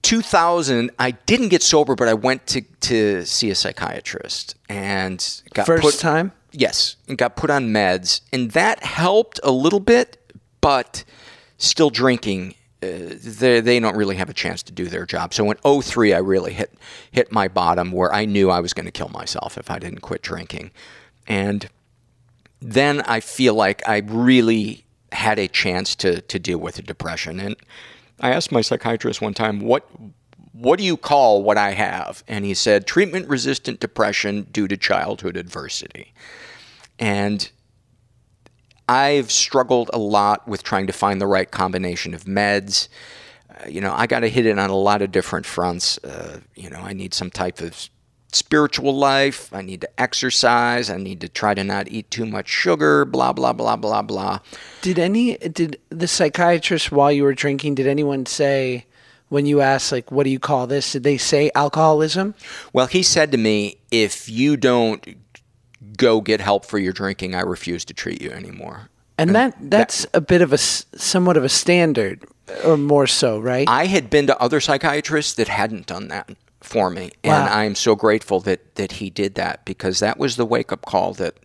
2000, 0.07 0.93
I 1.01 1.11
didn't 1.11 1.49
get 1.49 1.65
sober, 1.65 1.97
but 1.97 2.07
I 2.07 2.15
went 2.15 2.47
to 2.47 2.61
to 2.63 3.25
see 3.25 3.51
a 3.51 3.57
psychiatrist 3.57 4.55
and 4.69 5.43
got 5.53 5.67
First 5.67 5.83
put, 5.83 5.99
time? 5.99 6.31
Yes, 6.53 6.95
and 7.09 7.19
got 7.19 7.35
put 7.35 7.51
on 7.51 7.71
meds, 7.71 8.21
and 8.33 8.53
that 8.53 8.85
helped 8.85 9.41
a 9.43 9.51
little 9.51 9.81
bit, 9.81 10.17
but 10.61 11.03
still 11.59 11.91
drinking. 11.91 12.55
Uh, 12.81 13.19
they, 13.21 13.59
they 13.61 13.81
don't 13.81 13.97
really 13.97 14.15
have 14.15 14.31
a 14.31 14.33
chance 14.33 14.63
to 14.63 14.73
do 14.73 14.85
their 14.85 15.07
job. 15.07 15.35
So 15.35 15.51
in 15.51 15.83
03, 15.83 16.13
I 16.13 16.19
really 16.19 16.53
hit 16.53 16.73
hit 17.11 17.33
my 17.33 17.49
bottom 17.49 17.91
where 17.91 18.15
I 18.15 18.27
knew 18.27 18.49
I 18.49 18.61
was 18.61 18.73
going 18.73 18.87
to 18.87 18.93
kill 18.93 19.09
myself 19.09 19.59
if 19.59 19.73
I 19.73 19.81
didn't 19.81 20.03
quit 20.03 20.23
drinking, 20.23 20.71
and 21.27 21.69
then 22.63 23.01
I 23.01 23.19
feel 23.19 23.55
like 23.55 23.83
I 23.89 24.03
really 24.07 24.85
had 25.11 25.41
a 25.41 25.49
chance 25.49 25.97
to 25.97 26.21
to 26.21 26.39
deal 26.39 26.59
with 26.59 26.77
the 26.77 26.83
depression. 26.83 27.41
And 27.41 27.57
I 28.21 28.31
asked 28.31 28.53
my 28.53 28.61
psychiatrist 28.61 29.21
one 29.21 29.35
time, 29.35 29.61
"What 29.61 29.87
what 30.53 30.79
do 30.79 30.85
you 30.85 30.97
call 30.97 31.43
what 31.43 31.59
I 31.59 31.73
have?" 31.73 32.25
And 32.27 32.45
he 32.45 32.55
said, 32.55 32.87
"Treatment 32.87 33.29
resistant 33.29 33.81
depression 33.81 34.47
due 34.51 34.69
to 34.69 34.77
childhood 34.77 35.37
adversity." 35.37 36.13
And 36.99 37.51
I've 38.89 39.31
struggled 39.31 39.91
a 39.93 39.99
lot 39.99 40.47
with 40.47 40.63
trying 40.63 40.87
to 40.87 40.93
find 40.93 41.21
the 41.21 41.27
right 41.27 41.51
combination 41.51 42.15
of 42.15 42.25
meds. 42.25 42.89
Uh, 43.51 43.69
you 43.69 43.81
know, 43.81 43.93
I 43.95 44.07
got 44.07 44.21
to 44.21 44.29
hit 44.29 44.47
it 44.47 44.59
on 44.59 44.71
a 44.71 44.77
lot 44.77 45.03
of 45.03 45.11
different 45.13 45.45
fronts. 45.45 45.99
Uh, 45.99 46.41
you 46.55 46.71
know, 46.71 46.79
I 46.79 46.93
need 46.93 47.13
some 47.13 47.31
type 47.31 47.61
of 47.61 47.89
spiritual 48.33 48.97
life. 48.97 49.53
I 49.53 49.63
need 49.63 49.81
to 49.83 50.01
exercise. 50.01 50.91
I 50.91 50.97
need 50.97 51.21
to 51.21 51.29
try 51.29 51.55
to 51.55 51.65
not 51.65 51.89
eat 51.89 52.11
too 52.11 52.27
much 52.27 52.49
sugar. 52.49 53.05
Blah 53.05 53.33
blah 53.33 53.53
blah 53.53 53.77
blah 53.77 54.03
blah. 54.03 54.41
Did 54.83 54.99
any 54.99 55.37
did 55.37 55.79
the 55.91 56.09
psychiatrist 56.09 56.93
while 56.93 57.13
you 57.13 57.25
were 57.25 57.35
drinking? 57.35 57.77
Did 57.77 57.87
anyone 57.87 58.27
say 58.27 58.87
when 59.29 59.47
you 59.47 59.61
asked 59.61 59.93
like, 59.93 60.13
"What 60.13 60.25
do 60.25 60.31
you 60.31 60.39
call 60.39 60.67
this?" 60.67 60.93
Did 60.93 61.03
they 61.03 61.19
say 61.19 61.51
alcoholism? 61.55 62.35
Well, 62.73 62.87
he 62.87 63.03
said 63.03 63.33
to 63.33 63.39
me, 63.39 63.79
"If 63.91 64.29
you 64.29 64.57
don't 64.57 65.05
go 65.97 66.21
get 66.21 66.41
help 66.41 66.65
for 66.67 66.79
your 66.79 66.93
drinking, 66.93 67.35
I 67.35 67.41
refuse 67.41 67.85
to 67.87 67.95
treat 67.95 68.21
you 68.21 68.31
anymore." 68.31 68.91
And 69.19 69.35
that 69.35 69.55
that's 69.59 70.07
a 70.13 70.21
bit 70.21 70.43
of 70.43 70.53
a 70.53 70.59
somewhat 70.59 71.39
of 71.39 71.45
a 71.45 71.49
standard, 71.49 72.23
or 72.65 72.77
more 72.77 73.07
so, 73.07 73.39
right? 73.39 73.67
I 73.67 73.87
had 73.87 74.11
been 74.11 74.27
to 74.27 74.39
other 74.39 74.61
psychiatrists 74.61 75.33
that 75.35 75.49
hadn't 75.49 75.87
done 75.87 76.09
that 76.09 76.31
for 76.67 76.91
me, 76.91 77.13
and 77.23 77.49
I 77.49 77.65
am 77.65 77.77
so 77.77 77.95
grateful 77.95 78.41
that 78.41 78.75
that 78.75 78.93
he 78.93 79.09
did 79.09 79.37
that 79.37 79.65
because 79.65 80.01
that 80.01 80.19
was 80.19 80.35
the 80.35 80.45
wake 80.45 80.73
up 80.73 80.85
call 80.85 81.15
that 81.15 81.39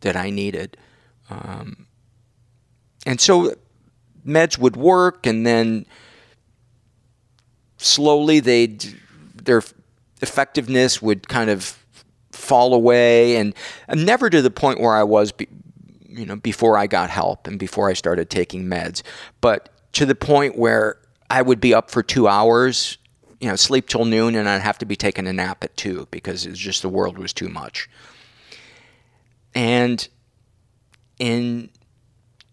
that 0.00 0.16
I 0.16 0.30
needed. 0.30 0.76
Um, 1.30 1.86
and 3.06 3.20
so 3.20 3.54
meds 4.26 4.58
would 4.58 4.76
work, 4.76 5.26
and 5.26 5.46
then 5.46 5.86
slowly 7.76 8.40
they 8.40 8.76
their 9.34 9.62
effectiveness 10.20 11.00
would 11.00 11.28
kind 11.28 11.50
of 11.50 11.78
fall 12.32 12.74
away, 12.74 13.36
and 13.36 13.54
never 13.94 14.28
to 14.28 14.42
the 14.42 14.50
point 14.50 14.80
where 14.80 14.94
I 14.94 15.04
was. 15.04 15.30
Be, 15.30 15.46
you 16.08 16.26
know, 16.26 16.34
before 16.34 16.76
I 16.76 16.88
got 16.88 17.10
help 17.10 17.46
and 17.46 17.60
before 17.60 17.88
I 17.88 17.92
started 17.92 18.28
taking 18.28 18.64
meds, 18.64 19.02
but 19.40 19.68
to 19.92 20.04
the 20.04 20.16
point 20.16 20.58
where 20.58 20.98
I 21.30 21.42
would 21.42 21.60
be 21.60 21.72
up 21.72 21.92
for 21.92 22.02
two 22.02 22.26
hours 22.26 22.98
you 23.40 23.48
know, 23.48 23.56
sleep 23.56 23.88
till 23.88 24.04
noon 24.04 24.34
and 24.34 24.48
I'd 24.48 24.62
have 24.62 24.78
to 24.78 24.86
be 24.86 24.96
taking 24.96 25.26
a 25.26 25.32
nap 25.32 25.62
at 25.62 25.76
two 25.76 26.08
because 26.10 26.46
it's 26.46 26.58
just 26.58 26.82
the 26.82 26.88
world 26.88 27.18
was 27.18 27.32
too 27.32 27.48
much. 27.48 27.88
And 29.54 30.06
in 31.18 31.70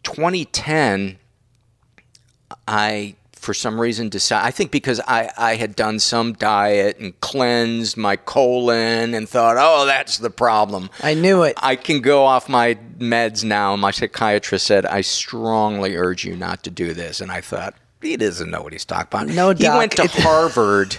2010, 0.03 1.17
I 2.67 3.15
for 3.33 3.53
some 3.53 3.79
reason 3.79 4.09
decided 4.09 4.47
I 4.47 4.51
think 4.51 4.71
because 4.71 4.99
I, 5.01 5.29
I 5.37 5.55
had 5.55 5.75
done 5.75 5.99
some 5.99 6.33
diet 6.33 6.97
and 6.97 7.19
cleansed 7.19 7.95
my 7.95 8.15
colon 8.15 9.13
and 9.13 9.29
thought, 9.29 9.57
oh, 9.59 9.85
that's 9.85 10.17
the 10.17 10.31
problem. 10.31 10.89
I 11.03 11.13
knew 11.13 11.43
it. 11.43 11.55
I 11.61 11.75
can 11.75 12.01
go 12.01 12.25
off 12.25 12.49
my 12.49 12.75
meds 12.97 13.43
now. 13.43 13.75
My 13.75 13.91
psychiatrist 13.91 14.65
said, 14.65 14.87
I 14.87 15.01
strongly 15.01 15.95
urge 15.95 16.25
you 16.25 16.35
not 16.35 16.63
to 16.63 16.71
do 16.71 16.93
this. 16.93 17.21
And 17.21 17.31
I 17.31 17.41
thought, 17.41 17.75
he 18.05 18.17
doesn't 18.17 18.49
know 18.49 18.61
what 18.61 18.73
he's 18.73 18.85
talking 18.85 19.07
about. 19.07 19.27
No, 19.27 19.49
he 19.49 19.63
Doc, 19.63 19.77
went 19.77 19.91
to 19.93 20.07
Harvard. 20.21 20.97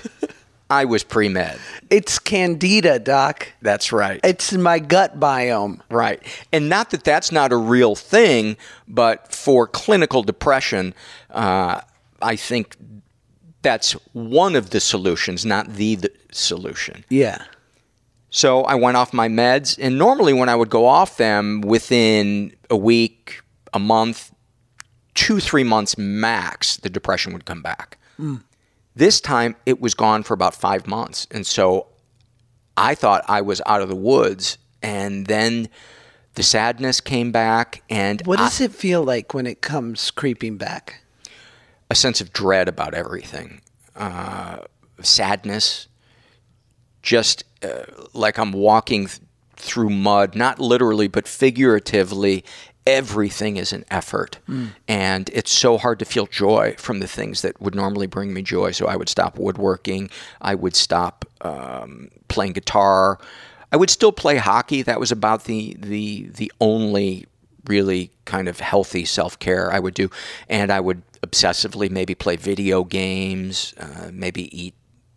I 0.68 0.84
was 0.84 1.04
pre 1.04 1.28
med. 1.28 1.58
It's 1.90 2.18
candida, 2.18 2.98
doc. 2.98 3.52
That's 3.62 3.92
right. 3.92 4.20
It's 4.24 4.52
in 4.52 4.62
my 4.62 4.78
gut 4.78 5.20
biome. 5.20 5.80
Right. 5.90 6.20
And 6.52 6.68
not 6.68 6.90
that 6.90 7.04
that's 7.04 7.30
not 7.30 7.52
a 7.52 7.56
real 7.56 7.94
thing, 7.94 8.56
but 8.88 9.32
for 9.32 9.68
clinical 9.68 10.22
depression, 10.22 10.94
uh, 11.30 11.82
I 12.20 12.36
think 12.36 12.76
that's 13.62 13.92
one 14.12 14.56
of 14.56 14.70
the 14.70 14.80
solutions, 14.80 15.46
not 15.46 15.74
the, 15.74 15.96
the 15.96 16.12
solution. 16.32 17.04
Yeah. 17.08 17.44
So 18.30 18.62
I 18.64 18.74
went 18.74 18.96
off 18.96 19.12
my 19.12 19.28
meds, 19.28 19.78
and 19.80 19.98
normally 19.98 20.32
when 20.32 20.48
I 20.48 20.56
would 20.56 20.68
go 20.68 20.84
off 20.86 21.16
them 21.16 21.60
within 21.60 22.54
a 22.70 22.76
week, 22.76 23.40
a 23.72 23.78
month, 23.78 24.32
two, 25.16 25.40
three 25.40 25.64
months 25.64 25.98
max, 25.98 26.76
the 26.76 26.88
depression 26.88 27.32
would 27.32 27.44
come 27.44 27.62
back. 27.62 27.98
This 28.94 29.20
time 29.20 29.56
it 29.66 29.80
was 29.80 29.94
gone 29.94 30.22
for 30.22 30.32
about 30.34 30.54
five 30.54 30.86
months. 30.86 31.26
And 31.32 31.44
so 31.46 31.88
I 32.76 32.94
thought 32.94 33.24
I 33.28 33.40
was 33.40 33.60
out 33.66 33.82
of 33.82 33.88
the 33.88 33.96
woods. 33.96 34.56
And 34.82 35.26
then 35.26 35.68
the 36.34 36.42
sadness 36.44 37.00
came 37.00 37.32
back, 37.32 37.82
and 37.90 38.20
What 38.26 38.38
I- 38.38 38.44
does 38.44 38.60
it 38.60 38.72
feel 38.72 39.02
like 39.02 39.34
when 39.34 39.46
it 39.46 39.60
comes 39.62 40.10
creeping 40.12 40.56
back? 40.58 41.00
a 41.90 41.94
sense 41.94 42.20
of 42.20 42.32
dread 42.32 42.68
about 42.68 42.94
everything, 42.94 43.60
uh, 43.94 44.58
sadness, 45.00 45.86
just 47.02 47.44
uh, 47.62 47.84
like 48.12 48.38
I'm 48.38 48.50
walking 48.52 49.06
th- 49.06 49.20
through 49.56 49.90
mud, 49.90 50.34
not 50.34 50.58
literally, 50.58 51.06
but 51.08 51.28
figuratively. 51.28 52.44
Everything 52.86 53.56
is 53.56 53.72
an 53.72 53.84
effort. 53.90 54.38
And 54.86 55.28
it's 55.32 55.50
so 55.50 55.76
hard 55.76 55.98
to 55.98 56.04
feel 56.04 56.26
joy 56.26 56.76
from 56.78 57.00
the 57.00 57.08
things 57.08 57.42
that 57.42 57.60
would 57.60 57.74
normally 57.74 58.06
bring 58.06 58.32
me 58.32 58.42
joy. 58.42 58.70
So 58.70 58.86
I 58.86 58.96
would 58.96 59.08
stop 59.08 59.38
woodworking. 59.38 60.08
I 60.40 60.54
would 60.54 60.76
stop 60.76 61.24
um, 61.40 62.10
playing 62.28 62.52
guitar. 62.52 63.18
I 63.72 63.76
would 63.76 63.90
still 63.90 64.12
play 64.12 64.36
hockey. 64.36 64.82
That 64.82 65.00
was 65.00 65.10
about 65.10 65.44
the, 65.44 65.76
the, 65.80 66.28
the 66.34 66.52
only 66.60 67.26
really 67.66 68.12
kind 68.24 68.48
of 68.48 68.60
healthy 68.60 69.04
self 69.04 69.38
care 69.38 69.72
I 69.72 69.80
would 69.80 69.94
do. 69.94 70.08
And 70.48 70.70
I 70.70 70.80
would 70.80 71.02
obsessively 71.22 71.90
maybe 71.90 72.14
play 72.14 72.36
video 72.36 72.84
games, 72.84 73.74
uh, 73.78 74.10
maybe 74.12 74.56
eat 74.56 74.74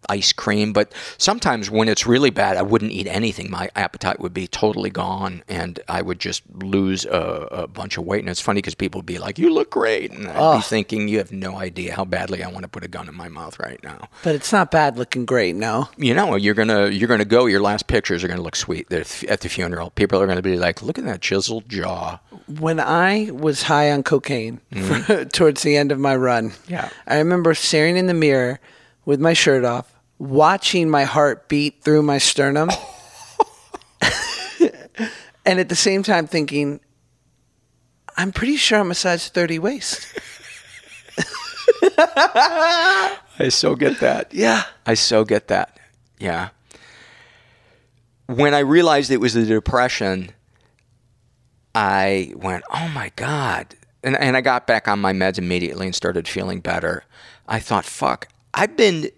ice 0.10 0.34
cream. 0.34 0.74
But 0.74 0.92
sometimes 1.18 1.70
when 1.70 1.88
it's 1.88 2.06
really 2.06 2.30
bad, 2.30 2.58
I 2.58 2.62
wouldn't 2.62 2.92
eat 2.92 3.08
anything. 3.08 3.50
My 3.50 3.70
appetite 3.76 4.20
would 4.20 4.34
be 4.34 4.48
totally 4.48 4.90
gone 4.90 5.44
and 5.48 5.80
I 5.88 6.02
would 6.02 6.20
just 6.20 6.44
lose 6.54 7.06
a, 7.06 7.48
a 7.52 7.68
bunch 7.68 7.98
of 7.98 8.06
weight. 8.06 8.20
And 8.22 8.30
it's 8.30 8.42
funny 8.42 8.58
because 8.58 8.76
people 8.76 9.00
would 9.00 9.06
be 9.06 9.20
like, 9.20 9.38
You 9.38 9.54
look 9.54 9.72
great. 9.72 10.12
And 10.12 10.28
I'd 10.28 10.58
be 10.58 10.62
thinking, 10.64 11.08
You 11.08 11.20
have 11.20 11.32
no 11.32 11.58
idea 11.58 11.94
how 11.94 12.06
badly 12.06 12.44
I 12.44 12.50
want 12.50 12.64
to 12.64 12.68
put 12.70 12.84
a 12.84 12.88
gun 12.88 13.08
in 13.08 13.16
my 13.16 13.30
mouth 13.30 13.60
right 13.60 13.80
now. 13.84 14.10
But 14.24 14.36
it's 14.36 14.52
not 14.52 14.72
bad 14.72 14.98
looking 14.98 15.26
great, 15.26 15.56
no. 15.56 15.90
You 15.98 16.14
know, 16.14 16.36
you're 16.36 16.54
gonna 16.54 16.88
you're 16.88 17.08
gonna 17.08 17.26
go. 17.26 17.46
Your 17.46 17.62
last 17.62 17.88
pictures 17.88 18.24
are 18.24 18.28
gonna 18.28 18.42
look 18.42 18.56
sweet 18.56 18.90
They're 18.90 19.04
th- 19.04 19.32
at 19.32 19.42
the 19.42 19.50
funeral. 19.50 19.92
People 19.92 20.22
are 20.22 20.28
gonna 20.28 20.42
be 20.42 20.58
like, 20.58 20.82
"Look 20.82 20.98
at 20.98 21.06
that 21.06 21.22
chiseled 21.22 21.70
jaw." 21.70 22.20
When 22.60 22.80
I 22.80 23.30
was 23.32 23.64
high 23.64 23.92
on 23.92 24.04
cocaine 24.04 24.62
mm-hmm. 24.74 25.28
towards 25.36 25.62
the 25.64 25.78
end 25.78 25.92
of 25.92 26.00
my 26.00 26.16
run, 26.16 26.54
Yeah. 26.68 26.90
I 27.06 27.18
remember 27.18 27.54
staring 27.54 27.98
in 27.98 28.08
the 28.08 28.14
mirror 28.14 28.60
with 29.06 29.20
my 29.20 29.34
shirt 29.34 29.64
off, 29.66 29.94
watching 30.20 30.90
my 30.90 31.06
heart 31.06 31.48
beat 31.50 31.82
through 31.82 32.04
my 32.04 32.20
sternum, 32.20 32.70
and 35.46 35.60
at 35.60 35.70
the 35.70 35.76
same 35.76 36.04
time 36.04 36.28
thinking, 36.28 36.80
I'm 38.18 38.32
pretty 38.32 38.58
sure 38.58 38.80
I'm 38.80 38.92
a 38.92 38.96
size 38.96 39.30
30 39.30 39.60
waist. 39.60 40.20
I 41.98 43.50
so 43.50 43.76
get 43.76 44.00
that. 44.02 44.34
Yeah. 44.34 44.64
I 44.86 44.94
so 44.94 45.24
get 45.24 45.48
that. 45.48 45.80
Yeah. 46.20 46.50
When 48.28 48.54
I 48.54 48.60
realized 48.60 49.10
it 49.12 49.22
was 49.22 49.34
the 49.34 49.46
depression, 49.46 50.32
I 51.74 52.34
went, 52.36 52.64
"Oh 52.72 52.90
my 52.90 53.12
god!" 53.16 53.76
And 54.04 54.16
and 54.18 54.36
I 54.38 54.42
got 54.42 54.68
back 54.68 54.88
on 54.88 55.00
my 55.00 55.14
meds 55.14 55.38
immediately 55.38 55.88
and 55.88 55.96
started 55.96 56.28
feeling 56.28 56.60
better. 56.60 57.06
I 57.48 57.60
thought, 57.60 57.86
"Fuck! 57.86 58.28
I've 58.54 58.76
been 58.76 59.10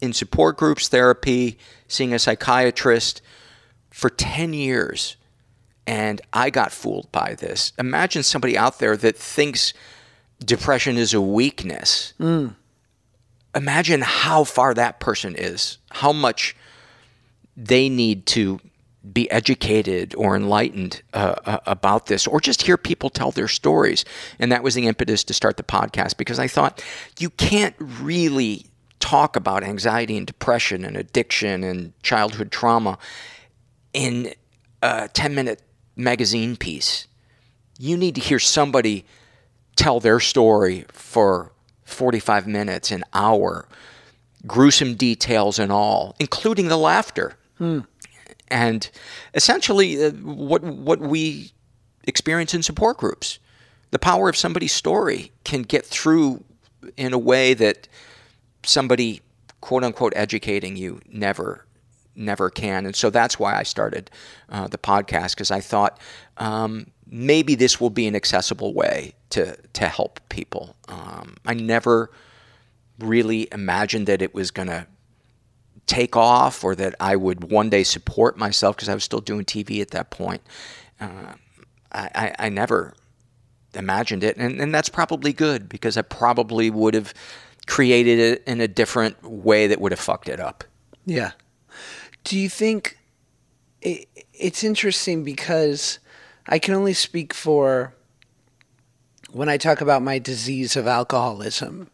in 0.00 0.12
support 0.12 0.56
groups, 0.56 0.88
therapy, 0.88 1.58
seeing 1.86 2.12
a 2.12 2.18
psychiatrist 2.18 3.22
for 3.90 4.10
ten 4.10 4.52
years." 4.52 5.16
and 5.88 6.20
I 6.34 6.50
got 6.50 6.70
fooled 6.70 7.10
by 7.12 7.34
this. 7.34 7.72
Imagine 7.78 8.22
somebody 8.22 8.58
out 8.58 8.78
there 8.78 8.94
that 8.98 9.16
thinks 9.16 9.72
depression 10.44 10.98
is 10.98 11.14
a 11.14 11.20
weakness. 11.20 12.12
Imagine 13.54 14.02
how 14.02 14.44
far 14.44 14.74
that 14.74 15.00
person 15.00 15.34
is, 15.34 15.78
how 15.90 16.12
much 16.12 16.54
they 17.56 17.88
need 17.88 18.26
to 18.26 18.60
be 19.10 19.30
educated 19.30 20.14
or 20.14 20.36
enlightened 20.36 21.00
uh, 21.14 21.36
uh, 21.46 21.58
about 21.64 22.04
this, 22.04 22.26
or 22.26 22.38
just 22.38 22.60
hear 22.60 22.76
people 22.76 23.08
tell 23.08 23.30
their 23.30 23.48
stories. 23.48 24.04
And 24.38 24.52
that 24.52 24.62
was 24.62 24.74
the 24.74 24.86
impetus 24.86 25.24
to 25.24 25.32
start 25.32 25.56
the 25.56 25.62
podcast 25.62 26.18
because 26.18 26.38
I 26.38 26.48
thought 26.48 26.84
you 27.18 27.30
can't 27.30 27.74
really 27.78 28.66
talk 29.00 29.36
about 29.36 29.62
anxiety 29.62 30.16
and 30.16 30.26
depression 30.26 30.84
and 30.84 30.96
addiction 30.96 31.64
and 31.64 31.92
childhood 32.02 32.50
trauma 32.50 32.98
in 33.92 34.32
a 34.82 35.08
10 35.08 35.34
minute 35.34 35.62
magazine 35.96 36.56
piece. 36.56 37.06
You 37.78 37.96
need 37.96 38.14
to 38.16 38.20
hear 38.20 38.38
somebody 38.38 39.04
tell 39.76 40.00
their 40.00 40.20
story 40.20 40.84
for 40.92 41.52
45 41.84 42.46
minutes, 42.46 42.90
an 42.90 43.04
hour, 43.14 43.68
gruesome 44.46 44.94
details 44.94 45.58
and 45.58 45.72
all, 45.72 46.16
including 46.18 46.68
the 46.68 46.76
laughter. 46.76 47.34
And 48.48 48.90
essentially, 49.34 50.04
uh, 50.04 50.10
what, 50.10 50.62
what 50.62 51.00
we 51.00 51.52
experience 52.08 52.54
in 52.54 52.62
support 52.62 52.96
groups. 52.96 53.38
The 53.90 53.98
power 53.98 54.28
of 54.28 54.36
somebody's 54.36 54.72
story 54.72 55.32
can 55.44 55.62
get 55.62 55.84
through 55.84 56.44
in 56.96 57.12
a 57.12 57.18
way 57.18 57.54
that 57.54 57.88
somebody, 58.64 59.22
quote 59.60 59.84
unquote, 59.84 60.12
educating 60.16 60.76
you 60.76 61.00
never 61.08 61.64
never 62.18 62.50
can. 62.50 62.84
And 62.84 62.96
so 62.96 63.10
that's 63.10 63.38
why 63.38 63.56
I 63.56 63.62
started 63.62 64.10
uh, 64.48 64.66
the 64.66 64.78
podcast 64.78 65.36
because 65.36 65.52
I 65.52 65.60
thought 65.60 66.00
um, 66.36 66.88
maybe 67.06 67.54
this 67.54 67.80
will 67.80 67.90
be 67.90 68.06
an 68.06 68.16
accessible 68.16 68.74
way 68.74 69.14
to 69.30 69.56
to 69.74 69.86
help 69.86 70.20
people. 70.28 70.74
Um, 70.88 71.36
I 71.46 71.54
never 71.54 72.10
really 72.98 73.48
imagined 73.52 74.06
that 74.08 74.20
it 74.20 74.34
was 74.34 74.50
going 74.50 74.68
to 74.68 74.86
take 75.86 76.16
off 76.16 76.64
or 76.64 76.74
that 76.74 76.94
I 77.00 77.16
would 77.16 77.50
one 77.50 77.70
day 77.70 77.82
support 77.82 78.36
myself 78.36 78.76
because 78.76 78.88
I 78.88 78.94
was 78.94 79.04
still 79.04 79.20
doing 79.20 79.44
TV 79.44 79.80
at 79.80 79.90
that 79.92 80.10
point. 80.10 80.42
Uh, 81.00 81.34
I, 81.92 82.10
I, 82.14 82.34
I 82.38 82.48
never 82.48 82.94
imagined 83.74 84.24
it, 84.24 84.36
and, 84.36 84.60
and 84.60 84.74
that's 84.74 84.88
probably 84.88 85.32
good 85.32 85.68
because 85.68 85.96
I 85.96 86.02
probably 86.02 86.70
would 86.70 86.94
have 86.94 87.14
created 87.68 88.18
it 88.18 88.42
in 88.46 88.60
a 88.60 88.66
different 88.66 89.22
way 89.22 89.66
that 89.68 89.80
would 89.80 89.92
have 89.92 90.00
fucked 90.00 90.28
it 90.28 90.40
up. 90.40 90.64
Yeah. 91.04 91.32
Do 92.24 92.36
you 92.36 92.48
think 92.48 92.98
it, 93.82 94.08
it's 94.32 94.64
interesting 94.64 95.22
because 95.22 95.98
I 96.48 96.58
can 96.58 96.74
only 96.74 96.94
speak 96.94 97.34
for 97.34 97.94
when 99.30 99.50
I 99.50 99.58
talk 99.58 99.82
about 99.82 100.02
my 100.02 100.18
disease 100.18 100.76
of 100.76 100.86
alcoholism. 100.86 101.90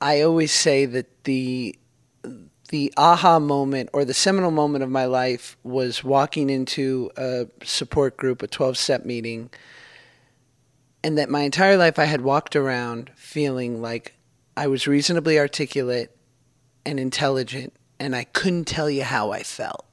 I 0.00 0.20
always 0.22 0.52
say 0.52 0.84
that 0.86 1.24
the 1.24 1.78
the 2.70 2.92
aha 2.96 3.38
moment 3.38 3.90
or 3.92 4.04
the 4.04 4.12
seminal 4.12 4.50
moment 4.50 4.82
of 4.82 4.90
my 4.90 5.04
life 5.04 5.56
was 5.62 6.02
walking 6.02 6.50
into 6.50 7.12
a 7.16 7.46
support 7.62 8.16
group, 8.16 8.42
a 8.42 8.48
12 8.48 8.76
step 8.76 9.04
meeting, 9.04 9.50
and 11.04 11.16
that 11.16 11.30
my 11.30 11.42
entire 11.42 11.76
life 11.76 11.96
I 11.96 12.06
had 12.06 12.22
walked 12.22 12.56
around 12.56 13.12
feeling 13.14 13.80
like 13.80 14.15
I 14.56 14.66
was 14.66 14.86
reasonably 14.86 15.38
articulate 15.38 16.10
and 16.84 16.98
intelligent, 16.98 17.72
and 17.98 18.16
I 18.16 18.24
couldn't 18.24 18.66
tell 18.66 18.88
you 18.88 19.02
how 19.02 19.32
I 19.32 19.42
felt. 19.42 19.84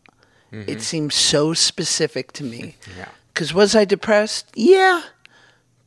Mm-hmm. 0.51 0.70
It 0.70 0.82
seemed 0.82 1.14
so 1.14 1.53
specific 1.53 2.32
to 2.34 2.43
me. 2.43 2.76
Yeah. 2.97 3.07
Because 3.34 3.51
was 3.51 3.76
I 3.76 3.84
depressed? 3.84 4.51
Yeah. 4.53 5.01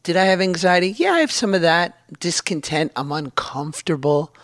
Did 0.03 0.17
I 0.17 0.25
have 0.25 0.41
anxiety? 0.41 0.89
Yeah, 0.89 1.13
I 1.13 1.21
have 1.21 1.31
some 1.31 1.55
of 1.55 1.63
that. 1.63 1.97
Discontent. 2.19 2.91
I'm 2.97 3.13
uncomfortable. 3.13 4.35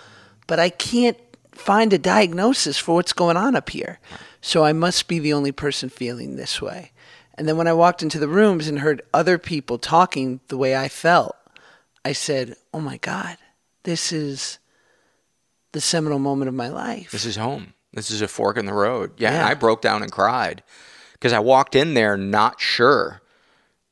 But 0.47 0.61
I 0.61 0.71
can't 0.71 1.19
find 1.51 1.93
a 1.93 1.99
diagnosis 1.99 2.79
for 2.79 2.95
what's 2.95 3.13
going 3.13 3.37
on 3.37 3.57
up 3.57 3.71
here. 3.71 3.99
So 4.41 4.65
I 4.65 4.73
must 4.73 5.09
be 5.09 5.19
the 5.19 5.33
only 5.33 5.51
person 5.51 5.89
feeling 5.89 6.37
this 6.37 6.63
way. 6.63 6.93
And 7.35 7.49
then 7.49 7.57
when 7.57 7.67
I 7.67 7.73
walked 7.73 8.05
into 8.05 8.21
the 8.21 8.29
rooms 8.29 8.69
and 8.69 8.79
heard 8.79 9.03
other 9.13 9.37
people 9.37 9.79
talking 9.79 10.39
the 10.47 10.57
way 10.57 10.77
I 10.77 10.89
felt, 10.89 11.35
I 12.05 12.13
said, 12.13 12.57
"Oh 12.73 12.81
my 12.81 12.99
God, 12.99 13.37
this 13.85 14.13
is 14.13 14.59
the 15.73 15.81
seminal 15.81 16.19
moment 16.19 16.49
of 16.49 16.55
my 16.55 16.69
life." 16.69 17.11
This 17.11 17.25
is 17.27 17.37
home. 17.37 17.75
This 17.93 18.11
is 18.11 18.23
a 18.23 18.29
fork 18.29 18.57
in 18.57 18.67
the 18.67 18.73
road. 18.73 19.13
Yeah, 19.19 19.33
Yeah. 19.33 19.47
I 19.47 19.55
broke 19.55 19.83
down 19.83 20.03
and 20.03 20.11
cried 20.11 20.63
because 21.13 21.33
I 21.33 21.39
walked 21.39 21.75
in 21.75 21.95
there 21.95 22.17
not 22.17 22.61
sure 22.61 23.23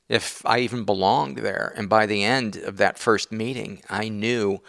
if 0.08 0.44
I 0.44 0.58
even 0.58 0.84
belonged 0.84 1.38
there. 1.38 1.72
And 1.76 1.88
by 1.88 2.06
the 2.06 2.24
end 2.24 2.56
of 2.56 2.78
that 2.78 2.98
first 2.98 3.30
meeting, 3.30 3.80
I 3.88 4.08
knew 4.08 4.60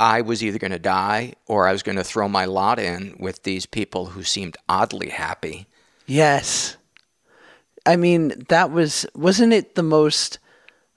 I 0.00 0.22
was 0.22 0.42
either 0.42 0.58
going 0.58 0.72
to 0.72 0.78
die 0.80 1.34
or 1.46 1.68
I 1.68 1.72
was 1.72 1.84
going 1.84 1.96
to 1.96 2.02
throw 2.04 2.26
my 2.26 2.46
lot 2.46 2.78
in 2.80 3.14
with 3.20 3.44
these 3.44 3.66
people 3.66 4.06
who 4.06 4.24
seemed 4.24 4.56
oddly 4.68 5.10
happy. 5.10 5.66
Yes. 6.06 6.76
I 7.86 7.96
mean, 7.96 8.32
that 8.48 8.72
was 8.72 9.06
wasn't 9.14 9.52
it 9.52 9.76
the 9.76 9.84
most 9.84 10.39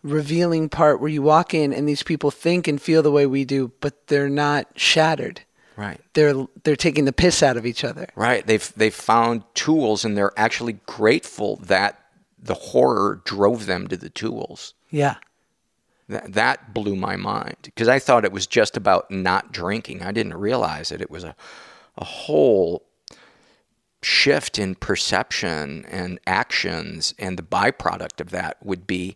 revealing 0.04 0.70
part 0.70 0.99
where 0.99 1.10
you 1.10 1.22
walk 1.22 1.54
in 1.54 1.74
and 1.74 1.88
these 1.88 2.04
people 2.04 2.30
think 2.30 2.68
and 2.68 2.82
feel 2.82 3.01
the 3.01 3.12
way 3.12 3.26
we 3.26 3.45
do, 3.45 3.72
but 3.80 4.08
they're 4.08 4.30
not 4.30 4.68
shattered. 4.76 5.41
Right. 5.76 5.99
They're 6.14 6.45
they're 6.64 6.76
taking 6.76 7.06
the 7.06 7.14
piss 7.14 7.41
out 7.41 7.58
of 7.58 7.66
each 7.66 7.84
other. 7.84 8.08
Right. 8.16 8.45
They've 8.45 8.74
they've 8.76 8.93
found 8.93 9.43
tools 9.56 10.06
and 10.06 10.16
they're 10.16 10.38
actually 10.38 10.74
grateful 10.86 11.56
that 11.64 11.99
the 12.38 12.54
horror 12.54 13.22
drove 13.24 13.66
them 13.66 13.88
to 13.88 13.97
the 13.97 14.10
tools. 14.10 14.74
Yeah. 14.91 15.16
That, 16.10 16.34
that 16.34 16.74
blew 16.74 16.95
my 16.95 17.16
mind 17.16 17.58
because 17.64 17.88
I 17.88 17.97
thought 17.97 18.26
it 18.26 18.34
was 18.34 18.45
just 18.45 18.76
about 18.76 19.10
not 19.10 19.51
drinking. 19.51 20.04
I 20.04 20.12
didn't 20.12 20.36
realize 20.36 20.89
that 20.89 21.01
it 21.01 21.10
was 21.10 21.24
a, 21.24 21.36
a 21.97 22.04
whole 22.04 22.86
shift 24.01 24.60
in 24.60 24.76
perception 24.76 25.86
and 25.86 26.20
actions, 26.28 27.14
and 27.18 27.38
the 27.38 27.43
byproduct 27.43 28.20
of 28.20 28.32
that 28.32 28.58
would 28.64 28.86
be 28.86 29.16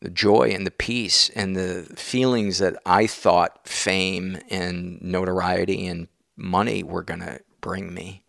the 0.00 0.10
joy 0.10 0.50
and 0.54 0.66
the 0.66 0.70
peace 0.70 1.28
and 1.30 1.54
the 1.54 1.86
feelings 1.94 2.58
that 2.58 2.76
I 2.86 3.06
thought 3.06 3.66
fame 3.68 4.38
and 4.48 5.00
notoriety 5.02 5.86
and 5.86 6.08
money 6.36 6.82
were 6.82 7.02
going 7.02 7.20
to 7.20 7.40
bring 7.60 7.92
me. 7.92 8.24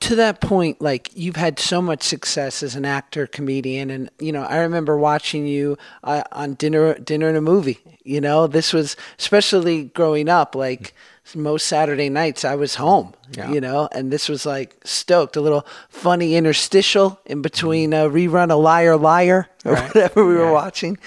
to 0.00 0.14
that 0.14 0.40
point, 0.40 0.80
like 0.80 1.10
you've 1.14 1.36
had 1.36 1.58
so 1.58 1.82
much 1.82 2.02
success 2.04 2.62
as 2.62 2.76
an 2.76 2.84
actor, 2.84 3.26
comedian, 3.26 3.90
and 3.90 4.10
you 4.20 4.32
know, 4.32 4.44
I 4.44 4.58
remember 4.58 4.96
watching 4.96 5.46
you 5.46 5.76
uh, 6.04 6.22
on 6.32 6.54
dinner, 6.54 6.94
dinner 6.94 7.28
and 7.28 7.36
a 7.36 7.40
movie. 7.42 7.80
You 8.04 8.20
know, 8.20 8.46
this 8.46 8.72
was 8.72 8.96
especially 9.18 9.84
growing 9.84 10.28
up. 10.28 10.54
Like 10.54 10.94
most 11.36 11.66
Saturday 11.66 12.08
nights, 12.08 12.44
I 12.44 12.54
was 12.54 12.76
home. 12.76 13.14
Yeah. 13.36 13.50
You 13.50 13.60
know, 13.60 13.88
and 13.92 14.10
this 14.10 14.28
was 14.28 14.46
like 14.46 14.76
stoked. 14.84 15.36
A 15.36 15.40
little 15.40 15.66
funny 15.88 16.34
interstitial 16.34 17.20
in 17.26 17.42
between 17.42 17.92
a 17.92 18.08
rerun, 18.08 18.50
a 18.50 18.54
liar, 18.56 18.96
liar, 18.96 19.48
or 19.64 19.72
Right. 19.72 19.94
whatever 19.94 20.24
we 20.26 20.34
were 20.36 20.52
watching. 20.52 20.98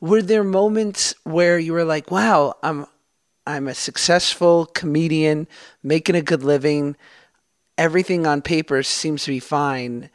Were 0.00 0.22
there 0.22 0.44
moments 0.44 1.14
where 1.24 1.58
you 1.58 1.72
were 1.72 1.84
like, 1.84 2.10
"Wow, 2.10 2.54
I'm, 2.62 2.86
I'm 3.46 3.68
a 3.68 3.74
successful 3.74 4.66
comedian, 4.66 5.46
making 5.82 6.16
a 6.16 6.22
good 6.22 6.42
living." 6.42 6.96
everything 7.78 8.26
on 8.26 8.42
paper 8.42 8.82
seems 8.82 9.24
to 9.24 9.30
be 9.30 9.40
fine 9.40 10.10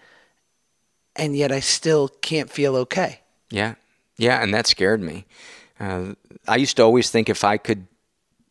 and 1.16 1.36
yet 1.36 1.52
I 1.52 1.60
still 1.62 2.10
can't 2.22 2.48
feel 2.48 2.76
okay. 2.76 3.22
Yeah. 3.50 3.74
Yeah. 4.18 4.44
And 4.44 4.54
that 4.54 4.68
scared 4.68 5.02
me. 5.02 5.26
Uh, 5.80 6.14
I 6.48 6.58
used 6.58 6.78
to 6.78 6.84
always 6.84 7.10
think 7.10 7.28
if 7.28 7.44
I 7.44 7.58
could, 7.58 7.88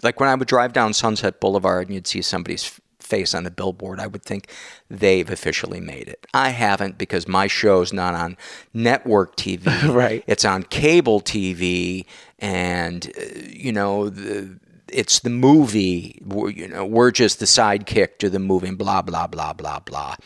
like 0.04 0.20
when 0.20 0.28
I 0.28 0.34
would 0.34 0.48
drive 0.48 0.72
down 0.72 0.92
Sunset 0.92 1.40
Boulevard 1.40 1.88
and 1.88 1.94
you'd 1.94 2.06
see 2.06 2.22
somebody's 2.22 2.78
face 3.00 3.34
on 3.34 3.44
the 3.44 3.50
billboard, 3.50 4.00
I 4.00 4.06
would 4.06 4.22
think 4.22 4.50
they've 4.88 5.28
officially 5.28 5.80
made 5.80 6.08
it. 6.08 6.26
I 6.32 6.50
haven't 6.50 6.98
because 6.98 7.28
my 7.28 7.46
show's 7.46 7.92
not 7.92 8.14
on 8.14 8.36
network 8.72 9.36
TV. 9.36 9.64
Right. 9.94 10.24
It's 10.26 10.44
on 10.44 10.64
cable 10.64 11.20
TV 11.20 12.06
and, 12.38 13.10
uh, 13.16 13.22
you 13.48 13.72
know, 13.72 14.08
the, 14.08 14.58
it's 14.88 15.20
the 15.20 15.30
movie. 15.30 16.20
We're, 16.24 16.50
you 16.50 16.68
know, 16.68 16.84
we're 16.84 17.10
just 17.10 17.38
the 17.38 17.46
sidekick 17.46 18.18
to 18.18 18.30
the 18.30 18.38
movie 18.38 18.68
and 18.68 18.78
blah, 18.78 19.02
blah, 19.02 19.26
blah, 19.26 19.52
blah, 19.52 19.80
blah. 19.80 20.16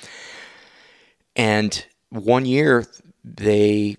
And 1.36 1.84
one 2.10 2.46
year 2.46 2.86
they 3.24 3.96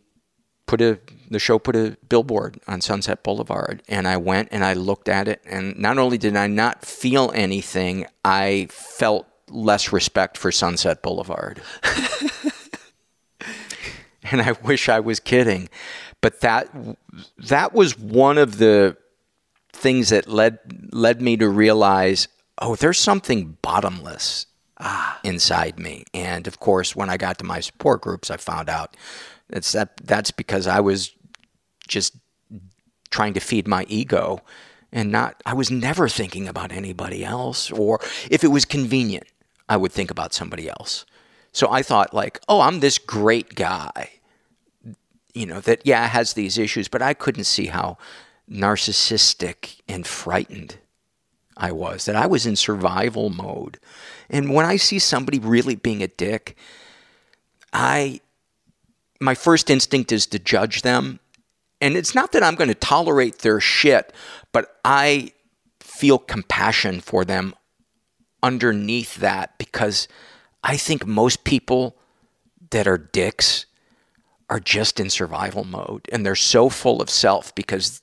put 0.65 0.82
a 0.82 0.99
the 1.30 1.39
show 1.39 1.59
put 1.59 1.75
a 1.75 1.97
billboard 2.07 2.59
on 2.67 2.82
Sunset 2.82 3.23
Boulevard 3.23 3.84
and 3.88 4.07
I 4.07 4.17
went 4.17 4.49
and 4.51 4.65
I 4.65 4.73
looked 4.73 5.07
at 5.07 5.27
it 5.27 5.41
and 5.45 5.77
not 5.77 5.97
only 5.97 6.17
did 6.17 6.36
I 6.36 6.47
not 6.47 6.84
feel 6.84 7.32
anything, 7.36 8.05
I 8.25 8.67
felt 8.71 9.27
less 9.49 9.91
respect 9.91 10.38
for 10.38 10.51
Sunset 10.51 11.01
Boulevard. 11.01 11.61
and 14.32 14.41
I 14.41 14.53
wish 14.63 14.89
I 14.89 14.99
was 14.99 15.19
kidding. 15.19 15.69
But 16.21 16.41
that 16.41 16.69
that 17.38 17.73
was 17.73 17.97
one 17.97 18.38
of 18.38 18.57
the 18.57 18.97
things 19.71 20.09
that 20.09 20.27
led 20.27 20.59
led 20.91 21.21
me 21.21 21.38
to 21.38 21.47
realize, 21.47 22.27
oh, 22.57 22.75
there's 22.75 22.99
something 22.99 23.57
bottomless 23.61 24.45
ah, 24.80 25.19
inside 25.23 25.80
me. 25.80 26.03
And 26.13 26.47
of 26.47 26.59
course, 26.59 26.95
when 26.95 27.09
I 27.09 27.17
got 27.17 27.38
to 27.39 27.45
my 27.45 27.61
support 27.61 28.01
groups, 28.01 28.30
I 28.30 28.38
found 28.38 28.69
out 28.69 28.97
it's 29.49 29.71
that 29.71 29.97
that's 29.97 30.32
because 30.32 30.67
I 30.67 30.80
was 30.80 31.15
just 31.89 32.15
trying 33.11 33.33
to 33.33 33.39
feed 33.39 33.67
my 33.67 33.85
ego 33.89 34.39
and 34.91 35.11
not 35.11 35.41
I 35.45 35.53
was 35.53 35.69
never 35.69 36.07
thinking 36.07 36.47
about 36.47 36.71
anybody 36.71 37.23
else 37.25 37.71
or 37.71 37.99
if 38.29 38.43
it 38.43 38.47
was 38.47 38.65
convenient, 38.65 39.25
I 39.67 39.77
would 39.77 39.91
think 39.91 40.09
about 40.11 40.33
somebody 40.33 40.69
else. 40.69 41.05
So 41.51 41.69
I 41.71 41.81
thought 41.81 42.13
like, 42.13 42.39
"Oh, 42.47 42.61
I'm 42.61 42.79
this 42.79 42.97
great 42.97 43.55
guy." 43.55 44.09
You 45.33 45.45
know, 45.45 45.59
that 45.61 45.81
yeah, 45.85 46.07
has 46.07 46.33
these 46.33 46.57
issues, 46.57 46.87
but 46.87 47.01
I 47.01 47.13
couldn't 47.13 47.43
see 47.43 47.67
how 47.67 47.97
narcissistic 48.49 49.79
and 49.87 50.05
frightened 50.07 50.77
I 51.55 51.71
was, 51.71 52.05
that 52.05 52.15
I 52.15 52.25
was 52.25 52.45
in 52.45 52.55
survival 52.55 53.29
mode. 53.29 53.79
And 54.29 54.53
when 54.53 54.65
I 54.65 54.77
see 54.77 54.97
somebody 54.97 55.39
really 55.39 55.75
being 55.75 56.01
a 56.01 56.07
dick, 56.07 56.55
I 57.73 58.21
my 59.19 59.35
first 59.35 59.69
instinct 59.69 60.11
is 60.11 60.25
to 60.27 60.39
judge 60.39 60.81
them. 60.81 61.19
And 61.82 61.95
it's 61.95 62.13
not 62.13 62.32
that 62.34 62.43
I'm 62.43 62.55
going 62.55 62.67
to 62.67 62.75
tolerate 62.75 63.39
their 63.39 63.59
shit, 63.59 64.13
but 64.51 64.80
I 64.84 65.32
feel 65.80 66.17
compassion 66.17 67.01
for 67.01 67.25
them 67.25 67.55
underneath 68.41 69.15
that 69.15 69.57
because 69.57 70.07
I 70.63 70.77
think 70.77 71.05
most 71.05 71.43
people 71.43 71.97
that 72.71 72.88
are 72.88 72.97
dicks 72.97 73.65
are 74.49 74.59
just 74.59 74.99
in 74.99 75.09
survival 75.09 75.63
mode 75.63 76.07
and 76.11 76.25
they're 76.25 76.36
so 76.36 76.69
full 76.69 77.01
of 77.01 77.09
self 77.09 77.53
because 77.55 78.01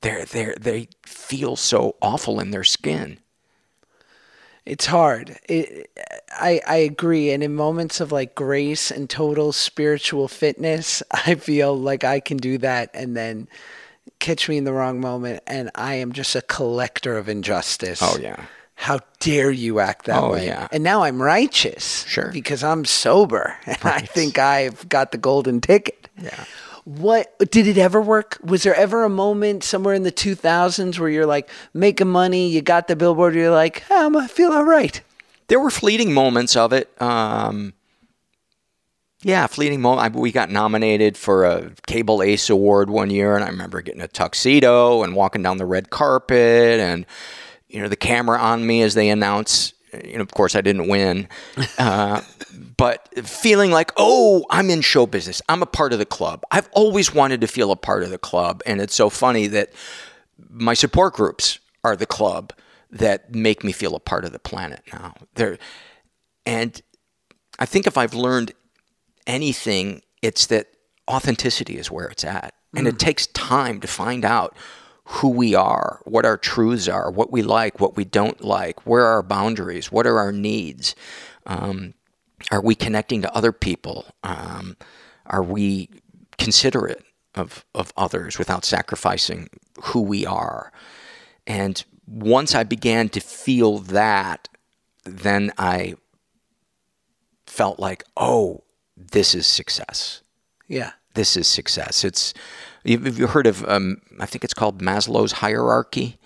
they're 0.00 0.24
they 0.26 0.54
they 0.60 0.88
feel 1.04 1.56
so 1.56 1.96
awful 2.00 2.38
in 2.38 2.50
their 2.50 2.64
skin. 2.64 3.18
It's 4.66 4.86
hard. 4.86 5.38
It, 5.48 5.90
I 6.30 6.60
I 6.66 6.76
agree. 6.76 7.30
And 7.32 7.42
in 7.42 7.54
moments 7.54 8.00
of 8.00 8.12
like 8.12 8.34
grace 8.34 8.90
and 8.90 9.10
total 9.10 9.52
spiritual 9.52 10.26
fitness, 10.28 11.02
I 11.10 11.34
feel 11.34 11.78
like 11.78 12.02
I 12.04 12.20
can 12.20 12.38
do 12.38 12.56
that, 12.58 12.90
and 12.94 13.16
then 13.16 13.46
catch 14.20 14.48
me 14.48 14.56
in 14.56 14.64
the 14.64 14.72
wrong 14.72 15.00
moment, 15.00 15.42
and 15.46 15.70
I 15.74 15.94
am 15.96 16.12
just 16.12 16.34
a 16.34 16.40
collector 16.42 17.18
of 17.18 17.28
injustice. 17.28 18.00
Oh, 18.02 18.16
yeah. 18.18 18.44
How 18.76 19.00
dare 19.20 19.50
you 19.50 19.78
act 19.80 20.06
that 20.06 20.22
Oh, 20.22 20.32
way? 20.32 20.46
yeah. 20.46 20.66
And 20.72 20.82
now 20.82 21.02
I'm 21.04 21.20
righteous. 21.22 22.04
Sure. 22.08 22.30
Because 22.32 22.64
I'm 22.64 22.84
sober, 22.84 23.56
and 23.66 23.78
I 23.84 24.00
think 24.00 24.38
I've 24.38 24.88
got 24.88 25.12
the 25.12 25.18
golden 25.18 25.60
ticket. 25.60 26.08
Yeah. 26.20 26.44
What 26.84 27.38
did 27.50 27.66
it 27.66 27.78
ever 27.78 28.00
work? 28.00 28.38
Was 28.42 28.62
there 28.62 28.74
ever 28.74 29.04
a 29.04 29.08
moment 29.08 29.64
somewhere 29.64 29.94
in 29.94 30.02
the 30.02 30.12
2000s 30.12 30.98
where 30.98 31.08
you're 31.08 31.26
like 31.26 31.48
making 31.72 32.08
money, 32.08 32.48
you 32.48 32.60
got 32.60 32.88
the 32.88 32.96
billboard, 32.96 33.34
you're 33.34 33.50
like, 33.50 33.84
oh, 33.90 34.18
I 34.18 34.26
feel 34.26 34.52
all 34.52 34.64
right. 34.64 35.00
There 35.48 35.60
were 35.60 35.70
fleeting 35.70 36.12
moments 36.12 36.56
of 36.56 36.72
it. 36.72 36.90
Um, 37.00 37.72
yeah, 39.24 39.46
fleeting 39.46 39.80
moment. 39.80 40.14
We 40.14 40.32
got 40.32 40.50
nominated 40.50 41.16
for 41.16 41.46
a 41.46 41.72
Cable 41.86 42.22
Ace 42.22 42.50
Award 42.50 42.90
one 42.90 43.08
year, 43.08 43.34
and 43.34 43.42
I 43.44 43.48
remember 43.48 43.80
getting 43.80 44.02
a 44.02 44.08
tuxedo 44.08 45.02
and 45.02 45.16
walking 45.16 45.42
down 45.42 45.56
the 45.56 45.64
red 45.64 45.88
carpet, 45.88 46.78
and 46.78 47.06
you 47.68 47.80
know 47.80 47.88
the 47.88 47.96
camera 47.96 48.38
on 48.38 48.66
me 48.66 48.82
as 48.82 48.92
they 48.92 49.08
announce. 49.08 49.72
You 50.04 50.16
know, 50.16 50.22
of 50.22 50.32
course, 50.32 50.54
I 50.54 50.60
didn't 50.60 50.88
win, 50.88 51.28
uh, 51.78 52.20
but 52.76 53.08
feeling 53.26 53.70
like, 53.70 53.92
oh, 53.96 54.44
I'm 54.50 54.70
in 54.70 54.80
show 54.80 55.06
business. 55.06 55.42
I'm 55.48 55.62
a 55.62 55.66
part 55.66 55.92
of 55.92 55.98
the 55.98 56.06
club. 56.06 56.42
I've 56.50 56.68
always 56.72 57.14
wanted 57.14 57.40
to 57.42 57.46
feel 57.46 57.70
a 57.70 57.76
part 57.76 58.02
of 58.02 58.10
the 58.10 58.18
club, 58.18 58.62
and 58.66 58.80
it's 58.80 58.94
so 58.94 59.10
funny 59.10 59.46
that 59.48 59.72
my 60.50 60.74
support 60.74 61.14
groups 61.14 61.58
are 61.82 61.96
the 61.96 62.06
club 62.06 62.52
that 62.90 63.34
make 63.34 63.64
me 63.64 63.72
feel 63.72 63.94
a 63.94 64.00
part 64.00 64.24
of 64.24 64.32
the 64.32 64.38
planet 64.38 64.82
now. 64.92 65.14
They're, 65.34 65.58
and 66.46 66.80
I 67.58 67.66
think 67.66 67.86
if 67.86 67.98
I've 67.98 68.14
learned 68.14 68.52
anything, 69.26 70.02
it's 70.22 70.46
that 70.46 70.68
authenticity 71.08 71.76
is 71.76 71.90
where 71.90 72.06
it's 72.06 72.24
at. 72.24 72.54
And 72.76 72.88
it 72.88 72.98
takes 72.98 73.28
time 73.28 73.80
to 73.80 73.86
find 73.86 74.24
out 74.24 74.56
who 75.04 75.28
we 75.28 75.54
are, 75.54 76.00
what 76.04 76.24
our 76.24 76.36
truths 76.36 76.88
are, 76.88 77.08
what 77.08 77.30
we 77.30 77.42
like, 77.42 77.78
what 77.78 77.96
we 77.96 78.04
don't 78.04 78.42
like, 78.42 78.84
where 78.84 79.04
are 79.04 79.14
our 79.14 79.22
boundaries, 79.22 79.92
what 79.92 80.08
are 80.08 80.18
our 80.18 80.32
needs. 80.32 80.96
Um, 81.46 81.94
are 82.50 82.62
we 82.62 82.74
connecting 82.74 83.22
to 83.22 83.34
other 83.34 83.52
people? 83.52 84.06
Um, 84.22 84.76
are 85.26 85.42
we 85.42 85.88
considerate 86.38 87.02
of, 87.34 87.64
of 87.74 87.92
others 87.96 88.38
without 88.38 88.64
sacrificing 88.64 89.48
who 89.82 90.02
we 90.02 90.26
are? 90.26 90.72
And 91.46 91.84
once 92.06 92.54
I 92.54 92.64
began 92.64 93.08
to 93.10 93.20
feel 93.20 93.78
that, 93.78 94.48
then 95.04 95.52
I 95.58 95.94
felt 97.46 97.78
like, 97.78 98.04
oh, 98.16 98.64
this 98.96 99.34
is 99.34 99.46
success. 99.46 100.22
Yeah. 100.68 100.92
This 101.14 101.36
is 101.36 101.46
success. 101.46 102.04
It's 102.04 102.34
Have 102.86 103.18
you 103.18 103.28
heard 103.28 103.46
of? 103.46 103.64
Um, 103.68 104.02
I 104.18 104.26
think 104.26 104.42
it's 104.44 104.54
called 104.54 104.82
Maslow's 104.82 105.32
hierarchy. 105.32 106.18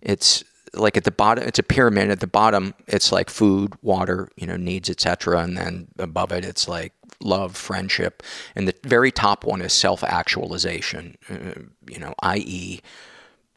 It's 0.00 0.42
like 0.74 0.96
at 0.96 1.04
the 1.04 1.10
bottom, 1.10 1.44
it's 1.44 1.58
a 1.58 1.62
pyramid. 1.62 2.10
At 2.10 2.20
the 2.20 2.26
bottom, 2.26 2.74
it's 2.86 3.12
like 3.12 3.30
food, 3.30 3.74
water, 3.82 4.28
you 4.36 4.46
know, 4.46 4.56
needs, 4.56 4.88
etc. 4.88 5.40
And 5.40 5.56
then 5.56 5.88
above 5.98 6.32
it, 6.32 6.44
it's 6.44 6.68
like 6.68 6.92
love, 7.20 7.56
friendship, 7.56 8.22
and 8.56 8.66
the 8.66 8.74
very 8.84 9.12
top 9.12 9.44
one 9.44 9.60
is 9.62 9.72
self-actualization. 9.72 11.16
Uh, 11.28 11.62
you 11.88 11.98
know, 11.98 12.14
i.e., 12.22 12.80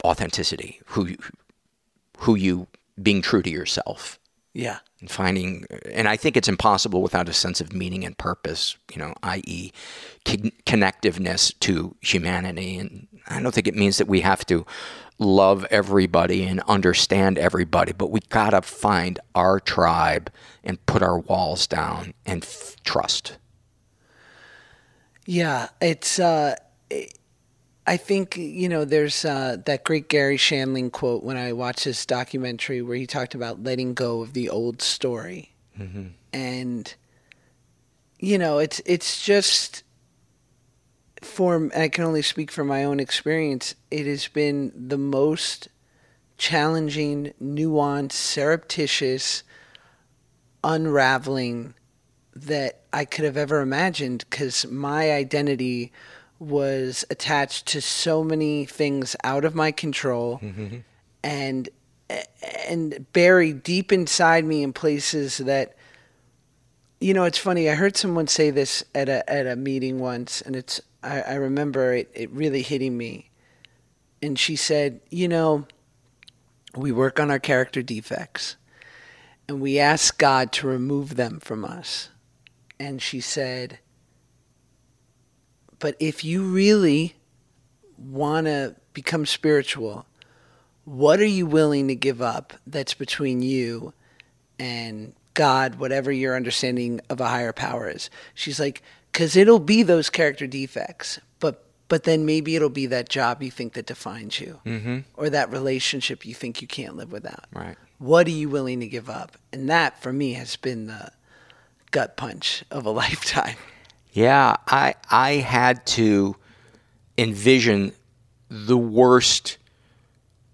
authenticity. 0.03 0.82
Who, 0.88 1.16
who 2.20 2.36
you 2.36 2.68
being 3.01 3.22
true 3.22 3.41
to 3.41 3.49
yourself. 3.49 4.20
Yeah. 4.56 4.80
And 5.01 5.12
finding, 5.12 5.66
and 5.91 6.08
I 6.08 6.16
think 6.16 6.38
it's 6.38 6.47
impossible 6.47 7.01
without 7.01 7.28
a 7.28 7.34
sense 7.34 7.60
of 7.60 7.74
meaning 7.74 8.06
and 8.06 8.18
purpose, 8.18 8.78
you 8.89 8.97
know, 8.97 9.14
i.e., 9.22 9.74
con- 10.24 10.53
connectiveness 10.66 11.53
to 11.60 11.93
humanity. 11.99 12.78
And 12.78 13.08
I 13.28 13.41
don't 13.41 13.53
think 13.53 13.68
it 13.68 13.76
means 13.76 13.97
that 13.97 14.08
we 14.08 14.22
have 14.22 14.45
to 14.45 14.66
love 15.20 15.66
everybody 15.70 16.43
and 16.43 16.62
understand 16.70 17.38
everybody, 17.38 17.91
but 17.91 18.12
we 18.12 18.22
got 18.30 18.51
to 18.51 18.62
find 18.62 19.20
our 19.36 19.60
tribe 19.60 20.32
and 20.64 20.84
put 20.86 21.03
our 21.03 21.20
walls 21.20 21.68
down 21.68 22.14
and 22.26 22.41
f- 22.41 22.78
trust. 22.86 23.38
Yeah. 25.26 25.68
It's, 25.82 26.18
uh, 26.18 26.56
it, 26.89 27.20
I 27.88 27.98
think 27.98 28.36
you 28.38 28.68
know 28.68 28.84
there's 28.86 29.26
uh, 29.26 29.58
that 29.66 29.84
great 29.84 30.10
Garry 30.10 30.38
Shandling 30.38 30.92
quote 30.92 31.24
when 31.24 31.38
I 31.38 31.54
watched 31.54 31.86
this 31.86 32.06
documentary 32.06 32.82
where 32.82 32.98
he 32.98 33.06
talked 33.06 33.36
about 33.36 33.64
letting 33.64 33.94
go 33.94 34.22
of 34.22 34.34
the 34.34 34.50
old 34.50 34.82
story, 34.82 35.52
mm-hmm. 35.80 36.08
and 36.34 36.94
you 38.20 38.38
know 38.38 38.58
it's 38.58 38.82
it's 38.86 39.24
just 39.24 39.84
for 41.22 41.70
I 41.76 41.90
can 41.90 42.04
only 42.06 42.24
speak 42.24 42.52
from 42.52 42.68
my 42.68 42.84
own 42.84 43.00
experience. 43.00 43.76
It 43.92 44.08
has 44.08 44.28
been 44.28 44.72
the 44.76 44.98
most 44.98 45.68
challenging, 46.38 47.34
nuanced, 47.42 48.14
surreptitious 48.14 49.44
unraveling 50.64 51.76
that 52.36 52.82
I 52.92 53.06
could 53.06 53.24
have 53.24 53.38
ever 53.38 53.62
imagined 53.62 54.26
because 54.30 54.66
my 54.66 55.12
identity 55.12 55.94
was 56.50 57.04
attached 57.10 57.66
to 57.66 57.82
so 57.82 58.24
many 58.24 58.66
things 58.66 59.16
out 59.24 59.46
of 59.46 59.56
my 59.56 59.72
control 59.72 60.39
mm-hmm. 60.39 60.78
and 61.24 61.70
and 62.68 63.06
buried 63.14 63.64
deep 63.64 63.91
inside 63.91 64.46
me 64.46 64.62
in 64.62 64.72
places 64.72 65.38
that 65.39 65.76
you 67.00 67.14
know 67.14 67.24
it's 67.24 67.38
funny 67.38 67.70
i 67.70 67.74
heard 67.74 67.98
someone 67.98 68.28
say 68.28 68.52
this 68.52 68.84
at 68.93 69.10
a 69.10 69.28
at 69.30 69.48
a 69.48 69.56
meeting 69.56 70.00
once 70.00 70.41
and 70.41 70.56
it's 70.56 70.80
i, 71.02 71.22
I 71.22 71.34
remember 71.36 71.93
it, 71.93 72.12
it 72.14 72.30
really 72.30 72.62
hitting 72.62 72.96
me 72.96 73.32
and 74.22 74.38
she 74.38 74.56
said 74.56 75.02
you 75.10 75.28
know 75.28 75.66
we 76.76 76.91
work 76.91 77.20
on 77.20 77.32
our 77.32 77.39
character 77.39 77.82
defects 77.82 78.56
and 79.48 79.60
we 79.60 79.80
ask 79.80 80.20
god 80.20 80.52
to 80.52 80.68
remove 80.68 81.16
them 81.16 81.39
from 81.39 81.66
us 81.66 82.10
and 82.80 83.02
she 83.02 83.20
said 83.20 83.80
but 85.86 85.96
if 86.00 86.26
you 86.26 86.42
really 86.42 87.14
want 87.96 88.48
to 88.48 88.76
become 88.94 89.24
spiritual, 89.28 90.08
what 90.84 91.20
are 91.20 91.26
you 91.26 91.46
willing 91.46 91.90
to 91.90 91.96
give 91.96 92.24
up 92.24 92.54
that's 92.66 92.96
between 92.96 93.44
you 93.44 93.94
and 94.58 95.14
God, 95.36 95.76
whatever 95.76 96.12
your 96.12 96.36
understanding 96.36 97.02
of 97.08 97.22
a 97.22 97.28
higher 97.28 97.54
power 97.54 97.88
is? 97.88 98.10
She's 98.34 98.60
like, 98.60 98.82
because 99.12 99.36
it'll 99.36 99.60
be 99.60 99.84
those 99.84 100.10
character 100.10 100.48
defects, 100.48 101.20
but 101.40 101.64
but 101.88 102.06
then 102.06 102.26
maybe 102.26 102.56
it'll 102.56 102.70
be 102.70 102.88
that 102.88 103.08
job 103.08 103.44
you 103.44 103.52
think 103.52 103.74
that 103.74 103.86
defines 103.86 104.40
you, 104.40 104.60
mm-hmm. 104.66 105.00
or 105.14 105.30
that 105.30 105.52
relationship 105.52 106.26
you 106.26 106.34
think 106.34 106.64
you 106.64 106.68
can't 106.68 106.96
live 106.96 107.12
without. 107.12 107.46
Right. 107.54 107.78
What 108.00 108.26
are 108.26 108.32
you 108.32 108.50
willing 108.50 108.80
to 108.80 108.88
give 108.88 109.08
up? 109.08 109.38
And 109.54 109.70
that, 109.70 110.02
for 110.02 110.12
me, 110.12 110.34
has 110.34 110.56
been 110.56 110.88
the 110.88 111.12
gut 111.92 112.18
punch 112.18 112.64
of 112.72 112.88
a 112.88 112.90
lifetime. 113.04 113.58
Yeah, 114.16 114.55
I 114.66 114.95
I 115.11 115.32
had 115.34 115.86
to 115.88 116.38
envision 117.18 117.91
the 118.49 118.78
worst 118.78 119.57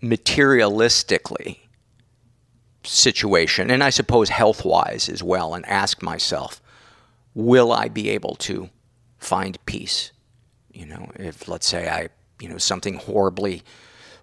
materialistically 0.01 1.59
situation, 2.83 3.69
and 3.69 3.83
I 3.83 3.91
suppose 3.91 4.29
health 4.29 4.65
wise 4.65 5.07
as 5.07 5.21
well, 5.21 5.53
and 5.53 5.63
ask 5.67 6.01
myself, 6.01 6.59
will 7.35 7.71
I 7.71 7.87
be 7.87 8.09
able 8.09 8.33
to 8.37 8.71
find 9.19 9.63
peace? 9.67 10.11
You 10.73 10.87
know, 10.87 11.11
if 11.17 11.47
let's 11.47 11.67
say 11.67 11.87
I, 11.87 12.09
you 12.39 12.49
know, 12.49 12.57
something 12.57 12.95
horribly 12.95 13.61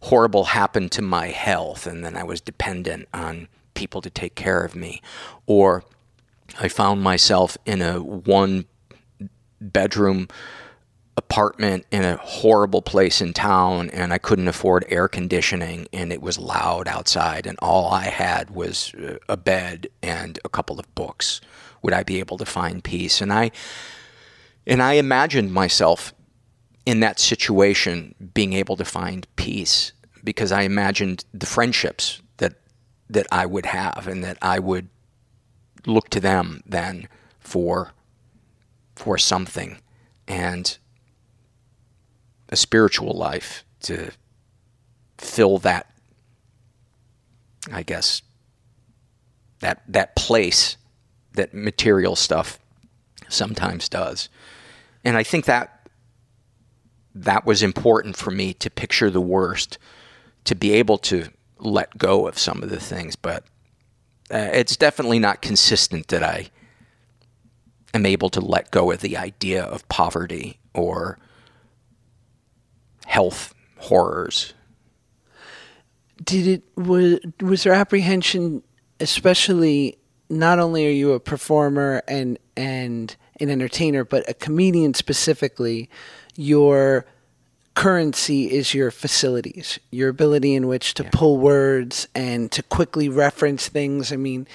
horrible 0.01 0.47
happened 0.47 0.91
to 0.93 1.03
my 1.03 1.29
health 1.29 1.87
and 1.87 2.05
then 2.05 2.17
I 2.17 2.25
was 2.25 2.41
dependent 2.41 3.09
on 3.15 3.47
people 3.75 4.01
to 4.01 4.11
take 4.11 4.35
care 4.35 4.65
of 4.65 4.75
me, 4.75 5.01
or 5.47 5.85
I 6.59 6.67
found 6.67 7.03
myself 7.05 7.57
in 7.65 7.83
a 7.83 8.03
one 8.03 8.65
bedroom 9.61 10.29
apartment 11.19 11.85
in 11.91 12.05
a 12.05 12.17
horrible 12.19 12.81
place 12.81 13.21
in 13.21 13.33
town 13.33 13.91
and 13.91 14.13
I 14.13 14.19
couldn't 14.19 14.47
afford 14.47 14.85
air 14.89 15.09
conditioning 15.09 15.89
and 15.93 16.13
it 16.13 16.23
was 16.23 16.39
loud 16.39 16.87
outside 16.87 17.45
and 17.45 17.59
all 17.61 17.91
I 17.91 18.05
had 18.05 18.51
was 18.51 18.95
uh, 18.95 19.17
a 19.29 19.37
bed 19.37 19.89
and 20.01 20.39
a 20.45 20.49
couple 20.49 20.79
of 20.79 20.95
books. 20.95 21.41
Would 21.83 21.93
I 21.93 22.05
be 22.05 22.21
able 22.21 22.39
to 22.39 22.47
find 22.47 22.85
peace? 22.85 23.21
And 23.21 23.33
I 23.33 23.51
and 24.65 24.81
I 24.81 24.93
imagined 24.93 25.53
myself 25.53 26.15
in 26.87 27.01
that 27.01 27.19
situation 27.19 28.15
being 28.33 28.53
able 28.53 28.77
to 28.77 28.85
find 28.85 29.27
peace 29.35 29.93
because 30.23 30.53
I 30.53 30.63
imagined 30.63 31.25
the 31.35 31.47
friendships 31.47 32.23
that 32.37 32.55
that 33.11 33.27
I 33.33 33.45
would 33.45 33.67
have 33.67 34.07
and 34.07 34.23
that 34.23 34.39
I 34.41 34.61
would 34.61 34.89
look 35.85 36.11
to 36.11 36.21
them 36.21 36.63
then 36.65 37.09
for 37.41 37.93
for 38.99 39.17
something 39.17 39.79
and 40.27 40.77
a 42.49 42.57
spiritual 42.57 43.17
life 43.17 43.65
to 43.81 44.11
fill 45.19 45.59
that 45.59 45.87
I 47.73 47.85
guess 47.85 48.23
that 49.61 49.83
that 49.87 50.17
place 50.17 50.77
that 51.35 51.55
material 51.55 52.17
stuff 52.17 52.59
sometimes 53.29 53.89
does. 53.89 54.29
And 55.05 55.17
I 55.17 55.23
think 55.23 55.45
that 55.45 55.89
that 57.15 57.47
was 57.47 57.63
important 57.63 58.17
for 58.17 58.33
me 58.33 58.53
to 58.55 58.69
picture 58.69 59.11
the 59.11 59.21
worst, 59.21 59.79
to 60.45 60.57
be 60.57 60.73
able 60.73 60.99
to 60.99 61.29
let 61.59 61.99
go 61.99 62.27
of 62.27 62.37
some 62.39 62.63
of 62.63 62.71
the 62.71 62.81
things, 62.81 63.15
but 63.15 63.45
uh, 64.33 64.51
it's 64.53 64.77
definitely 64.77 65.19
not 65.21 65.41
consistent 65.41 66.09
that 66.09 66.23
I 66.23 66.51
am 67.95 68.07
able 68.07 68.31
to 68.31 68.41
let 68.41 68.71
go 68.71 68.91
of 68.91 69.01
the 69.01 69.17
idea 69.17 69.63
of 69.63 69.89
poverty 69.89 70.59
or 70.75 71.19
health 73.07 73.55
horrors. 73.79 74.55
Did 76.23 76.47
it 76.47 76.63
was 76.77 77.21
was 77.41 77.63
there 77.63 77.73
apprehension, 77.73 78.63
especially 79.01 79.99
not 80.29 80.59
only 80.59 80.87
are 80.87 80.91
you 80.91 81.13
a 81.13 81.21
performer 81.21 82.03
and 82.09 82.39
and 82.57 83.17
an 83.41 83.51
entertainer, 83.51 84.05
but 84.05 84.29
a 84.29 84.35
comedian 84.35 84.95
specifically, 84.95 85.89
your 86.37 87.07
currency 87.75 88.51
is 88.51 88.75
your 88.75 88.91
facilities, 88.91 89.79
your 89.93 90.09
ability 90.09 90.55
in 90.55 90.67
which 90.67 90.95
to 90.95 91.05
yeah. 91.05 91.11
pull 91.13 91.39
words 91.39 92.09
and 92.15 92.51
to 92.51 92.63
quickly 92.65 93.09
reference 93.09 93.69
things. 93.69 94.13
I 94.13 94.17
mean, 94.17 94.49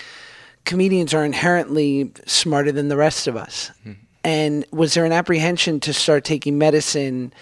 comedians 0.66 1.14
are 1.14 1.26
inherently 1.26 2.11
smarter 2.26 2.72
than 2.72 2.88
the 2.88 2.97
rest 2.97 3.28
of 3.28 3.36
us. 3.36 3.72
Mm-hmm. 3.82 3.91
And 4.24 4.66
was 4.72 4.93
there 4.93 5.05
an 5.05 5.11
apprehension 5.11 5.80
to 5.82 5.93
start 5.93 6.24
taking 6.24 6.57
medicine 6.57 7.34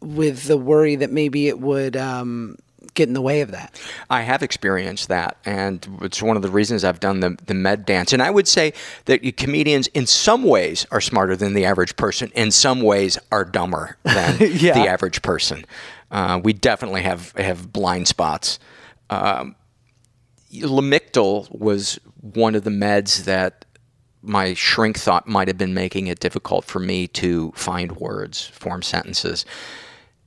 with 0.00 0.44
the 0.44 0.56
worry 0.56 0.96
that 0.96 1.10
maybe 1.10 1.48
it 1.48 1.60
would 1.60 1.96
um, 1.96 2.56
get 2.94 3.08
in 3.08 3.14
the 3.14 3.20
way 3.20 3.42
of 3.42 3.50
that? 3.50 3.78
I 4.08 4.22
have 4.22 4.42
experienced 4.42 5.08
that, 5.08 5.36
and 5.44 5.86
it's 6.00 6.22
one 6.22 6.36
of 6.36 6.42
the 6.42 6.50
reasons 6.50 6.82
I've 6.82 7.00
done 7.00 7.20
the, 7.20 7.36
the 7.44 7.54
med 7.54 7.84
dance. 7.84 8.14
And 8.14 8.22
I 8.22 8.30
would 8.30 8.48
say 8.48 8.72
that 9.04 9.36
comedians, 9.36 9.88
in 9.88 10.06
some 10.06 10.44
ways, 10.44 10.86
are 10.90 11.00
smarter 11.00 11.36
than 11.36 11.52
the 11.52 11.66
average 11.66 11.96
person, 11.96 12.30
in 12.34 12.50
some 12.50 12.80
ways, 12.80 13.18
are 13.30 13.44
dumber 13.44 13.98
than 14.04 14.38
yeah. 14.40 14.72
the 14.72 14.88
average 14.88 15.20
person. 15.20 15.64
Uh, 16.10 16.40
we 16.42 16.52
definitely 16.52 17.02
have 17.02 17.32
have 17.32 17.72
blind 17.72 18.08
spots. 18.08 18.58
Um, 19.10 19.56
Lamictal 20.52 21.50
was 21.58 21.98
one 22.22 22.54
of 22.54 22.64
the 22.64 22.70
meds 22.70 23.24
that 23.24 23.66
my 24.22 24.54
shrink 24.54 24.98
thought 24.98 25.26
might 25.26 25.48
have 25.48 25.58
been 25.58 25.74
making 25.74 26.06
it 26.06 26.20
difficult 26.20 26.64
for 26.64 26.78
me 26.78 27.08
to 27.08 27.52
find 27.54 27.92
words, 27.96 28.46
form 28.46 28.82
sentences. 28.82 29.44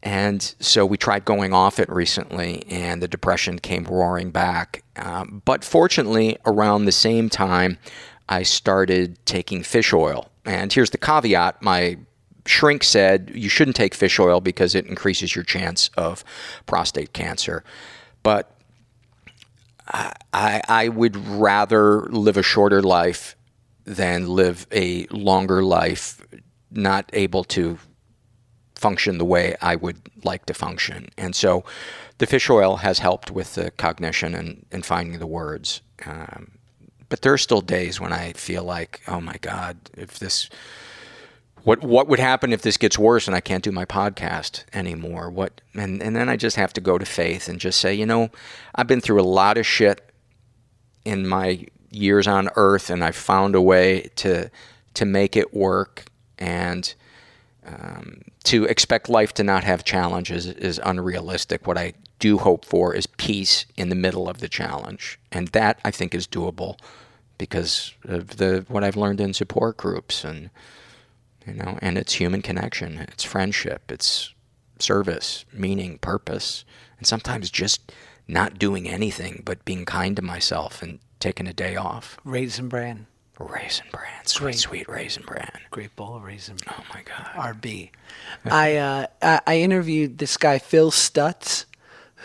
And 0.04 0.44
so 0.60 0.86
we 0.86 0.98
tried 0.98 1.26
going 1.26 1.54
off 1.54 1.80
it 1.80 1.90
recently, 1.90 2.64
and 2.70 3.02
the 3.02 3.08
depression 3.08 3.58
came 3.58 3.86
roaring 3.86 4.30
back. 4.30 4.84
Um, 4.98 5.42
but 5.46 5.64
fortunately, 5.64 6.38
around 6.46 6.86
the 6.86 6.92
same 6.92 7.30
time, 7.30 7.80
I 8.30 8.44
started 8.44 9.18
taking 9.26 9.64
fish 9.64 9.94
oil. 9.94 10.30
And 10.46 10.72
here's 10.72 10.92
the 10.92 10.98
caveat 10.98 11.62
my 11.62 11.98
shrink 12.46 12.84
said 12.84 13.32
you 13.34 13.50
shouldn't 13.50 13.76
take 13.76 13.96
fish 13.96 14.20
oil 14.20 14.42
because 14.42 14.76
it 14.76 14.86
increases 14.86 15.36
your 15.36 15.44
chance 15.44 15.90
of 15.98 16.24
prostate 16.68 17.14
cancer. 17.14 17.64
But 18.22 18.55
I, 19.88 20.62
I 20.68 20.90
would 20.90 21.16
rather 21.16 22.02
live 22.08 22.38
a 22.38 22.44
shorter 22.44 22.82
life 22.82 23.36
than 23.86 24.28
live 24.28 24.66
a 24.72 25.06
longer 25.08 25.64
life, 25.64 26.26
not 26.72 27.10
able 27.14 27.44
to 27.44 27.78
function 28.74 29.18
the 29.18 29.26
way 29.26 29.56
I 29.62 29.76
would 29.76 30.02
like 30.24 30.46
to 30.48 30.54
function. 30.54 31.10
And 31.18 31.36
so 31.36 31.64
the 32.18 32.26
fish 32.26 32.50
oil 32.50 32.78
has 32.78 33.00
helped 33.00 33.32
with 33.32 33.56
the 33.56 33.72
cognition 33.72 34.36
and, 34.36 34.66
and 34.72 34.86
finding 34.86 35.20
the 35.20 35.28
words. 35.28 35.82
Um, 36.06 36.58
but 37.08 37.22
there 37.22 37.34
are 37.34 37.38
still 37.38 37.62
days 37.62 38.00
when 38.00 38.12
I 38.12 38.34
feel 38.34 38.64
like, 38.64 39.02
oh 39.08 39.22
my 39.22 39.36
God, 39.42 39.78
if 39.96 40.20
this, 40.20 40.50
what 41.66 41.82
what 41.82 42.08
would 42.08 42.20
happen 42.20 42.54
if 42.54 42.62
this 42.62 42.78
gets 42.78 42.98
worse 42.98 43.28
and 43.28 43.36
I 43.36 43.42
can't 43.42 43.64
do 43.64 43.72
my 43.72 43.86
podcast 43.86 44.64
anymore? 44.72 45.32
What 45.32 45.62
and 45.74 46.02
and 46.02 46.16
then 46.16 46.30
I 46.30 46.38
just 46.38 46.56
have 46.58 46.72
to 46.74 46.82
go 46.82 47.00
to 47.00 47.06
faith 47.06 47.50
and 47.50 47.60
just 47.60 47.80
say, 47.80 47.94
you 47.94 48.06
know, 48.06 48.30
I've 48.76 48.88
been 48.88 49.02
through 49.02 49.20
a 49.20 49.24
lot 49.24 49.58
of 49.58 49.66
shit 49.66 50.08
in 51.04 51.28
my 51.28 51.66
years 51.90 52.28
on 52.28 52.50
earth 52.56 52.92
and 52.92 53.04
I 53.04 53.12
found 53.12 53.56
a 53.56 53.62
way 53.62 54.12
to 54.18 54.52
to 54.94 55.06
make 55.06 55.36
it 55.36 55.56
work 55.56 56.06
and 56.38 56.94
um, 57.66 58.22
to 58.44 58.66
expect 58.66 59.10
life 59.10 59.34
to 59.34 59.44
not 59.44 59.64
have 59.64 59.84
challenges 59.84 60.46
is 60.46 60.80
unrealistic. 60.84 61.66
What 61.66 61.80
I 61.80 61.94
do 62.20 62.38
hope 62.38 62.64
for 62.64 62.94
is 62.94 63.08
peace 63.08 63.66
in 63.76 63.90
the 63.90 63.96
middle 63.96 64.30
of 64.30 64.38
the 64.38 64.48
challenge, 64.48 65.20
and 65.32 65.48
that 65.50 65.80
I 65.84 65.90
think 65.90 66.14
is 66.14 66.28
doable 66.28 66.78
because 67.40 67.92
of 68.04 68.38
the 68.38 68.66
what 68.68 68.84
I've 68.84 68.96
learned 68.96 69.20
in 69.20 69.34
support 69.34 69.78
groups 69.78 70.24
and 70.24 70.52
you 71.48 71.54
know, 71.54 71.78
and 71.82 71.98
it's 71.98 72.14
human 72.14 72.42
connection, 72.42 72.98
it's 73.00 73.24
friendship, 73.24 73.92
it's 73.92 74.34
service, 74.80 75.46
meaning, 75.54 75.98
purpose, 76.00 76.66
and 76.98 77.08
sometimes 77.08 77.50
just 77.50 77.92
not 78.28 78.58
doing 78.60 78.90
anything 78.90 79.42
but 79.46 79.64
being 79.66 79.86
kind 79.86 80.16
to 80.16 80.22
myself 80.22 80.82
and 80.82 81.00
taking 81.20 81.48
a 81.48 81.54
day 81.54 81.76
off. 81.76 82.18
Raisin 82.24 82.68
bran. 82.70 83.08
Raisin 83.38 83.86
bran, 83.92 84.26
sweet, 84.26 84.44
Great. 84.44 84.56
sweet 84.56 84.90
raisin 84.90 85.24
bran. 85.28 85.52
Great 85.70 85.94
bowl 85.98 86.16
of 86.16 86.24
raisin 86.24 86.56
bran. 86.56 86.76
Oh 86.80 86.84
my 86.94 87.02
God. 87.04 87.56
RB. 87.62 87.90
I, 88.46 88.76
uh, 88.78 89.08
I 89.22 89.42
I 89.46 89.58
interviewed 89.60 90.20
this 90.20 90.38
guy 90.38 90.58
Phil 90.58 90.90
Stutz, 90.90 91.66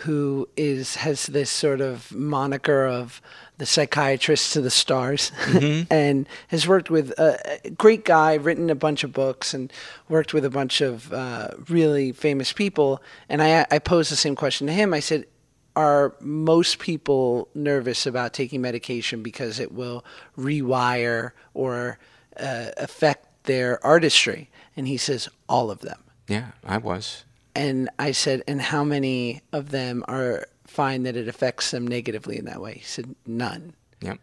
who 0.05 0.47
is 0.55 0.95
has 0.95 1.25
this 1.27 1.49
sort 1.49 1.81
of 1.81 2.13
moniker 2.13 2.85
of 2.85 3.21
the 3.61 3.65
psychiatrist 3.67 4.53
to 4.53 4.59
the 4.59 4.71
stars, 4.71 5.31
and 5.91 6.27
has 6.47 6.67
worked 6.67 6.89
with 6.89 7.11
a 7.19 7.59
a 7.63 7.69
great 7.69 8.05
guy, 8.05 8.33
written 8.33 8.71
a 8.71 8.75
bunch 8.75 9.03
of 9.03 9.13
books, 9.13 9.53
and 9.53 9.71
worked 10.09 10.33
with 10.33 10.43
a 10.43 10.49
bunch 10.49 10.81
of 10.81 11.13
uh, 11.13 11.49
really 11.69 12.11
famous 12.11 12.51
people. 12.53 13.03
And 13.29 13.39
I 13.39 13.67
I 13.69 13.77
posed 13.77 14.11
the 14.11 14.15
same 14.15 14.35
question 14.35 14.65
to 14.67 14.73
him. 14.73 14.93
I 14.93 14.99
said. 14.99 15.25
Are 15.73 16.13
most 16.19 16.79
people 16.79 17.47
nervous 17.55 18.05
about 18.05 18.33
taking 18.33 18.59
medication 18.59 19.23
because 19.23 19.57
it 19.57 19.71
will 19.71 20.03
rewire 20.37 21.31
or 21.53 21.97
uh, 22.37 22.71
affect 22.75 23.45
their 23.45 23.79
artistry? 23.81 24.49
And 24.75 24.85
he 24.85 24.97
says, 24.97 25.29
all 25.47 25.71
of 25.71 25.79
them. 25.79 26.03
Yeah, 26.27 26.47
I 26.65 26.77
was. 26.77 27.23
And 27.55 27.89
I 27.97 28.11
said, 28.11 28.43
and 28.49 28.61
how 28.61 28.83
many 28.83 29.43
of 29.53 29.71
them 29.71 30.03
are 30.09 30.45
find 30.71 31.05
that 31.05 31.15
it 31.15 31.27
affects 31.27 31.71
them 31.71 31.85
negatively 31.85 32.37
in 32.37 32.45
that 32.45 32.61
way? 32.61 32.75
He 32.75 32.85
said, 32.85 33.13
none. 33.25 33.73
Yep. 34.01 34.19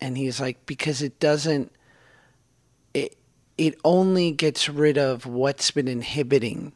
And 0.00 0.16
he's 0.16 0.40
like, 0.40 0.64
because 0.64 1.02
it 1.02 1.18
doesn't, 1.18 1.72
it, 2.94 3.16
it 3.58 3.78
only 3.84 4.30
gets 4.30 4.68
rid 4.68 4.96
of 4.96 5.26
what's 5.26 5.70
been 5.72 5.88
inhibiting 5.88 6.72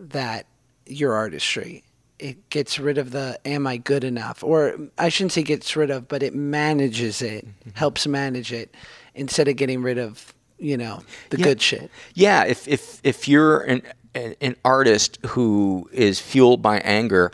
that 0.00 0.46
your 0.84 1.14
artistry. 1.14 1.84
It 2.18 2.50
gets 2.50 2.78
rid 2.78 2.98
of 2.98 3.12
the 3.12 3.38
am 3.44 3.66
I 3.66 3.76
good 3.76 4.02
enough? 4.02 4.42
Or 4.42 4.76
I 4.98 5.10
shouldn't 5.10 5.32
say 5.32 5.42
gets 5.42 5.76
rid 5.76 5.90
of, 5.90 6.08
but 6.08 6.22
it 6.22 6.34
manages 6.34 7.22
it, 7.22 7.46
mm-hmm. 7.46 7.70
helps 7.74 8.06
manage 8.06 8.52
it 8.52 8.74
instead 9.14 9.48
of 9.48 9.56
getting 9.56 9.82
rid 9.82 9.98
of, 9.98 10.34
you 10.58 10.76
know, 10.76 11.02
the 11.30 11.38
Yeah. 11.38 11.44
good 11.44 11.62
shit. 11.62 11.90
Yeah, 12.14 12.44
if 12.44 12.66
if 12.66 13.00
if 13.04 13.28
you're 13.28 13.60
an 13.60 13.82
an 14.40 14.56
artist 14.64 15.18
who 15.26 15.88
is 15.92 16.18
fueled 16.20 16.62
by 16.62 16.78
anger, 16.78 17.30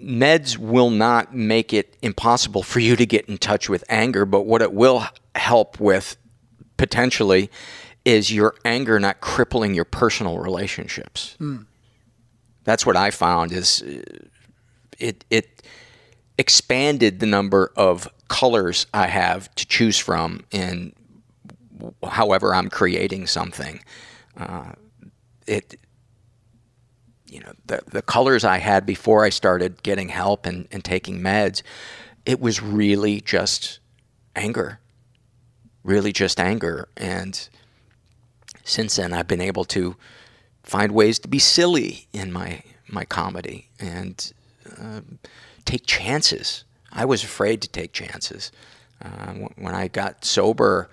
meds 0.00 0.58
will 0.58 0.90
not 0.90 1.34
make 1.34 1.72
it 1.72 1.96
impossible 2.02 2.62
for 2.62 2.80
you 2.80 2.96
to 2.96 3.06
get 3.06 3.28
in 3.28 3.38
touch 3.38 3.68
with 3.68 3.84
anger, 3.88 4.24
but 4.24 4.42
what 4.42 4.62
it 4.62 4.72
will 4.72 5.04
help 5.34 5.80
with 5.80 6.16
potentially 6.76 7.50
is 8.04 8.32
your 8.32 8.54
anger 8.64 9.00
not 9.00 9.20
crippling 9.20 9.74
your 9.74 9.84
personal 9.84 10.38
relationships. 10.38 11.36
That's 12.64 12.84
what 12.84 12.96
I 12.96 13.10
found 13.10 13.52
is 13.52 13.82
uh, 13.82 14.02
it 14.98 15.24
it 15.30 15.62
expanded 16.38 17.20
the 17.20 17.26
number 17.26 17.72
of 17.76 18.08
colors 18.28 18.86
I 18.92 19.06
have 19.06 19.52
to 19.54 19.66
choose 19.66 19.98
from 19.98 20.44
in 20.50 20.92
however 22.02 22.54
I'm 22.54 22.68
creating 22.70 23.26
something. 23.26 23.82
Uh, 24.36 24.72
it, 25.46 25.78
you 27.26 27.40
know, 27.40 27.52
the 27.66 27.82
the 27.86 28.02
colors 28.02 28.44
I 28.44 28.58
had 28.58 28.86
before 28.86 29.24
I 29.24 29.30
started 29.30 29.82
getting 29.82 30.08
help 30.08 30.46
and, 30.46 30.68
and 30.70 30.84
taking 30.84 31.20
meds, 31.20 31.62
it 32.24 32.40
was 32.40 32.62
really 32.62 33.20
just 33.20 33.80
anger, 34.34 34.80
really 35.82 36.12
just 36.12 36.40
anger. 36.40 36.88
And 36.96 37.48
since 38.64 38.96
then, 38.96 39.12
I've 39.12 39.28
been 39.28 39.40
able 39.40 39.64
to 39.66 39.96
find 40.62 40.92
ways 40.92 41.18
to 41.20 41.28
be 41.28 41.38
silly 41.38 42.08
in 42.12 42.32
my 42.32 42.62
my 42.88 43.04
comedy 43.04 43.68
and 43.78 44.32
um, 44.78 45.18
take 45.64 45.86
chances. 45.86 46.64
I 46.92 47.04
was 47.04 47.24
afraid 47.24 47.60
to 47.62 47.68
take 47.68 47.92
chances. 47.92 48.52
Uh, 49.04 49.32
when 49.56 49.74
I 49.74 49.88
got 49.88 50.24
sober, 50.24 50.88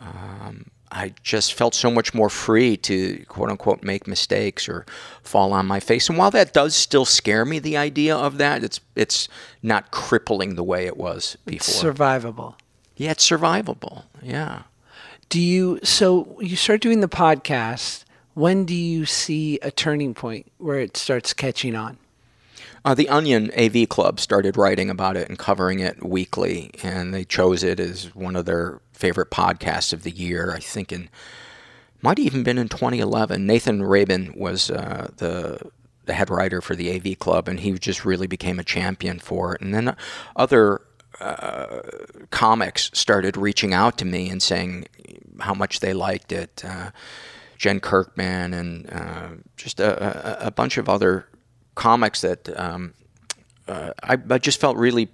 um, 0.00 0.70
I 0.94 1.12
just 1.24 1.54
felt 1.54 1.74
so 1.74 1.90
much 1.90 2.14
more 2.14 2.30
free 2.30 2.76
to 2.78 3.24
quote 3.26 3.50
unquote 3.50 3.82
make 3.82 4.06
mistakes 4.06 4.68
or 4.68 4.86
fall 5.22 5.52
on 5.52 5.66
my 5.66 5.80
face. 5.80 6.08
And 6.08 6.16
while 6.16 6.30
that 6.30 6.54
does 6.54 6.76
still 6.76 7.04
scare 7.04 7.44
me, 7.44 7.58
the 7.58 7.76
idea 7.76 8.16
of 8.16 8.38
that, 8.38 8.62
it's 8.62 8.80
it's 8.94 9.28
not 9.60 9.90
crippling 9.90 10.54
the 10.54 10.62
way 10.62 10.86
it 10.86 10.96
was 10.96 11.36
before. 11.46 11.92
Survivable. 11.92 12.54
yeah, 12.96 13.10
it's 13.10 13.28
survivable. 13.28 14.04
Yeah. 14.22 14.62
Do 15.28 15.40
you 15.40 15.80
so 15.82 16.38
you 16.40 16.54
start 16.54 16.80
doing 16.80 17.00
the 17.00 17.08
podcast? 17.08 18.04
When 18.34 18.64
do 18.64 18.74
you 18.74 19.04
see 19.04 19.58
a 19.62 19.70
turning 19.72 20.14
point 20.14 20.50
where 20.58 20.78
it 20.78 20.96
starts 20.96 21.32
catching 21.32 21.74
on? 21.74 21.98
Uh, 22.84 22.94
the 22.94 23.08
Onion 23.08 23.50
AV 23.58 23.88
Club 23.88 24.20
started 24.20 24.56
writing 24.56 24.90
about 24.90 25.16
it 25.16 25.28
and 25.28 25.38
covering 25.38 25.80
it 25.80 26.04
weekly, 26.04 26.70
and 26.82 27.14
they 27.14 27.24
chose 27.24 27.62
it 27.64 27.80
as 27.80 28.14
one 28.14 28.36
of 28.36 28.44
their 28.44 28.80
favorite 28.94 29.30
podcasts 29.30 29.92
of 29.92 30.02
the 30.02 30.10
year. 30.10 30.52
I 30.52 30.60
think 30.60 30.92
in 30.92 31.10
might 32.00 32.18
have 32.18 32.26
even 32.26 32.42
been 32.42 32.58
in 32.58 32.68
2011. 32.68 33.46
Nathan 33.46 33.82
Rabin 33.82 34.34
was 34.36 34.70
uh, 34.70 35.10
the 35.16 35.70
the 36.06 36.12
head 36.12 36.28
writer 36.28 36.60
for 36.60 36.74
the 36.76 36.94
AV 36.94 37.18
Club, 37.18 37.48
and 37.48 37.60
he 37.60 37.72
just 37.78 38.04
really 38.04 38.26
became 38.26 38.58
a 38.58 38.64
champion 38.64 39.18
for 39.18 39.54
it. 39.54 39.62
And 39.62 39.74
then 39.74 39.96
other 40.36 40.82
uh, 41.20 41.80
comics 42.30 42.90
started 42.92 43.36
reaching 43.36 43.72
out 43.72 43.96
to 43.98 44.04
me 44.04 44.28
and 44.28 44.42
saying 44.42 44.86
how 45.40 45.54
much 45.54 45.80
they 45.80 45.94
liked 45.94 46.32
it. 46.32 46.62
Uh, 46.64 46.90
Jen 47.56 47.80
Kirkman 47.80 48.52
and 48.52 48.92
uh, 48.92 49.28
just 49.56 49.80
a, 49.80 50.46
a, 50.46 50.50
bunch 50.50 50.76
of 50.76 50.88
other 50.88 51.26
comics 51.74 52.20
that 52.20 52.48
um, 52.58 52.92
uh, 53.68 53.92
I, 54.02 54.18
I 54.28 54.38
just 54.38 54.60
felt 54.60 54.76
really 54.76 55.08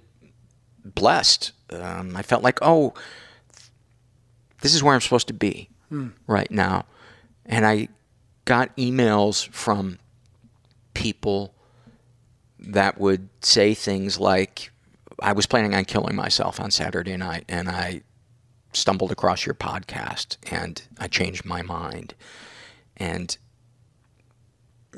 blessed. 0.83 1.51
Um, 1.69 2.15
I 2.17 2.23
felt 2.23 2.43
like, 2.43 2.59
oh, 2.61 2.93
this 4.61 4.73
is 4.73 4.81
where 4.81 4.93
I'm 4.93 5.01
supposed 5.01 5.27
to 5.27 5.33
be 5.33 5.69
hmm. 5.89 6.09
right 6.27 6.49
now. 6.49 6.85
And 7.45 7.65
I 7.65 7.89
got 8.45 8.75
emails 8.77 9.47
from 9.49 9.99
people 10.93 11.53
that 12.59 12.99
would 12.99 13.29
say 13.41 13.73
things 13.73 14.19
like, 14.19 14.71
I 15.21 15.33
was 15.33 15.45
planning 15.45 15.75
on 15.75 15.85
killing 15.85 16.15
myself 16.15 16.59
on 16.59 16.71
Saturday 16.71 17.17
night, 17.17 17.45
and 17.49 17.69
I 17.69 18.01
stumbled 18.73 19.11
across 19.11 19.45
your 19.45 19.55
podcast 19.55 20.37
and 20.49 20.81
I 20.97 21.07
changed 21.07 21.45
my 21.45 21.61
mind. 21.61 22.13
And 22.97 23.35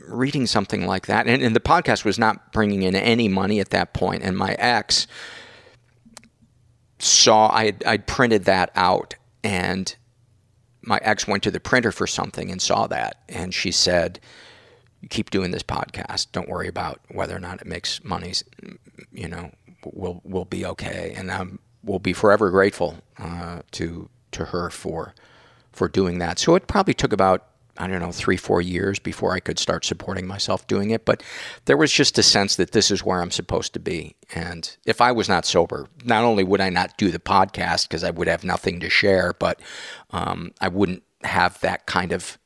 reading 0.07 0.45
something 0.47 0.85
like 0.85 1.07
that, 1.07 1.27
and, 1.27 1.41
and 1.41 1.55
the 1.55 1.61
podcast 1.61 2.03
was 2.03 2.19
not 2.19 2.51
bringing 2.51 2.83
in 2.83 2.95
any 2.95 3.27
money 3.27 3.59
at 3.59 3.69
that 3.69 3.93
point, 3.93 4.23
and 4.23 4.37
my 4.37 4.53
ex 4.53 5.07
saw 6.99 7.47
I 7.47 7.73
I'd 7.85 8.07
printed 8.07 8.45
that 8.45 8.71
out, 8.75 9.15
and 9.43 9.95
my 10.81 10.99
ex 11.01 11.27
went 11.27 11.43
to 11.43 11.51
the 11.51 11.59
printer 11.59 11.91
for 11.91 12.07
something 12.07 12.51
and 12.51 12.61
saw 12.61 12.87
that, 12.87 13.17
and 13.29 13.53
she 13.53 13.71
said, 13.71 14.19
"Keep 15.09 15.29
doing 15.29 15.51
this 15.51 15.63
podcast. 15.63 16.31
Don't 16.31 16.49
worry 16.49 16.67
about 16.67 16.99
whether 17.09 17.35
or 17.35 17.39
not 17.39 17.61
it 17.61 17.67
makes 17.67 18.03
money. 18.03 18.33
You 19.11 19.27
know, 19.27 19.51
we'll 19.85 20.21
we'll 20.23 20.45
be 20.45 20.65
okay." 20.65 21.13
And 21.15 21.31
I'm 21.31 21.59
will 21.83 21.99
be 21.99 22.13
forever 22.13 22.49
grateful 22.49 22.97
uh, 23.17 23.61
to 23.71 24.09
to 24.31 24.45
her 24.45 24.69
for 24.69 25.13
for 25.71 25.87
doing 25.87 26.19
that. 26.19 26.39
So 26.39 26.55
it 26.55 26.67
probably 26.67 26.93
took 26.93 27.13
about 27.13 27.47
I 27.77 27.87
don't 27.87 27.99
know, 28.01 28.11
three, 28.11 28.37
four 28.37 28.61
years 28.61 28.99
before 28.99 29.33
I 29.33 29.39
could 29.39 29.57
start 29.57 29.83
supporting 29.83 30.27
myself 30.27 30.67
doing 30.67 30.91
it. 30.91 31.05
But 31.05 31.23
there 31.65 31.77
was 31.77 31.91
just 31.91 32.17
a 32.19 32.23
sense 32.23 32.55
that 32.57 32.71
this 32.71 32.91
is 32.91 33.03
where 33.03 33.21
I'm 33.21 33.31
supposed 33.31 33.73
to 33.73 33.79
be. 33.79 34.15
And 34.35 34.75
if 34.85 35.01
I 35.01 35.11
was 35.11 35.27
not 35.27 35.45
sober, 35.45 35.87
not 36.05 36.23
only 36.23 36.43
would 36.43 36.61
I 36.61 36.69
not 36.69 36.97
do 36.97 37.09
the 37.09 37.19
podcast 37.19 37.87
because 37.87 38.03
I 38.03 38.11
would 38.11 38.27
have 38.27 38.43
nothing 38.43 38.79
to 38.81 38.89
share, 38.89 39.33
but 39.33 39.59
um, 40.11 40.51
I 40.61 40.67
wouldn't 40.67 41.03
have 41.23 41.59
that 41.61 41.85
kind 41.87 42.11
of 42.11 42.37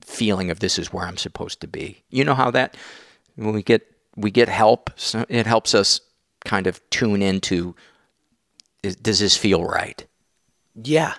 feeling 0.00 0.50
of 0.50 0.60
this 0.60 0.78
is 0.78 0.92
where 0.92 1.06
I'm 1.06 1.16
supposed 1.16 1.60
to 1.60 1.66
be. 1.66 2.04
You 2.08 2.24
know 2.24 2.34
how 2.34 2.50
that 2.52 2.76
when 3.34 3.52
we 3.52 3.62
get 3.62 3.86
we 4.16 4.30
get 4.30 4.48
help, 4.48 4.90
it 5.28 5.46
helps 5.46 5.74
us 5.74 6.00
kind 6.44 6.66
of 6.66 6.80
tune 6.90 7.22
into 7.22 7.74
is, 8.82 8.96
does 8.96 9.18
this 9.18 9.36
feel 9.36 9.64
right? 9.64 10.06
Yeah. 10.74 11.14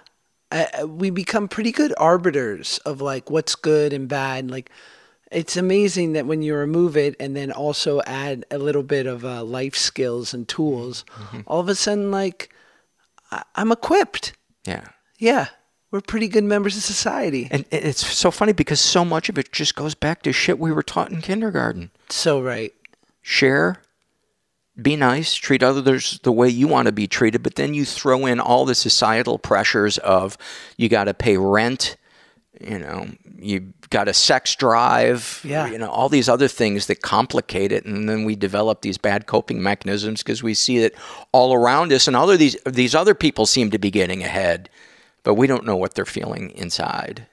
Uh, 0.52 0.88
we 0.88 1.10
become 1.12 1.48
pretty 1.48 1.72
good 1.72 1.94
arbiters 1.98 2.80
of 2.80 3.02
like 3.02 3.30
what's 3.30 3.56
good 3.56 3.94
and 3.94 4.08
bad. 4.08 4.50
Like, 4.50 4.72
it's 5.32 5.56
amazing 5.58 6.14
that 6.14 6.26
when 6.26 6.42
you 6.42 6.56
remove 6.56 6.98
it 6.98 7.16
and 7.20 7.36
then 7.36 7.52
also 7.52 8.02
add 8.08 8.46
a 8.50 8.58
little 8.58 8.82
bit 8.82 9.06
of 9.06 9.24
uh, 9.24 9.44
life 9.44 9.76
skills 9.76 10.34
and 10.34 10.48
tools, 10.48 11.06
mm-hmm. 11.16 11.42
all 11.46 11.60
of 11.60 11.70
a 11.70 11.76
sudden, 11.76 12.10
like, 12.10 12.50
I- 13.32 13.44
I'm 13.56 13.72
equipped. 13.72 14.34
Yeah. 14.66 14.88
Yeah. 15.20 15.48
We're 15.92 16.02
pretty 16.02 16.28
good 16.28 16.44
members 16.44 16.78
of 16.78 16.84
society. 16.84 17.48
And 17.50 17.66
it's 17.72 18.06
so 18.06 18.30
funny 18.32 18.54
because 18.54 18.80
so 18.80 19.04
much 19.04 19.30
of 19.30 19.38
it 19.38 19.52
just 19.52 19.76
goes 19.76 19.96
back 19.96 20.22
to 20.24 20.34
shit 20.34 20.60
we 20.60 20.72
were 20.72 20.84
taught 20.84 21.12
in 21.12 21.22
kindergarten. 21.22 21.90
So 22.10 22.42
right. 22.42 22.74
Share, 23.22 23.82
be 24.84 24.96
nice, 24.96 25.36
treat 25.36 25.64
others 25.64 26.20
the 26.24 26.32
way 26.32 26.50
you 26.50 26.68
want 26.68 26.88
to 26.88 26.92
be 26.92 27.08
treated, 27.08 27.44
but 27.44 27.56
then 27.56 27.74
you 27.74 27.86
throw 27.86 28.26
in 28.26 28.40
all 28.40 28.66
the 28.66 28.76
societal 28.76 29.38
pressures 29.38 29.98
of 30.00 30.38
you 30.78 30.90
got 30.90 31.06
to 31.06 31.14
pay 31.14 31.38
rent, 31.38 31.98
you 32.60 32.80
know, 32.80 33.08
you 33.38 33.74
got 33.90 34.08
a 34.08 34.14
sex 34.14 34.56
drive, 34.56 35.42
yeah. 35.44 35.68
you 35.68 35.78
know, 35.78 35.90
all 35.90 36.10
these 36.10 36.30
other 36.30 36.48
things 36.48 36.88
that 36.88 37.02
complicate 37.02 37.72
it, 37.72 37.86
and 37.86 38.10
then 38.10 38.26
we 38.26 38.36
develop 38.36 38.82
these 38.82 38.98
bad 38.98 39.28
coping 39.28 39.64
mechanisms 39.64 40.22
because 40.22 40.44
we 40.44 40.54
see 40.54 40.78
it 40.80 40.96
all 41.32 41.54
around 41.54 41.92
us, 41.94 42.08
and 42.08 42.16
other 42.16 42.38
these 42.38 42.58
these 42.66 42.96
other 42.96 43.16
people 43.16 43.46
seem 43.46 43.72
to 43.72 43.80
be 43.80 43.92
getting 43.92 44.24
ahead, 44.24 44.70
but 45.24 45.36
we 45.36 45.48
don't 45.48 45.66
know 45.66 45.78
what 45.78 45.94
they're 45.94 46.06
feeling 46.06 46.52
inside. 46.52 47.28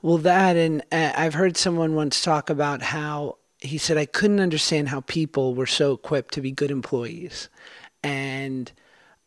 Well, 0.00 0.18
that 0.18 0.56
and 0.56 0.82
uh, 0.92 1.12
I've 1.16 1.34
heard 1.34 1.56
someone 1.56 1.94
once 1.94 2.22
talk 2.22 2.50
about 2.50 2.82
how 2.82 3.38
he 3.60 3.78
said 3.78 3.96
I 3.96 4.06
couldn't 4.06 4.40
understand 4.40 4.88
how 4.88 5.00
people 5.00 5.54
were 5.54 5.66
so 5.66 5.92
equipped 5.92 6.34
to 6.34 6.40
be 6.40 6.52
good 6.52 6.70
employees 6.70 7.48
and 8.02 8.70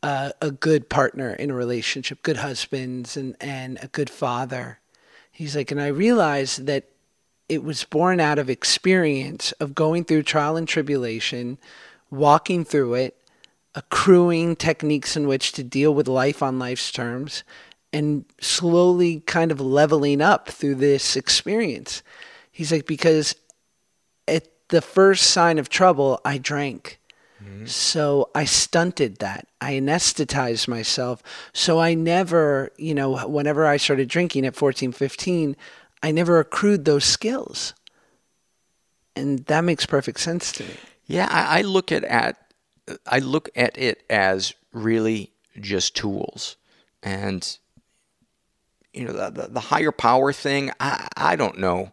uh, 0.04 0.32
a 0.42 0.52
good 0.52 0.90
partner 0.90 1.34
in 1.34 1.52
a 1.52 1.56
relationship, 1.56 2.24
good 2.24 2.38
husbands 2.38 3.18
and 3.18 3.36
and 3.40 3.78
a 3.82 3.88
good 3.88 4.10
father. 4.10 4.80
He's 5.32 5.56
like, 5.56 5.72
and 5.72 5.82
I 5.82 5.88
realized 5.88 6.66
that 6.66 6.90
it 7.50 7.64
was 7.64 7.84
born 7.84 8.20
out 8.20 8.40
of 8.40 8.50
experience 8.50 9.52
of 9.54 9.76
going 9.76 10.06
through 10.06 10.24
trial 10.24 10.56
and 10.56 10.68
tribulation, 10.68 11.58
walking 12.10 12.64
through 12.64 12.94
it, 12.96 13.18
accruing 13.76 14.56
techniques 14.56 15.18
in 15.18 15.28
which 15.28 15.52
to 15.54 15.64
deal 15.64 15.94
with 15.94 16.08
life 16.08 16.42
on 16.42 16.60
life's 16.60 16.92
terms, 16.92 17.44
and 17.94 18.26
slowly 18.40 19.20
kind 19.22 19.52
of 19.52 19.60
leveling 19.60 20.22
up 20.22 20.48
through 20.50 20.76
this 20.76 21.16
experience. 21.18 22.04
He's 22.52 22.72
like, 22.72 22.86
because 22.86 23.36
the 24.72 24.82
first 24.82 25.30
sign 25.30 25.60
of 25.60 25.70
trouble, 25.70 26.20
I 26.26 26.38
drank. 26.38 27.00
Mm-hmm. 27.44 27.66
So 27.66 28.30
I 28.34 28.46
stunted 28.46 29.18
that. 29.18 29.48
I 29.60 29.74
anesthetized 29.74 30.68
myself. 30.68 31.22
So 31.54 31.80
I 31.80 31.94
never, 31.94 32.72
you 32.78 32.96
know, 32.96 33.28
whenever 33.28 33.66
I 33.66 33.78
started 33.78 34.08
drinking 34.08 34.46
at 34.46 34.56
14, 34.56 34.92
15, 34.92 35.56
I 36.02 36.12
never 36.12 36.40
accrued 36.40 36.86
those 36.86 37.04
skills. 37.04 37.74
And 39.16 39.40
that 39.46 39.64
makes 39.64 39.86
perfect 39.86 40.20
sense 40.20 40.52
to 40.54 40.64
me. 40.64 40.74
Yeah, 41.06 41.28
I, 41.30 41.60
I 41.60 41.62
look 41.62 41.92
at, 41.92 42.04
at 42.06 42.38
I 43.06 43.20
look 43.20 43.50
at 43.56 43.78
it 43.78 44.04
as 44.10 44.54
really 44.72 45.32
just 45.60 45.96
tools. 45.96 46.56
And 47.04 47.58
you 48.94 49.06
know, 49.06 49.14
the, 49.14 49.30
the, 49.30 49.48
the 49.50 49.60
higher 49.60 49.92
power 49.92 50.32
thing, 50.32 50.72
I, 50.80 51.08
I 51.18 51.36
don't 51.36 51.60
know 51.60 51.92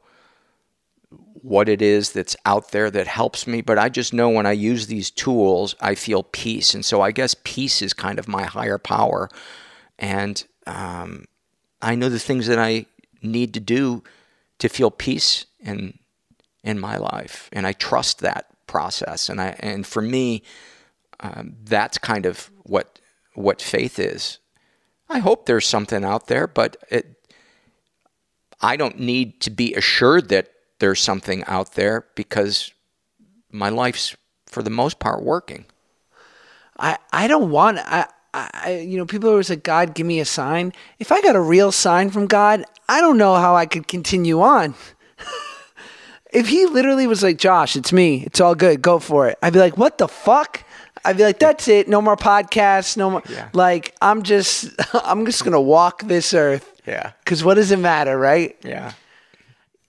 what 1.43 1.69
it 1.69 1.83
is 1.83 2.13
that's 2.13 2.37
out 2.45 2.73
there 2.73 2.91
that 2.91 3.07
helps 3.07 3.47
me, 3.47 3.61
but 3.61 3.79
I 3.79 3.89
just 3.89 4.13
know 4.13 4.29
when 4.29 4.47
I 4.47 4.53
use 4.53 4.87
these 4.87 5.11
tools, 5.11 5.75
I 5.81 5.95
feel 5.95 6.23
peace. 6.23 6.75
And 6.75 6.85
so 6.85 7.01
I 7.01 7.13
guess 7.13 7.35
peace 7.45 7.83
is 7.83 7.93
kind 7.93 8.19
of 8.19 8.29
my 8.29 8.45
higher 8.45 8.79
power. 8.79 9.29
And 9.99 10.45
um, 10.67 11.25
I 11.81 11.95
know 11.95 12.09
the 12.09 12.19
things 12.19 12.47
that 12.47 12.59
I 12.59 12.87
need 13.23 13.55
to 13.55 13.61
do 13.61 14.03
to 14.59 14.69
feel 14.69 14.91
peace 14.91 15.47
in 15.61 15.99
in 16.65 16.79
my 16.79 16.97
life, 16.97 17.49
and 17.53 17.67
I 17.67 17.73
trust 17.73 18.19
that 18.21 18.47
process. 18.67 19.29
And 19.29 19.41
I 19.41 19.57
and 19.61 19.87
for 19.87 20.03
me, 20.03 20.43
um, 21.21 21.55
that's 21.65 21.99
kind 21.99 22.27
of 22.27 22.51
what 22.65 22.99
what 23.35 23.63
faith 23.63 23.99
is. 23.99 24.39
I 25.09 25.21
hope 25.21 25.47
there's 25.47 25.67
something 25.67 26.05
out 26.05 26.27
there, 26.27 26.47
but 26.47 26.77
it, 26.91 27.17
I 28.61 28.77
don't 28.77 28.99
need 28.99 29.41
to 29.43 29.51
be 29.51 29.75
assured 29.75 30.29
that 30.29 30.51
there's 30.79 31.01
something 31.01 31.45
out 31.45 31.75
there 31.75 32.07
because 32.15 32.73
my 33.51 33.69
life's 33.69 34.17
for 34.47 34.63
the 34.63 34.71
most 34.71 34.99
part 34.99 35.23
working. 35.23 35.67
I 36.79 36.99
I 37.13 37.29
don't 37.29 37.51
want 37.51 37.79
I. 37.79 38.07
I, 38.35 38.85
you 38.87 38.99
know, 38.99 39.07
people 39.07 39.31
always 39.31 39.49
like, 39.49 39.63
God, 39.63 39.95
give 39.95 40.07
me 40.07 40.21
a 40.21 40.25
sign. 40.25 40.75
If 40.99 41.11
I 41.11 41.23
got 41.23 41.35
a 41.35 41.41
real 41.41 41.73
sign 41.73 42.11
from 42.11 42.27
God, 42.27 42.63
I 42.89 43.01
don't 43.01 43.17
know 43.17 43.35
how 43.35 43.57
I 43.57 43.65
could 43.65 43.89
continue 43.89 44.43
on. 44.43 44.75
if 46.33 46.49
he 46.49 46.67
literally 46.67 47.07
was 47.07 47.23
like, 47.23 47.39
Josh, 47.39 47.75
it's 47.75 47.93
me. 47.93 48.23
It's 48.25 48.41
all 48.41 48.55
good. 48.55 48.83
Go 48.83 48.99
for 48.99 49.29
it. 49.29 49.39
I'd 49.43 49.55
be 49.55 49.59
like, 49.59 49.79
what 49.79 49.99
the 49.99 50.07
fuck? 50.07 50.63
I'd 51.05 51.17
be 51.17 51.25
like, 51.25 51.39
that's 51.39 51.69
it. 51.69 51.89
No 51.89 52.03
more 52.03 52.17
podcasts. 52.17 52.97
No 52.97 53.11
more. 53.11 53.23
Yeah. 53.29 53.49
Like, 53.55 53.95
I'm 54.03 54.23
just, 54.23 54.71
I'm 54.93 55.25
just 55.25 55.43
to 55.45 55.61
walk 55.61 56.03
this 56.03 56.35
earth. 56.35 56.81
Yeah. 56.87 57.13
Because 57.25 57.43
what 57.43 57.55
does 57.55 57.71
it 57.71 57.79
matter, 57.79 58.19
right? 58.19 58.57
Yeah. 58.63 58.93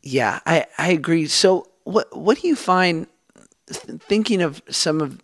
Yeah, 0.01 0.39
I, 0.45 0.65
I 0.77 0.91
agree. 0.91 1.27
So 1.27 1.67
what 1.83 2.15
what 2.15 2.39
do 2.39 2.47
you 2.47 2.55
find 2.55 3.07
thinking 3.67 4.41
of 4.41 4.61
some 4.69 5.01
of 5.01 5.21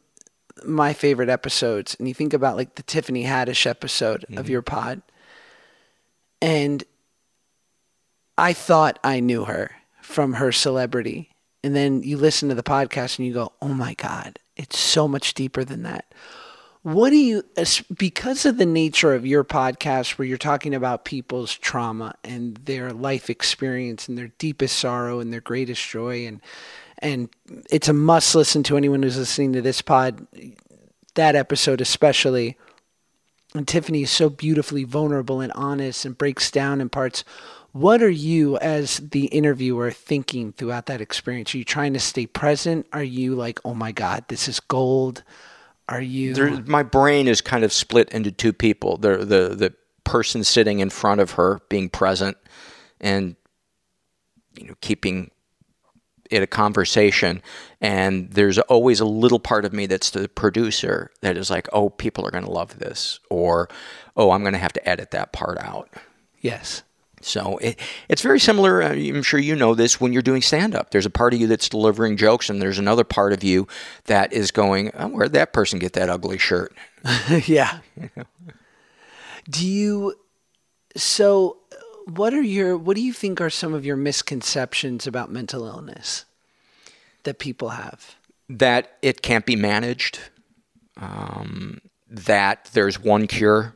my 0.63 0.93
favorite 0.93 1.29
episodes 1.29 1.95
and 1.99 2.07
you 2.07 2.13
think 2.13 2.33
about 2.33 2.55
like 2.55 2.75
the 2.75 2.83
Tiffany 2.83 3.23
Haddish 3.23 3.65
episode 3.65 4.21
mm-hmm. 4.21 4.37
of 4.37 4.49
your 4.49 4.61
pod 4.61 5.01
and 6.41 6.83
I 8.37 8.53
thought 8.53 8.99
I 9.03 9.19
knew 9.19 9.45
her 9.45 9.71
from 10.01 10.33
her 10.33 10.51
celebrity 10.51 11.29
and 11.65 11.75
then 11.75 12.03
you 12.03 12.17
listen 12.17 12.49
to 12.49 12.55
the 12.55 12.61
podcast 12.61 13.17
and 13.17 13.27
you 13.27 13.33
go, 13.33 13.51
"Oh 13.59 13.73
my 13.73 13.95
god, 13.95 14.37
it's 14.55 14.77
so 14.77 15.07
much 15.07 15.33
deeper 15.33 15.63
than 15.63 15.81
that." 15.81 16.05
What 16.85 17.09
do 17.09 17.15
you, 17.15 17.43
because 17.97 18.45
of 18.45 18.59
the 18.59 18.65
nature 18.67 19.15
of 19.15 19.25
your 19.25 19.43
podcast 19.43 20.19
where 20.19 20.27
you're 20.27 20.37
talking 20.37 20.75
about 20.75 21.03
people's 21.03 21.57
trauma 21.57 22.13
and 22.23 22.57
their 22.57 22.93
life 22.93 23.27
experience 23.27 24.07
and 24.07 24.15
their 24.15 24.27
deepest 24.37 24.77
sorrow 24.77 25.19
and 25.19 25.33
their 25.33 25.41
greatest 25.41 25.89
joy, 25.89 26.27
and 26.27 26.41
and 26.99 27.29
it's 27.71 27.87
a 27.87 27.93
must 27.93 28.35
listen 28.35 28.61
to 28.61 28.77
anyone 28.77 29.01
who's 29.01 29.17
listening 29.17 29.53
to 29.53 29.63
this 29.63 29.81
pod, 29.81 30.27
that 31.15 31.35
episode 31.35 31.81
especially. 31.81 32.55
And 33.55 33.67
Tiffany 33.67 34.03
is 34.03 34.11
so 34.11 34.29
beautifully 34.29 34.83
vulnerable 34.83 35.41
and 35.41 35.51
honest 35.53 36.05
and 36.05 36.15
breaks 36.15 36.51
down 36.51 36.81
in 36.81 36.89
parts. 36.89 37.23
What 37.71 38.03
are 38.03 38.09
you, 38.11 38.59
as 38.59 38.97
the 38.97 39.25
interviewer, 39.25 39.89
thinking 39.89 40.51
throughout 40.51 40.85
that 40.85 41.01
experience? 41.01 41.55
Are 41.55 41.57
you 41.57 41.65
trying 41.65 41.93
to 41.93 41.99
stay 41.99 42.27
present? 42.27 42.85
Are 42.93 43.01
you 43.01 43.33
like, 43.33 43.59
oh 43.65 43.73
my 43.73 43.91
God, 43.91 44.25
this 44.27 44.47
is 44.47 44.59
gold? 44.59 45.23
Are 45.87 46.01
you? 46.01 46.33
There, 46.33 46.61
my 46.63 46.83
brain 46.83 47.27
is 47.27 47.41
kind 47.41 47.63
of 47.63 47.71
split 47.71 48.09
into 48.09 48.31
two 48.31 48.53
people. 48.53 48.97
The 48.97 49.17
the 49.17 49.55
the 49.55 49.73
person 50.03 50.43
sitting 50.43 50.79
in 50.79 50.89
front 50.89 51.21
of 51.21 51.31
her, 51.31 51.61
being 51.69 51.89
present, 51.89 52.37
and 52.99 53.35
you 54.57 54.67
know 54.67 54.75
keeping 54.81 55.31
it 56.31 56.41
a 56.41 56.47
conversation. 56.47 57.41
And 57.81 58.31
there's 58.31 58.57
always 58.59 58.99
a 58.99 59.05
little 59.05 59.39
part 59.39 59.65
of 59.65 59.73
me 59.73 59.85
that's 59.85 60.09
the 60.09 60.27
producer 60.27 61.11
that 61.21 61.37
is 61.37 61.49
like, 61.49 61.67
oh, 61.71 61.89
people 61.89 62.25
are 62.25 62.31
going 62.31 62.45
to 62.45 62.51
love 62.51 62.79
this, 62.79 63.19
or 63.29 63.69
oh, 64.17 64.31
I'm 64.31 64.41
going 64.41 64.53
to 64.53 64.59
have 64.59 64.73
to 64.73 64.89
edit 64.89 65.11
that 65.11 65.33
part 65.33 65.59
out. 65.59 65.89
Yes. 66.41 66.83
So 67.25 67.57
it, 67.57 67.79
it's 68.07 68.21
very 68.21 68.39
similar. 68.39 68.83
uh, 68.83 68.89
I'm 68.89 69.23
sure 69.23 69.39
you 69.39 69.55
know 69.55 69.73
this 69.73 69.99
when 69.99 70.13
you're 70.13 70.21
doing 70.21 70.43
stand 70.43 70.75
up. 70.75 70.91
There's 70.91 71.07
a 71.07 71.09
part 71.09 71.33
of 71.33 71.39
you 71.39 71.47
that's 71.47 71.67
delivering 71.67 72.17
jokes, 72.17 72.49
and 72.49 72.61
there's 72.61 72.77
another 72.77 73.03
part 73.03 73.33
of 73.33 73.43
you 73.43 73.67
that 74.05 74.31
is 74.31 74.51
going, 74.51 74.91
oh, 74.93 75.07
Where'd 75.07 75.33
that 75.33 75.51
person 75.51 75.79
get 75.79 75.93
that 75.93 76.09
ugly 76.09 76.37
shirt? 76.37 76.75
yeah. 77.45 77.79
do 79.49 79.67
you 79.67 80.13
so 80.95 81.57
what 82.05 82.33
are 82.33 82.41
your 82.41 82.77
what 82.77 82.95
do 82.95 83.01
you 83.01 83.13
think 83.13 83.41
are 83.41 83.49
some 83.49 83.73
of 83.73 83.85
your 83.85 83.97
misconceptions 83.97 85.07
about 85.07 85.31
mental 85.31 85.65
illness 85.65 86.25
that 87.23 87.39
people 87.39 87.69
have? 87.69 88.15
That 88.47 88.97
it 89.01 89.23
can't 89.23 89.47
be 89.47 89.55
managed, 89.55 90.19
um, 90.97 91.81
that 92.07 92.69
there's 92.73 92.99
one 92.99 93.25
cure 93.25 93.75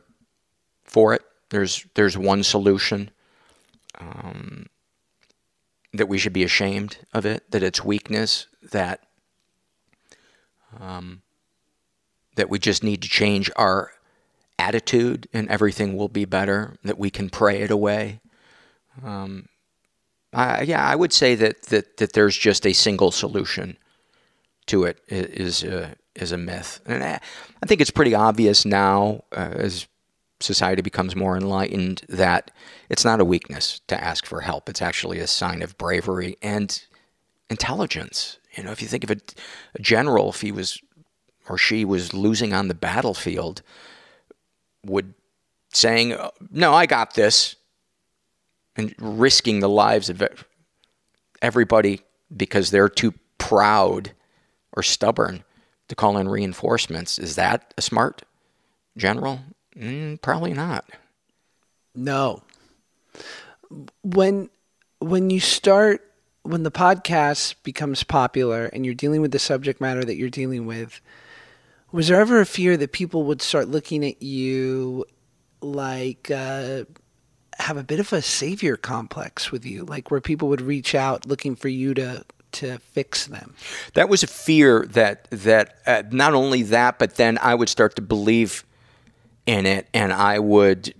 for 0.84 1.14
it, 1.14 1.22
there's, 1.50 1.84
there's 1.94 2.16
one 2.16 2.44
solution, 2.44 3.10
um, 4.00 4.66
that 5.92 6.08
we 6.08 6.18
should 6.18 6.32
be 6.32 6.44
ashamed 6.44 6.98
of 7.12 7.26
it, 7.26 7.50
that 7.50 7.62
it's 7.62 7.84
weakness, 7.84 8.46
that 8.72 9.00
um, 10.78 11.22
that 12.36 12.48
we 12.48 12.58
just 12.58 12.82
need 12.82 13.02
to 13.02 13.08
change 13.08 13.50
our 13.56 13.90
attitude 14.58 15.28
and 15.32 15.48
everything 15.48 15.96
will 15.96 16.08
be 16.08 16.24
better, 16.24 16.76
that 16.84 16.98
we 16.98 17.10
can 17.10 17.28
pray 17.28 17.62
it 17.62 17.70
away. 17.70 18.20
Um, 19.04 19.46
I, 20.32 20.62
yeah, 20.62 20.86
I 20.86 20.94
would 20.94 21.12
say 21.12 21.34
that, 21.34 21.62
that, 21.64 21.96
that 21.96 22.12
there's 22.12 22.36
just 22.36 22.66
a 22.66 22.72
single 22.72 23.10
solution 23.10 23.76
to 24.66 24.84
it 24.84 25.00
is 25.08 25.64
is 26.14 26.32
a 26.32 26.38
myth. 26.38 26.80
And 26.86 27.02
I, 27.02 27.20
I 27.62 27.66
think 27.66 27.80
it's 27.80 27.90
pretty 27.90 28.14
obvious 28.14 28.64
now 28.64 29.24
uh, 29.32 29.52
as 29.54 29.86
society 30.40 30.82
becomes 30.82 31.14
more 31.14 31.36
enlightened 31.36 32.02
that 32.08 32.50
it's 32.88 33.04
not 33.04 33.20
a 33.20 33.24
weakness 33.24 33.80
to 33.88 34.02
ask 34.02 34.26
for 34.26 34.40
help. 34.40 34.68
It's 34.68 34.82
actually 34.82 35.18
a 35.18 35.26
sign 35.26 35.62
of 35.62 35.76
bravery 35.78 36.36
and 36.42 36.82
intelligence. 37.48 38.38
You 38.56 38.64
know, 38.64 38.72
if 38.72 38.82
you 38.82 38.88
think 38.88 39.04
of 39.04 39.10
a, 39.10 39.16
a 39.74 39.82
general, 39.82 40.30
if 40.30 40.40
he 40.40 40.52
was 40.52 40.80
or 41.48 41.58
she 41.58 41.84
was 41.84 42.14
losing 42.14 42.52
on 42.52 42.68
the 42.68 42.74
battlefield, 42.74 43.62
would 44.84 45.14
saying, 45.72 46.16
"No, 46.50 46.72
I 46.74 46.86
got 46.86 47.14
this," 47.14 47.56
and 48.76 48.94
risking 48.98 49.60
the 49.60 49.68
lives 49.68 50.08
of 50.08 50.22
everybody 51.42 52.00
because 52.34 52.70
they're 52.70 52.88
too 52.88 53.14
proud 53.38 54.12
or 54.72 54.82
stubborn 54.82 55.44
to 55.88 55.94
call 55.96 56.16
in 56.16 56.28
reinforcements. 56.28 57.18
Is 57.18 57.34
that 57.36 57.74
a 57.76 57.82
smart 57.82 58.22
general? 58.96 59.40
Mm, 59.76 60.20
probably 60.20 60.52
not. 60.52 60.88
No. 61.94 62.42
When 64.02 64.50
when 64.98 65.30
you 65.30 65.40
start 65.40 66.04
when 66.42 66.62
the 66.62 66.70
podcast 66.70 67.54
becomes 67.62 68.02
popular 68.02 68.66
and 68.66 68.84
you're 68.84 68.94
dealing 68.94 69.20
with 69.20 69.32
the 69.32 69.38
subject 69.38 69.80
matter 69.80 70.04
that 70.04 70.16
you're 70.16 70.30
dealing 70.30 70.66
with, 70.66 71.00
was 71.92 72.08
there 72.08 72.20
ever 72.20 72.40
a 72.40 72.46
fear 72.46 72.76
that 72.76 72.92
people 72.92 73.24
would 73.24 73.42
start 73.42 73.68
looking 73.68 74.04
at 74.04 74.22
you 74.22 75.04
like 75.60 76.30
uh, 76.30 76.84
have 77.58 77.76
a 77.76 77.84
bit 77.84 78.00
of 78.00 78.12
a 78.12 78.22
savior 78.22 78.76
complex 78.76 79.52
with 79.52 79.64
you, 79.64 79.84
like 79.84 80.10
where 80.10 80.20
people 80.20 80.48
would 80.48 80.60
reach 80.60 80.94
out 80.94 81.26
looking 81.26 81.54
for 81.54 81.68
you 81.68 81.94
to 81.94 82.24
to 82.52 82.78
fix 82.78 83.26
them? 83.26 83.54
That 83.94 84.08
was 84.08 84.22
a 84.22 84.26
fear 84.26 84.86
that 84.90 85.28
that 85.30 85.76
uh, 85.86 86.02
not 86.10 86.34
only 86.34 86.62
that, 86.64 86.98
but 86.98 87.16
then 87.16 87.38
I 87.38 87.54
would 87.54 87.68
start 87.68 87.96
to 87.96 88.02
believe 88.02 88.64
in 89.46 89.66
it, 89.66 89.88
and 89.94 90.12
I 90.12 90.38
would 90.38 90.94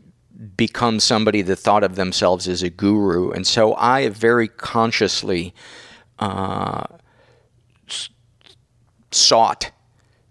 become 0.57 1.01
somebody 1.01 1.43
that 1.43 1.57
thought 1.57 1.85
of 1.85 1.97
themselves 1.97 2.49
as 2.49 2.63
a 2.63 2.71
guru, 2.71 3.31
and 3.31 3.47
so 3.47 3.75
I 3.75 4.09
very 4.09 4.49
consciously 4.49 5.55
uh, 6.19 6.85
sought 9.11 9.71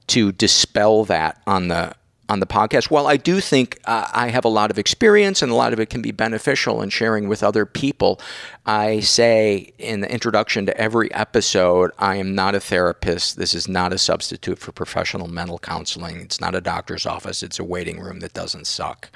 to 0.07 0.31
dispel 0.31 1.05
that 1.05 1.41
on 1.45 1.67
the 1.67 1.93
on 2.29 2.39
the 2.39 2.45
podcast. 2.45 2.91
While 2.91 3.07
I 3.07 3.17
do 3.17 3.41
think 3.41 3.79
uh, 3.85 4.07
I 4.13 4.29
have 4.29 4.45
a 4.45 4.49
lot 4.49 4.69
of 4.69 4.77
experience 4.77 5.41
and 5.41 5.51
a 5.51 5.55
lot 5.55 5.73
of 5.73 5.79
it 5.79 5.89
can 5.89 6.01
be 6.01 6.11
beneficial 6.11 6.81
in 6.81 6.89
sharing 6.89 7.27
with 7.27 7.43
other 7.43 7.65
people, 7.65 8.21
I 8.65 8.99
say 8.99 9.73
in 9.79 10.01
the 10.01 10.11
introduction 10.11 10.67
to 10.67 10.77
every 10.77 11.11
episode, 11.13 11.91
I 11.97 12.15
am 12.15 12.35
not 12.35 12.53
a 12.53 12.59
therapist. 12.59 13.37
This 13.37 13.53
is 13.53 13.67
not 13.67 13.91
a 13.91 13.97
substitute 13.97 14.59
for 14.59 14.71
professional 14.71 15.27
mental 15.27 15.57
counseling. 15.57 16.21
It's 16.21 16.39
not 16.39 16.53
a 16.53 16.61
doctor's 16.61 17.07
office. 17.07 17.41
It's 17.41 17.59
a 17.59 17.63
waiting 17.63 17.99
room 17.99 18.19
that 18.19 18.33
doesn't 18.33 18.67
suck. 18.67 19.09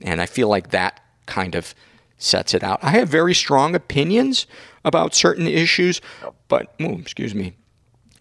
And 0.00 0.20
I 0.20 0.26
feel 0.26 0.48
like 0.48 0.70
that 0.70 1.00
kind 1.26 1.54
of 1.54 1.74
sets 2.16 2.54
it 2.54 2.64
out. 2.64 2.82
I 2.82 2.90
have 2.90 3.08
very 3.08 3.34
strong 3.34 3.74
opinions 3.74 4.46
about 4.84 5.14
certain 5.14 5.46
issues, 5.46 6.00
but, 6.48 6.74
excuse 6.78 7.34
me, 7.34 7.54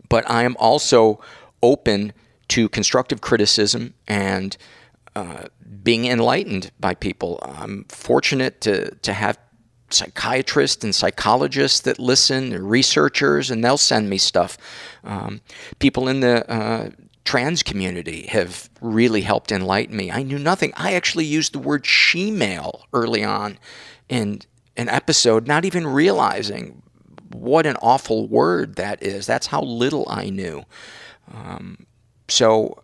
but 0.10 0.30
I 0.30 0.44
am 0.44 0.56
also 0.60 1.20
open 1.64 2.14
to 2.50 2.70
constructive 2.70 3.22
criticism 3.22 3.94
and 4.08 4.58
uh, 5.16 5.46
being 5.84 6.06
enlightened 6.06 6.72
by 6.80 6.94
people. 6.94 7.40
I'm 7.42 7.86
fortunate 7.90 8.62
to, 8.62 8.94
to 8.96 9.14
have 9.14 9.38
psychiatrists 9.90 10.84
and 10.84 10.94
psychologists 10.94 11.82
that 11.82 11.98
listen, 11.98 12.64
researchers, 12.64 13.50
and 13.50 13.64
they'll 13.64 13.78
send 13.78 14.10
me 14.10 14.18
stuff. 14.18 14.58
Um, 15.04 15.42
people 15.80 16.08
in 16.08 16.20
the 16.20 16.50
uh, 16.52 16.90
trans 17.24 17.64
community 17.64 18.28
have 18.28 18.70
really 18.82 19.22
helped 19.22 19.52
enlighten 19.52 19.96
me. 19.96 20.12
I 20.12 20.24
knew 20.24 20.40
nothing. 20.40 20.74
I 20.76 20.94
actually 20.94 21.26
used 21.26 21.54
the 21.54 21.60
word 21.60 21.86
she-male 21.86 22.86
early 22.94 23.24
on 23.24 23.58
in 24.08 24.42
an 24.76 24.90
episode, 24.90 25.48
not 25.48 25.66
even 25.66 25.88
realizing 25.88 26.84
what 27.32 27.66
an 27.66 27.76
awful 27.82 28.28
word 28.28 28.76
that 28.76 29.02
is. 29.02 29.26
That's 29.26 29.48
how 29.48 29.62
little 29.62 30.06
I 30.10 30.30
knew. 30.30 30.64
Um, 31.34 31.87
so, 32.28 32.84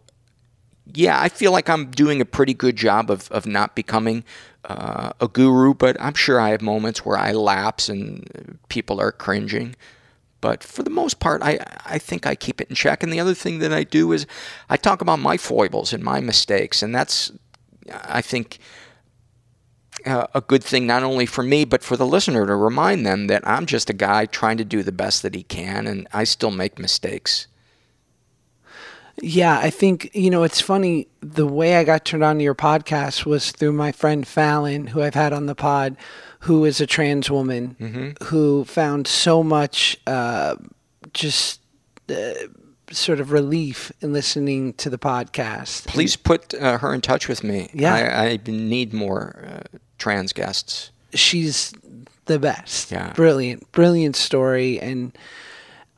yeah, 0.93 1.19
I 1.19 1.29
feel 1.29 1.51
like 1.51 1.69
I'm 1.69 1.91
doing 1.91 2.21
a 2.21 2.25
pretty 2.25 2.53
good 2.53 2.75
job 2.75 3.09
of, 3.09 3.31
of 3.31 3.45
not 3.45 3.75
becoming 3.75 4.23
uh, 4.65 5.11
a 5.19 5.27
guru, 5.27 5.73
but 5.73 5.97
I'm 5.99 6.13
sure 6.13 6.39
I 6.39 6.49
have 6.49 6.61
moments 6.61 7.05
where 7.05 7.17
I 7.17 7.31
lapse 7.31 7.89
and 7.89 8.59
people 8.69 8.99
are 8.99 9.11
cringing. 9.11 9.75
But 10.41 10.63
for 10.63 10.83
the 10.83 10.89
most 10.89 11.19
part, 11.19 11.41
I, 11.41 11.59
I 11.85 11.97
think 11.97 12.27
I 12.27 12.35
keep 12.35 12.59
it 12.59 12.69
in 12.69 12.75
check. 12.75 13.01
And 13.01 13.13
the 13.13 13.19
other 13.19 13.33
thing 13.33 13.59
that 13.59 13.71
I 13.71 13.83
do 13.85 14.11
is 14.11 14.27
I 14.69 14.75
talk 14.75 15.01
about 15.01 15.19
my 15.19 15.37
foibles 15.37 15.93
and 15.93 16.03
my 16.03 16.19
mistakes. 16.19 16.83
And 16.83 16.93
that's, 16.93 17.31
I 18.03 18.21
think, 18.21 18.59
uh, 20.05 20.27
a 20.33 20.41
good 20.41 20.63
thing 20.63 20.85
not 20.85 21.03
only 21.03 21.25
for 21.25 21.43
me, 21.43 21.63
but 21.65 21.83
for 21.83 21.95
the 21.95 22.05
listener 22.05 22.45
to 22.45 22.55
remind 22.55 23.05
them 23.05 23.27
that 23.27 23.47
I'm 23.47 23.65
just 23.65 23.89
a 23.89 23.93
guy 23.93 24.25
trying 24.25 24.57
to 24.57 24.65
do 24.65 24.83
the 24.83 24.91
best 24.91 25.21
that 25.21 25.35
he 25.35 25.43
can, 25.43 25.87
and 25.87 26.07
I 26.11 26.25
still 26.25 26.51
make 26.51 26.77
mistakes. 26.77 27.47
Yeah, 29.22 29.59
I 29.59 29.70
think, 29.70 30.09
you 30.14 30.30
know, 30.30 30.43
it's 30.43 30.59
funny. 30.59 31.07
The 31.22 31.45
way 31.45 31.76
I 31.76 31.84
got 31.84 32.03
turned 32.03 32.24
on 32.24 32.38
to 32.38 32.43
your 32.43 32.55
podcast 32.55 33.26
was 33.26 33.51
through 33.51 33.74
my 33.74 33.91
friend 33.91 34.28
Fallon, 34.28 34.88
who 34.88 35.03
I've 35.03 35.14
had 35.14 35.34
on 35.34 35.45
the 35.45 35.56
pod, 35.56 35.95
who 36.40 36.65
is 36.65 36.81
a 36.81 36.88
trans 36.88 37.30
woman 37.30 37.76
mm-hmm. 37.80 38.26
who 38.26 38.65
found 38.65 39.07
so 39.07 39.44
much 39.44 39.98
uh, 40.07 40.56
just 41.14 41.61
uh, 42.10 42.34
sort 42.91 43.19
of 43.19 43.31
relief 43.31 43.91
in 44.02 44.14
listening 44.14 44.73
to 44.73 44.90
the 44.90 44.98
podcast. 44.98 45.88
Please 45.88 46.15
put 46.15 46.53
uh, 46.56 46.80
her 46.80 46.94
in 46.94 47.02
touch 47.02 47.27
with 47.27 47.44
me. 47.44 47.69
Yeah. 47.72 47.94
I, 47.94 48.31
I 48.31 48.40
need 48.48 48.94
more 48.94 49.45
uh, 49.48 49.77
trans 49.99 50.34
guests. 50.34 50.91
She's 51.14 51.72
the 52.26 52.40
best. 52.40 52.91
Yeah. 52.91 53.14
Brilliant, 53.14 53.72
brilliant 53.72 54.15
story. 54.15 54.80
And, 54.81 55.15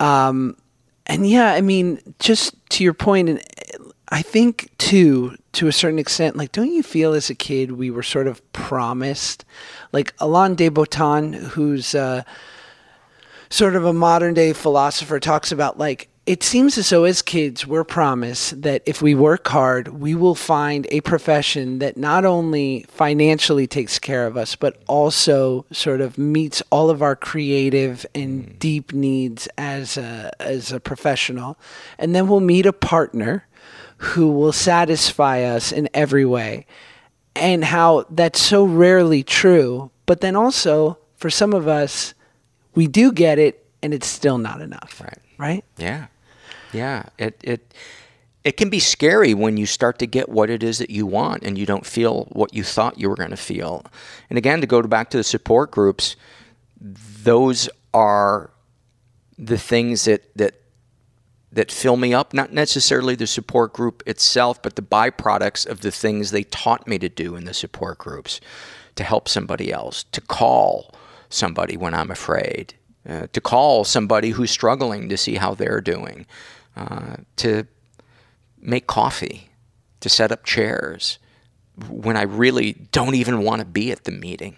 um, 0.02 0.58
and 1.06 1.28
yeah, 1.28 1.54
I 1.54 1.62
mean, 1.62 2.00
just 2.20 2.56
to 2.72 2.84
your 2.84 2.94
point, 2.94 3.30
and 3.30 3.42
I 4.10 4.22
think 4.22 4.70
too, 4.78 5.36
to 5.54 5.68
a 5.68 5.72
certain 5.72 6.00
extent, 6.00 6.36
like, 6.36 6.52
don't 6.52 6.72
you 6.72 6.84
feel 6.84 7.14
as 7.14 7.30
a 7.30 7.36
kid 7.36 7.74
we 7.74 7.92
were 7.92 8.04
sort 8.04 8.28
of 8.28 8.42
promised, 8.54 9.46
like 9.92 10.14
Alain 10.20 10.56
de 10.56 10.70
Botton, 10.70 11.34
who's 11.34 11.96
uh, 11.96 12.24
sort 13.50 13.76
of 13.76 13.86
a 13.86 13.94
modern 13.94 14.34
day 14.34 14.54
philosopher, 14.54 15.20
talks 15.20 15.52
about 15.52 15.78
like 15.78 16.10
it 16.26 16.42
seems 16.42 16.76
as 16.78 16.90
though 16.90 17.04
as 17.04 17.22
kids 17.22 17.68
we're 17.68 17.84
promised 17.84 18.64
that 18.64 18.82
if 18.86 19.02
we 19.02 19.14
work 19.14 19.48
hard 19.48 19.88
we 19.90 20.16
will 20.16 20.36
find 20.36 20.88
a 20.90 21.02
profession 21.02 21.80
that 21.80 21.98
not 21.98 22.26
only 22.26 22.84
financially 22.88 23.68
takes 23.68 24.00
care 24.00 24.26
of 24.26 24.36
us 24.36 24.56
but 24.56 24.82
also 24.88 25.66
sort 25.72 26.02
of 26.02 26.18
meets 26.18 26.64
all 26.72 26.90
of 26.90 27.02
our 27.02 27.16
creative 27.16 28.06
and 28.16 28.48
mm. 28.48 28.60
deep 28.60 28.92
needs 28.92 29.48
as 29.58 29.98
a 29.98 30.32
as 30.40 30.72
a 30.72 30.80
professional. 30.80 31.58
And 32.00 32.16
then 32.16 32.28
we'll 32.28 32.40
meet 32.40 32.66
a 32.66 32.74
partner 32.74 33.46
who 33.98 34.32
will 34.32 34.52
satisfy 34.52 35.44
us 35.44 35.72
in 35.72 35.90
every 35.94 36.26
way. 36.26 36.66
And 37.36 37.64
how 37.64 38.06
that's 38.10 38.42
so 38.42 38.64
rarely 38.64 39.24
true 39.24 39.92
but 40.06 40.22
then 40.22 40.36
also 40.36 40.98
for 41.18 41.30
some 41.30 41.54
of 41.54 41.68
us 41.68 42.14
we 42.74 42.88
do 42.88 43.12
get 43.12 43.38
it 43.38 43.66
and 43.84 43.94
it's 43.94 44.08
still 44.08 44.40
not 44.40 44.62
enough. 44.62 45.00
Right. 45.02 45.20
Right? 45.38 45.66
Yeah 45.78 46.08
yeah, 46.76 47.04
it 47.18 47.40
it 47.44 47.74
it 48.44 48.58
can 48.58 48.70
be 48.70 48.80
scary 48.80 49.34
when 49.34 49.58
you 49.58 49.66
start 49.66 49.98
to 50.00 50.08
get 50.08 50.30
what 50.30 50.50
it 50.50 50.62
is 50.62 50.78
that 50.78 50.92
you 50.92 51.08
want 51.08 51.44
and 51.44 51.58
you 51.58 51.66
don't 51.66 51.86
feel 51.86 52.26
what 52.32 52.54
you 52.54 52.64
thought 52.64 53.00
you 53.00 53.10
were 53.10 53.16
going 53.16 53.32
to 53.32 53.38
feel. 53.38 53.84
And 54.30 54.38
again, 54.38 54.62
to 54.62 54.68
go 54.68 54.82
back 54.84 55.10
to 55.10 55.18
the 55.18 55.24
support 55.24 55.72
groups, 55.72 56.16
those 56.80 57.68
are 57.94 58.52
the 59.38 59.58
things 59.58 60.06
that 60.06 60.24
that 60.36 60.62
that 61.52 61.72
fill 61.72 61.96
me 61.96 62.14
up, 62.14 62.34
not 62.34 62.52
necessarily 62.52 63.16
the 63.16 63.26
support 63.26 63.72
group 63.72 64.04
itself, 64.06 64.62
but 64.62 64.76
the 64.76 64.82
byproducts 64.82 65.66
of 65.66 65.80
the 65.80 65.92
things 65.92 66.32
they 66.32 66.44
taught 66.44 66.86
me 66.86 67.00
to 67.00 67.08
do 67.08 67.36
in 67.36 67.46
the 67.46 67.54
support 67.54 67.98
groups 67.98 68.42
to 68.96 69.04
help 69.04 69.30
somebody 69.30 69.72
else, 69.72 70.04
to 70.12 70.20
call 70.20 70.94
somebody 71.30 71.78
when 71.78 71.94
I'm 71.94 72.12
afraid, 72.12 72.74
uh, 73.08 73.28
to 73.32 73.42
call 73.42 73.86
somebody 73.86 74.32
who's 74.32 74.52
struggling 74.52 75.08
to 75.08 75.18
see 75.18 75.36
how 75.36 75.56
they're 75.56 75.82
doing, 75.82 76.26
uh, 76.76 77.18
to 77.38 77.66
make 78.60 78.88
coffee, 78.88 79.50
to 80.02 80.10
set 80.10 80.32
up 80.32 80.44
chairs 80.44 81.20
when 81.90 82.16
I 82.18 82.24
really 82.24 82.74
don't 82.92 83.16
even 83.16 83.44
want 83.44 83.60
to 83.60 83.66
be 83.66 83.92
at 83.92 84.04
the 84.06 84.12
meeting. 84.12 84.56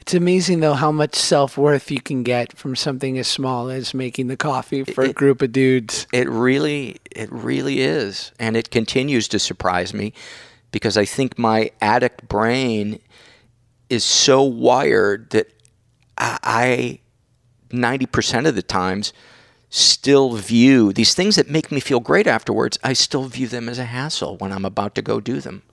It's 0.00 0.14
amazing 0.14 0.60
though 0.60 0.74
how 0.74 0.90
much 0.90 1.14
self 1.14 1.58
worth 1.58 1.90
you 1.90 2.00
can 2.00 2.22
get 2.22 2.56
from 2.56 2.74
something 2.74 3.18
as 3.18 3.28
small 3.28 3.68
as 3.68 3.92
making 3.92 4.28
the 4.28 4.36
coffee 4.36 4.84
for 4.84 5.04
It- 5.04 5.10
a 5.10 5.12
group 5.12 5.42
of 5.42 5.52
dudes. 5.52 6.06
It 6.12 6.28
really, 6.28 6.96
it 7.10 7.30
really 7.30 7.80
is, 7.80 8.32
and 8.38 8.56
it 8.56 8.70
continues 8.70 9.28
to 9.28 9.38
surprise 9.38 9.92
me 9.92 10.12
because 10.72 10.96
I 10.96 11.04
think 11.04 11.38
my 11.38 11.70
addict 11.80 12.26
brain 12.28 13.00
is 13.90 14.02
so 14.04 14.42
wired 14.42 15.30
that 15.30 15.52
I, 16.18 17.00
ninety 17.70 18.06
percent 18.06 18.46
of 18.46 18.54
the 18.54 18.62
times, 18.62 19.12
still 19.70 20.34
view 20.34 20.92
these 20.92 21.14
things 21.14 21.36
that 21.36 21.50
make 21.50 21.72
me 21.72 21.80
feel 21.80 22.00
great 22.00 22.26
afterwards. 22.26 22.78
I 22.84 22.92
still 22.92 23.24
view 23.24 23.48
them 23.48 23.68
as 23.68 23.78
a 23.78 23.84
hassle 23.84 24.36
when 24.36 24.52
I'm 24.52 24.64
about 24.64 24.94
to 24.96 25.02
go 25.02 25.20
do 25.20 25.40
them. 25.40 25.62
Oh, 25.64 25.72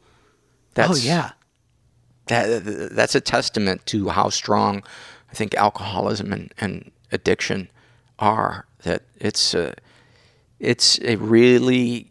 that's, 0.74 0.91
oh 0.91 0.95
yeah. 0.95 1.32
that 2.28 2.91
that's 2.94 3.15
a 3.15 3.22
testament 3.22 3.86
to 3.88 4.10
how 4.10 4.30
strong 4.30 4.84
I 5.32 5.34
think 5.34 5.53
alcoholism 5.56 6.34
and, 6.34 6.53
and 6.60 6.91
addiction 7.11 7.70
are. 8.20 8.65
That 8.84 9.03
it's 9.18 9.53
a 9.53 9.76
it's 10.60 10.99
a 11.02 11.15
really 11.18 12.10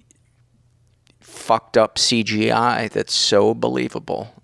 fucked 1.20 1.76
up 1.76 1.96
CGI 1.96 2.90
that's 2.90 3.14
so 3.14 3.54
believable. 3.54 4.42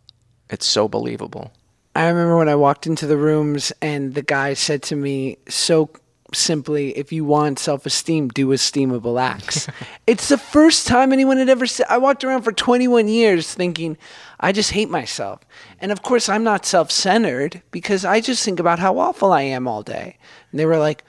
It's 0.50 0.66
so 0.66 0.88
believable. 0.88 1.52
I 1.94 2.08
remember 2.08 2.38
when 2.38 2.48
I 2.48 2.54
walked 2.54 2.86
into 2.86 3.06
the 3.06 3.16
rooms 3.16 3.72
and 3.82 4.14
the 4.14 4.22
guy 4.22 4.54
said 4.54 4.82
to 4.84 4.96
me 4.96 5.38
so 5.48 5.90
simply, 6.34 6.96
if 6.96 7.12
you 7.12 7.24
want 7.24 7.58
self 7.58 7.86
esteem, 7.86 8.28
do 8.28 8.48
esteemable 8.48 9.20
acts. 9.20 9.68
it's 10.06 10.28
the 10.28 10.38
first 10.38 10.86
time 10.86 11.12
anyone 11.12 11.36
had 11.38 11.48
ever 11.48 11.66
said 11.66 11.86
I 11.88 11.98
walked 11.98 12.24
around 12.24 12.42
for 12.42 12.52
21 12.52 13.08
years 13.08 13.52
thinking, 13.54 13.96
I 14.40 14.52
just 14.52 14.70
hate 14.72 14.90
myself. 14.90 15.40
And 15.80 15.90
of 15.92 16.02
course, 16.02 16.28
I'm 16.28 16.44
not 16.44 16.66
self 16.66 16.90
centered 16.90 17.62
because 17.70 18.04
I 18.04 18.20
just 18.20 18.44
think 18.44 18.60
about 18.60 18.78
how 18.78 18.98
awful 18.98 19.32
I 19.32 19.42
am 19.42 19.66
all 19.66 19.82
day. 19.82 20.18
And 20.50 20.60
they 20.60 20.66
were 20.66 20.78
like, 20.78 21.04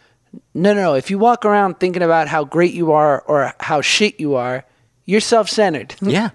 no, 0.54 0.74
no, 0.74 0.82
no. 0.82 0.94
If 0.94 1.10
you 1.10 1.18
walk 1.20 1.44
around 1.46 1.80
thinking 1.80 2.04
about 2.04 2.28
how 2.28 2.44
great 2.44 2.74
you 2.74 2.92
are 2.92 3.22
or 3.22 3.54
how 3.60 3.82
shit 3.82 4.20
you 4.20 4.36
are, 4.36 4.64
you're 5.06 5.22
self 5.22 5.50
centered. 5.50 5.96
Yeah. 6.02 6.30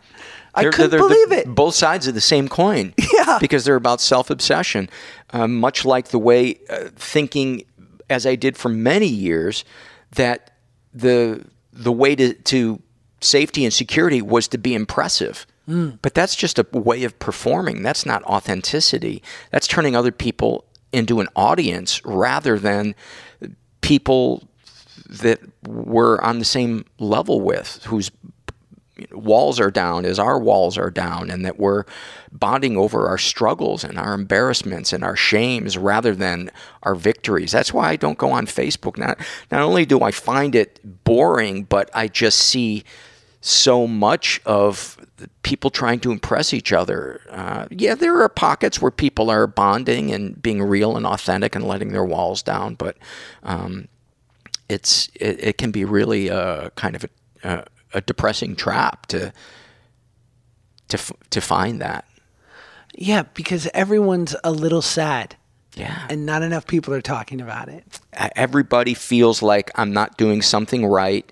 I 0.56 0.62
They're- 0.62 0.70
couldn't 0.70 0.90
they're 0.92 1.00
believe 1.00 1.30
the- 1.30 1.38
it. 1.38 1.46
Both 1.48 1.74
sides 1.74 2.06
of 2.06 2.14
the 2.14 2.20
same 2.20 2.48
coin. 2.48 2.94
Yeah. 3.14 3.38
Because 3.40 3.64
they're 3.64 3.74
about 3.76 4.00
self 4.02 4.28
obsession. 4.30 4.90
Um, 5.30 5.58
much 5.58 5.84
like 5.84 6.08
the 6.08 6.18
way 6.18 6.58
uh, 6.68 6.90
thinking, 6.94 7.62
as 8.10 8.26
I 8.26 8.34
did 8.34 8.56
for 8.56 8.68
many 8.68 9.06
years, 9.06 9.64
that 10.12 10.52
the 10.92 11.44
the 11.72 11.92
way 11.92 12.14
to, 12.14 12.34
to 12.34 12.80
safety 13.20 13.64
and 13.64 13.72
security 13.72 14.22
was 14.22 14.46
to 14.48 14.58
be 14.58 14.74
impressive. 14.74 15.46
Hmm. 15.66 15.90
But 16.02 16.14
that's 16.14 16.36
just 16.36 16.58
a 16.58 16.66
way 16.72 17.04
of 17.04 17.18
performing. 17.18 17.82
That's 17.82 18.06
not 18.06 18.22
authenticity. 18.24 19.22
That's 19.50 19.66
turning 19.66 19.96
other 19.96 20.12
people 20.12 20.64
into 20.92 21.20
an 21.20 21.28
audience 21.34 22.04
rather 22.04 22.58
than 22.58 22.94
people 23.80 24.44
that 25.08 25.40
we're 25.66 26.20
on 26.20 26.38
the 26.38 26.44
same 26.44 26.84
level 26.98 27.40
with, 27.40 27.82
whose 27.84 28.10
walls 29.12 29.58
are 29.60 29.70
down 29.70 30.04
as 30.04 30.18
our 30.18 30.38
walls 30.38 30.78
are 30.78 30.90
down, 30.90 31.30
and 31.30 31.44
that 31.44 31.58
we're 31.58 31.84
bonding 32.32 32.76
over 32.76 33.08
our 33.08 33.18
struggles 33.18 33.84
and 33.84 33.98
our 33.98 34.14
embarrassments 34.14 34.92
and 34.92 35.04
our 35.04 35.16
shames 35.16 35.76
rather 35.76 36.14
than 36.14 36.50
our 36.82 36.94
victories. 36.94 37.52
That's 37.52 37.72
why 37.72 37.90
I 37.90 37.96
don't 37.96 38.18
go 38.18 38.30
on 38.30 38.46
Facebook. 38.46 38.96
Not 38.98 39.18
not 39.50 39.62
only 39.62 39.84
do 39.84 40.02
I 40.02 40.10
find 40.10 40.54
it 40.54 40.80
boring, 41.04 41.64
but 41.64 41.90
I 41.94 42.08
just 42.08 42.38
see 42.38 42.84
so 43.40 43.86
much 43.86 44.40
of 44.46 44.96
people 45.42 45.70
trying 45.70 46.00
to 46.00 46.10
impress 46.10 46.54
each 46.54 46.72
other. 46.72 47.20
Uh, 47.30 47.66
yeah, 47.70 47.94
there 47.94 48.20
are 48.22 48.28
pockets 48.28 48.80
where 48.80 48.90
people 48.90 49.30
are 49.30 49.46
bonding 49.46 50.12
and 50.12 50.40
being 50.40 50.62
real 50.62 50.96
and 50.96 51.06
authentic 51.06 51.54
and 51.54 51.66
letting 51.66 51.92
their 51.92 52.04
walls 52.04 52.42
down, 52.42 52.74
but 52.74 52.96
um, 53.42 53.88
it's 54.68 55.08
it, 55.14 55.42
it 55.42 55.58
can 55.58 55.70
be 55.70 55.84
really 55.84 56.30
uh, 56.30 56.70
kind 56.70 56.96
of 56.96 57.04
a, 57.04 57.48
uh, 57.48 57.64
a 57.94 58.00
depressing 58.00 58.56
trap 58.56 59.06
to 59.06 59.32
to 60.88 60.98
to 61.30 61.40
find 61.40 61.80
that. 61.80 62.04
Yeah, 62.96 63.22
because 63.34 63.68
everyone's 63.74 64.36
a 64.44 64.52
little 64.52 64.82
sad 64.82 65.36
Yeah, 65.76 66.06
and 66.08 66.26
not 66.26 66.42
enough 66.42 66.66
people 66.66 66.94
are 66.94 67.00
talking 67.02 67.40
about 67.40 67.68
it. 67.68 67.98
everybody 68.36 68.94
feels 68.94 69.42
like 69.42 69.70
I'm 69.74 69.92
not 69.92 70.16
doing 70.16 70.42
something 70.42 70.86
right. 70.86 71.30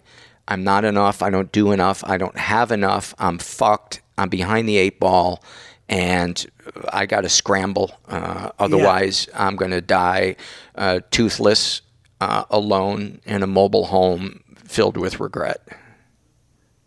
I'm 0.49 0.65
not 0.65 0.85
enough. 0.85 1.23
I 1.23 1.31
don't 1.31 1.53
do 1.53 1.71
enough. 1.71 2.03
I 2.05 2.17
don't 2.17 2.37
have 2.37 2.73
enough. 2.73 3.15
I'm 3.19 3.39
fucked. 3.39 4.01
I'm 4.19 4.29
behind 4.29 4.69
the 4.69 4.77
eight 4.77 4.99
ball, 4.99 5.43
and 5.89 6.45
I 6.93 7.07
got 7.07 7.21
to 7.21 7.29
scramble. 7.29 7.93
Uh, 8.09 8.51
otherwise, 8.59 9.29
I'm 9.35 9.55
going 9.57 9.71
to 9.71 9.81
die 9.81 10.35
uh, 10.75 11.01
toothless, 11.13 11.83
uh, 12.21 12.45
alone 12.51 13.21
in 13.25 13.43
a 13.43 13.47
mobile 13.47 13.87
home 13.87 14.43
filled 14.65 14.97
with 14.97 15.21
regret. 15.21 15.61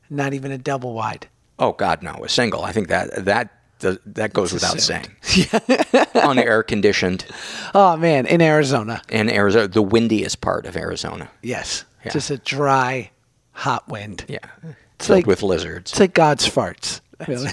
Not 0.10 0.34
even 0.34 0.52
a 0.52 0.58
double 0.58 0.94
wide. 0.94 1.28
Oh 1.60 1.72
God, 1.74 2.02
no, 2.04 2.12
a 2.24 2.30
single. 2.30 2.64
I 2.64 2.72
think 2.72 2.88
that 2.90 3.26
that 3.26 3.52
that 3.80 4.34
goes 4.34 4.54
without 4.54 4.80
saying. 4.80 5.08
Unair 5.22 6.66
conditioned 6.66 7.26
Oh 7.74 7.98
man, 7.98 8.26
in 8.26 8.42
Arizona. 8.42 9.02
in 9.10 9.30
Arizona, 9.30 9.68
the 9.68 9.82
windiest 9.82 10.42
part 10.42 10.66
of 10.66 10.76
Arizona. 10.78 11.30
Yes. 11.42 11.86
Yeah. 12.06 12.12
Just 12.12 12.30
a 12.30 12.38
dry, 12.38 13.12
hot 13.52 13.88
wind. 13.90 14.26
Yeah, 14.28 14.38
It's 14.96 15.08
filled 15.08 15.18
like 15.18 15.26
with 15.28 15.42
lizards. 15.44 15.92
It's 15.92 16.00
like 16.00 16.14
God's 16.14 16.48
farts. 16.48 17.02
Really. 17.28 17.50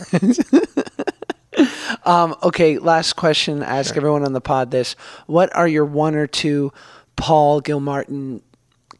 um, 2.04 2.34
okay, 2.42 2.78
last 2.78 3.14
question. 3.14 3.62
Ask 3.62 3.96
everyone 3.96 4.24
on 4.24 4.32
the 4.32 4.40
pod 4.40 4.70
this. 4.70 4.94
What 5.26 5.54
are 5.56 5.68
your 5.68 5.84
one 5.84 6.14
or 6.14 6.26
two 6.26 6.72
Paul 7.16 7.60
Gilmartin 7.60 8.42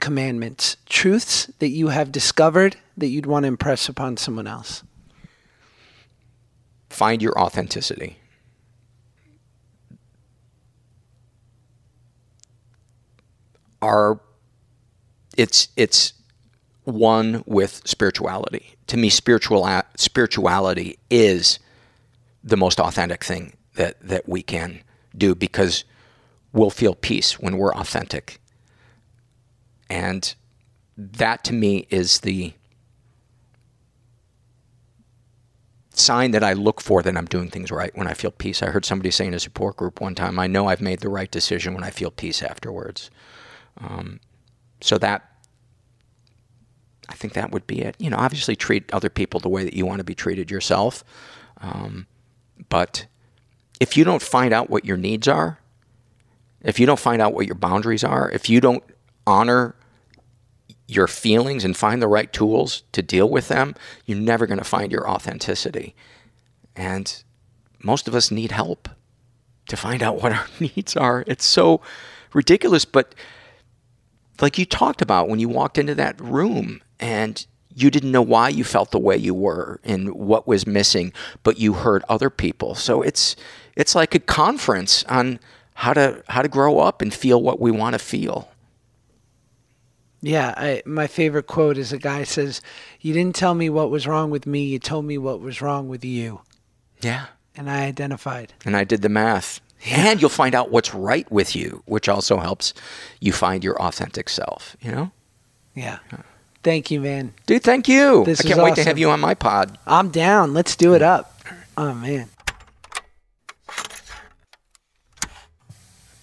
commandments, 0.03 0.77
truths 0.87 1.47
that 1.61 1.69
you 1.69 1.89
have 1.89 2.11
discovered 2.11 2.77
that 2.97 3.07
you'd 3.07 3.25
want 3.25 3.45
to 3.45 3.49
impress 3.49 3.89
upon 3.89 4.17
someone 4.17 4.49
else? 4.49 4.83
Find 6.91 7.23
your 7.23 7.39
authenticity. 7.39 8.19
Are 13.81 14.21
it's 15.37 15.69
it's 15.77 16.13
one 16.85 17.45
with 17.47 17.83
spirituality. 17.85 18.75
To 18.89 18.97
me, 18.97 19.09
spiritual 19.09 19.83
spirituality 19.97 20.99
is 21.11 21.61
the 22.43 22.57
most 22.57 22.81
authentic 22.81 23.23
thing 23.23 23.53
that 23.77 24.01
that 24.01 24.29
we 24.29 24.43
can 24.43 24.83
do 25.17 25.37
because 25.37 25.85
we'll 26.53 26.71
feel 26.71 26.95
peace 26.97 27.39
when 27.39 27.57
we're 27.57 27.75
authentic. 27.75 28.42
And 29.93 30.35
that 30.97 31.45
to 31.45 31.53
me 31.53 31.87
is 31.91 32.21
the 32.21 32.55
sign 35.91 36.31
that 36.31 36.43
I 36.43 36.55
look 36.55 36.81
for 36.81 37.03
that 37.03 37.15
I'm 37.15 37.27
doing 37.27 37.51
things 37.51 37.71
right 37.71 37.95
when 37.95 38.07
I 38.07 38.15
feel 38.15 38.31
peace. 38.31 38.63
I 38.63 38.71
heard 38.71 38.87
somebody 38.87 39.11
say 39.11 39.27
in 39.27 39.35
a 39.35 39.39
support 39.39 39.77
group 39.77 40.01
one 40.01 40.15
time, 40.15 40.39
I 40.39 40.47
know 40.47 40.67
I've 40.67 40.81
made 40.81 41.01
the 41.01 41.11
right 41.11 41.31
decision 41.31 41.75
when 41.75 41.85
I 41.85 41.91
feel 41.91 42.11
peace 42.11 42.43
afterwards. 42.43 43.11
Um, 43.77 44.21
so 44.81 44.97
that, 44.97 45.31
I 47.11 47.13
think 47.13 47.35
that 47.35 47.51
would 47.51 47.67
be 47.67 47.83
it. 47.83 47.95
You 47.99 48.09
know, 48.09 48.17
obviously 48.17 48.57
treat 48.57 48.91
other 48.95 49.11
people 49.11 49.41
the 49.41 49.51
way 49.51 49.63
that 49.63 49.75
you 49.75 49.85
want 49.85 49.99
to 49.99 50.05
be 50.05 50.15
treated 50.15 50.51
yourself. 50.51 51.05
Um, 51.61 52.07
but 52.71 53.05
if 53.79 53.99
you 53.99 54.05
don't 54.05 54.23
find 54.23 54.55
out 54.55 54.71
what 54.71 54.87
your 54.87 54.97
needs 54.97 55.29
are, 55.29 55.59
if 56.63 56.81
you 56.81 56.87
don't 56.87 56.99
find 56.99 57.21
out 57.21 57.35
what 57.35 57.45
your 57.45 57.57
boundaries 57.57 58.03
are, 58.03 58.31
if 58.31 58.49
you 58.49 58.59
don't 58.59 58.83
honor 59.27 59.75
your 60.89 61.07
feelings 61.07 61.65
and 61.65 61.77
find 61.77 62.03
the 62.03 62.09
right 62.09 62.33
tools 62.33 62.83
to 62.93 63.03
deal 63.03 63.29
with 63.29 63.49
them, 63.49 63.75
you're 64.05 64.19
never 64.19 64.47
going 64.47 64.59
to 64.59 64.65
find 64.65 64.93
your 64.93 65.09
authenticity. 65.09 65.95
And 66.77 67.23
most 67.83 68.09
of 68.09 68.15
us 68.15 68.31
need 68.31 68.53
help 68.53 68.89
to 69.69 69.77
find 69.77 70.03
out 70.03 70.23
what 70.23 70.33
our 70.33 70.47
needs 70.61 70.97
are. 70.97 71.25
It's 71.27 71.45
so 71.45 71.81
ridiculous, 72.33 72.85
but 72.85 73.15
like 74.41 74.59
you 74.59 74.65
talked 74.65 75.03
about 75.03 75.29
when 75.29 75.39
you 75.39 75.49
walked 75.49 75.79
into 75.79 75.95
that 75.95 76.21
room 76.21 76.83
and 76.99 77.47
you 77.75 77.91
didn't 77.91 78.13
know 78.13 78.23
why 78.23 78.49
you 78.49 78.65
felt 78.65 78.91
the 78.91 78.99
way 78.99 79.17
you 79.17 79.35
were 79.35 79.81
and 79.85 80.15
what 80.15 80.47
was 80.47 80.67
missing, 80.67 81.13
but 81.43 81.59
you 81.59 81.75
heard 81.75 82.05
other 82.09 82.31
people. 82.31 82.75
So 82.75 83.03
it's 83.03 83.37
it's 83.77 83.95
like 83.95 84.15
a 84.15 84.21
conference 84.21 85.05
on 85.05 85.41
how 85.75 85.95
to 85.95 86.23
how 86.29 86.43
to 86.43 86.49
grow 86.49 86.81
up 86.81 87.01
and 87.01 87.13
feel 87.13 87.41
what 87.41 87.61
we 87.61 87.71
want 87.71 87.95
to 87.95 87.99
feel. 87.99 88.52
Yeah, 90.23 90.55
I, 90.57 90.83
my 90.87 91.09
favorite 91.09 91.49
quote 91.49 91.77
is 91.77 91.93
a 91.93 91.99
guy 91.99 92.23
says, 92.25 92.61
"You 93.01 93.13
didn't 93.13 93.35
tell 93.35 93.55
me 93.55 93.69
what 93.69 93.91
was 93.91 94.07
wrong 94.07 94.31
with 94.31 94.47
me. 94.47 94.65
You 94.65 94.79
told 94.79 95.05
me 95.05 95.19
what 95.19 95.41
was 95.41 95.61
wrong 95.61 95.89
with 95.89 96.05
you." 96.05 96.41
Yeah. 97.01 97.27
And 97.57 97.69
I 97.69 97.85
identified. 97.85 98.55
And 98.65 98.77
I 98.77 98.85
did 98.85 99.03
the 99.03 99.09
math. 99.09 99.61
And 99.91 100.21
you'll 100.21 100.31
find 100.31 100.55
out 100.55 100.71
what's 100.71 100.95
right 100.95 101.31
with 101.31 101.57
you, 101.57 101.83
which 101.87 102.09
also 102.09 102.39
helps 102.39 102.73
you 103.21 103.33
find 103.33 103.65
your 103.65 103.81
authentic 103.83 104.29
self, 104.29 104.77
you 104.81 104.93
know? 104.93 105.11
Yeah. 105.75 105.99
Thank 106.63 106.93
you, 106.93 107.01
man. 107.01 107.35
Dude, 107.47 107.65
thank 107.65 107.89
you. 107.89 108.25
This 108.25 108.41
I 108.41 108.49
can't 108.49 108.63
wait 108.63 108.77
to 108.77 108.85
have 108.85 108.99
you 108.99 109.11
on 109.11 109.19
my 109.19 109.35
pod. 109.35 109.77
I'm 109.87 110.11
down. 110.11 110.55
Let's 110.55 110.77
do 110.77 110.95
it 110.95 111.03
up. 111.03 111.37
Oh 111.77 111.95
man. 111.95 112.29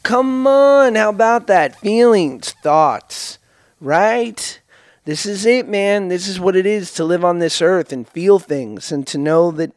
Come 0.03 0.47
on, 0.47 0.95
how 0.95 1.09
about 1.09 1.47
that? 1.47 1.75
Feelings, 1.79 2.53
thoughts, 2.63 3.38
right? 3.79 4.61
This 5.05 5.25
is 5.25 5.45
it, 5.45 5.67
man. 5.67 6.07
This 6.07 6.27
is 6.27 6.39
what 6.39 6.55
it 6.55 6.65
is 6.65 6.93
to 6.93 7.03
live 7.03 7.25
on 7.25 7.39
this 7.39 7.61
earth 7.61 7.91
and 7.91 8.07
feel 8.07 8.39
things 8.39 8.91
and 8.91 9.07
to 9.07 9.17
know 9.17 9.51
that 9.51 9.71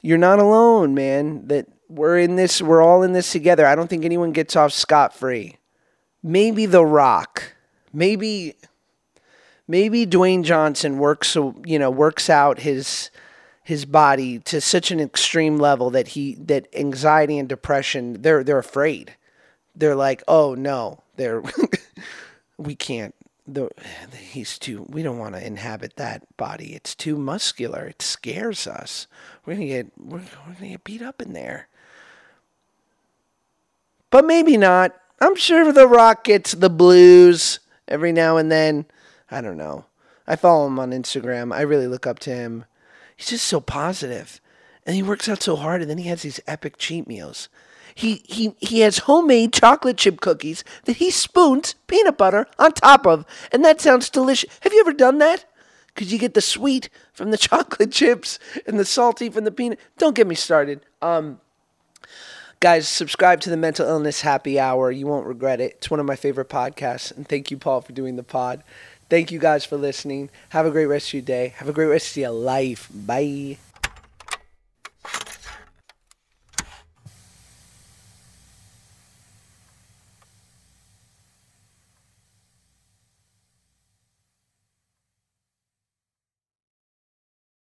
you're 0.00 0.18
not 0.18 0.38
alone, 0.38 0.94
man. 0.94 1.46
That 1.48 1.66
we're 1.88 2.18
in 2.18 2.36
this, 2.36 2.62
we're 2.62 2.82
all 2.82 3.02
in 3.02 3.12
this 3.12 3.32
together. 3.32 3.66
I 3.66 3.74
don't 3.74 3.88
think 3.88 4.04
anyone 4.04 4.32
gets 4.32 4.56
off 4.56 4.72
scot 4.72 5.14
free. 5.14 5.56
Maybe 6.22 6.66
The 6.66 6.84
Rock. 6.84 7.54
Maybe 7.92 8.54
maybe 9.66 10.06
Dwayne 10.06 10.44
Johnson 10.44 10.98
works 10.98 11.34
you 11.34 11.78
know 11.78 11.90
works 11.90 12.30
out 12.30 12.60
his 12.60 13.10
his 13.64 13.84
body 13.84 14.38
to 14.40 14.60
such 14.60 14.92
an 14.92 15.00
extreme 15.00 15.58
level 15.58 15.90
that 15.90 16.08
he 16.08 16.34
that 16.36 16.68
anxiety 16.72 17.38
and 17.38 17.48
depression 17.48 18.22
they're 18.22 18.44
they're 18.44 18.58
afraid. 18.58 19.16
They're 19.74 19.96
like, 19.96 20.22
"Oh 20.28 20.54
no, 20.54 21.02
they're 21.16 21.42
we 22.58 22.76
can't 22.76 23.14
the 23.54 23.70
he's 24.16 24.58
too 24.58 24.86
we 24.88 25.02
don't 25.02 25.18
want 25.18 25.34
to 25.34 25.46
inhabit 25.46 25.96
that 25.96 26.36
body. 26.36 26.74
It's 26.74 26.94
too 26.94 27.16
muscular. 27.16 27.86
It 27.86 28.02
scares 28.02 28.66
us. 28.66 29.06
We're 29.44 29.56
to 29.56 29.66
get 29.66 29.92
we're, 29.98 30.22
we're 30.46 30.54
to 30.54 30.68
get 30.68 30.84
beat 30.84 31.02
up 31.02 31.20
in 31.20 31.32
there." 31.32 31.68
But 34.10 34.24
maybe 34.24 34.56
not. 34.56 34.94
I'm 35.20 35.36
sure 35.36 35.72
The 35.72 35.86
Rock 35.86 36.24
gets 36.24 36.52
the 36.52 36.70
blues 36.70 37.60
every 37.86 38.12
now 38.12 38.36
and 38.36 38.50
then. 38.50 38.86
I 39.30 39.40
don't 39.40 39.58
know. 39.58 39.84
I 40.26 40.36
follow 40.36 40.66
him 40.66 40.78
on 40.78 40.90
Instagram. 40.90 41.54
I 41.54 41.60
really 41.62 41.86
look 41.86 42.06
up 42.06 42.18
to 42.20 42.34
him. 42.34 42.64
He's 43.16 43.28
just 43.28 43.46
so. 43.46 44.40
And 44.86 44.96
he 44.96 45.02
works 45.02 45.28
out 45.28 45.42
so 45.42 45.56
hard 45.56 45.82
and 45.82 45.90
then 45.90 45.98
he 45.98 46.08
has 46.08 46.22
these 46.22 46.40
epic 46.46 46.78
cheat 46.78 47.06
meals. 47.06 47.48
He 47.94 48.22
he 48.26 48.54
he 48.58 48.80
has 48.80 48.98
homemade 48.98 49.52
chocolate 49.52 49.96
chip 49.96 50.20
cookies 50.20 50.64
that 50.84 50.96
he 50.96 51.10
spoons 51.10 51.74
peanut 51.86 52.18
butter 52.18 52.46
on 52.58 52.72
top 52.72 53.06
of, 53.06 53.24
and 53.52 53.64
that 53.64 53.80
sounds 53.80 54.10
delicious. 54.10 54.50
Have 54.60 54.72
you 54.72 54.80
ever 54.80 54.92
done 54.92 55.18
that? 55.18 55.44
Because 55.94 56.12
you 56.12 56.18
get 56.18 56.34
the 56.34 56.40
sweet 56.40 56.88
from 57.12 57.30
the 57.30 57.38
chocolate 57.48 57.92
chips 57.92 58.38
and 58.66 58.78
the 58.78 58.84
salty 58.84 59.28
from 59.28 59.44
the 59.44 59.50
peanut. 59.50 59.78
Don't 59.98 60.14
get 60.14 60.26
me 60.26 60.34
started. 60.34 60.80
Um, 61.02 61.40
guys, 62.60 62.88
subscribe 62.88 63.40
to 63.40 63.50
the 63.50 63.56
Mental 63.56 63.86
Illness 63.86 64.20
Happy 64.20 64.58
Hour. 64.58 64.90
You 64.90 65.06
won't 65.06 65.26
regret 65.26 65.60
it. 65.60 65.74
It's 65.78 65.90
one 65.90 66.00
of 66.00 66.06
my 66.06 66.16
favorite 66.16 66.48
podcasts, 66.48 67.14
and 67.14 67.28
thank 67.28 67.50
you, 67.50 67.56
Paul, 67.56 67.80
for 67.80 67.92
doing 67.92 68.16
the 68.16 68.22
pod. 68.22 68.62
Thank 69.08 69.32
you 69.32 69.40
guys 69.40 69.64
for 69.64 69.76
listening. 69.76 70.30
Have 70.50 70.66
a 70.66 70.70
great 70.70 70.86
rest 70.86 71.08
of 71.08 71.14
your 71.14 71.22
day. 71.22 71.48
Have 71.56 71.68
a 71.68 71.72
great 71.72 71.86
rest 71.86 72.12
of 72.12 72.16
your 72.16 72.30
life. 72.30 72.88
Bye. 72.94 73.58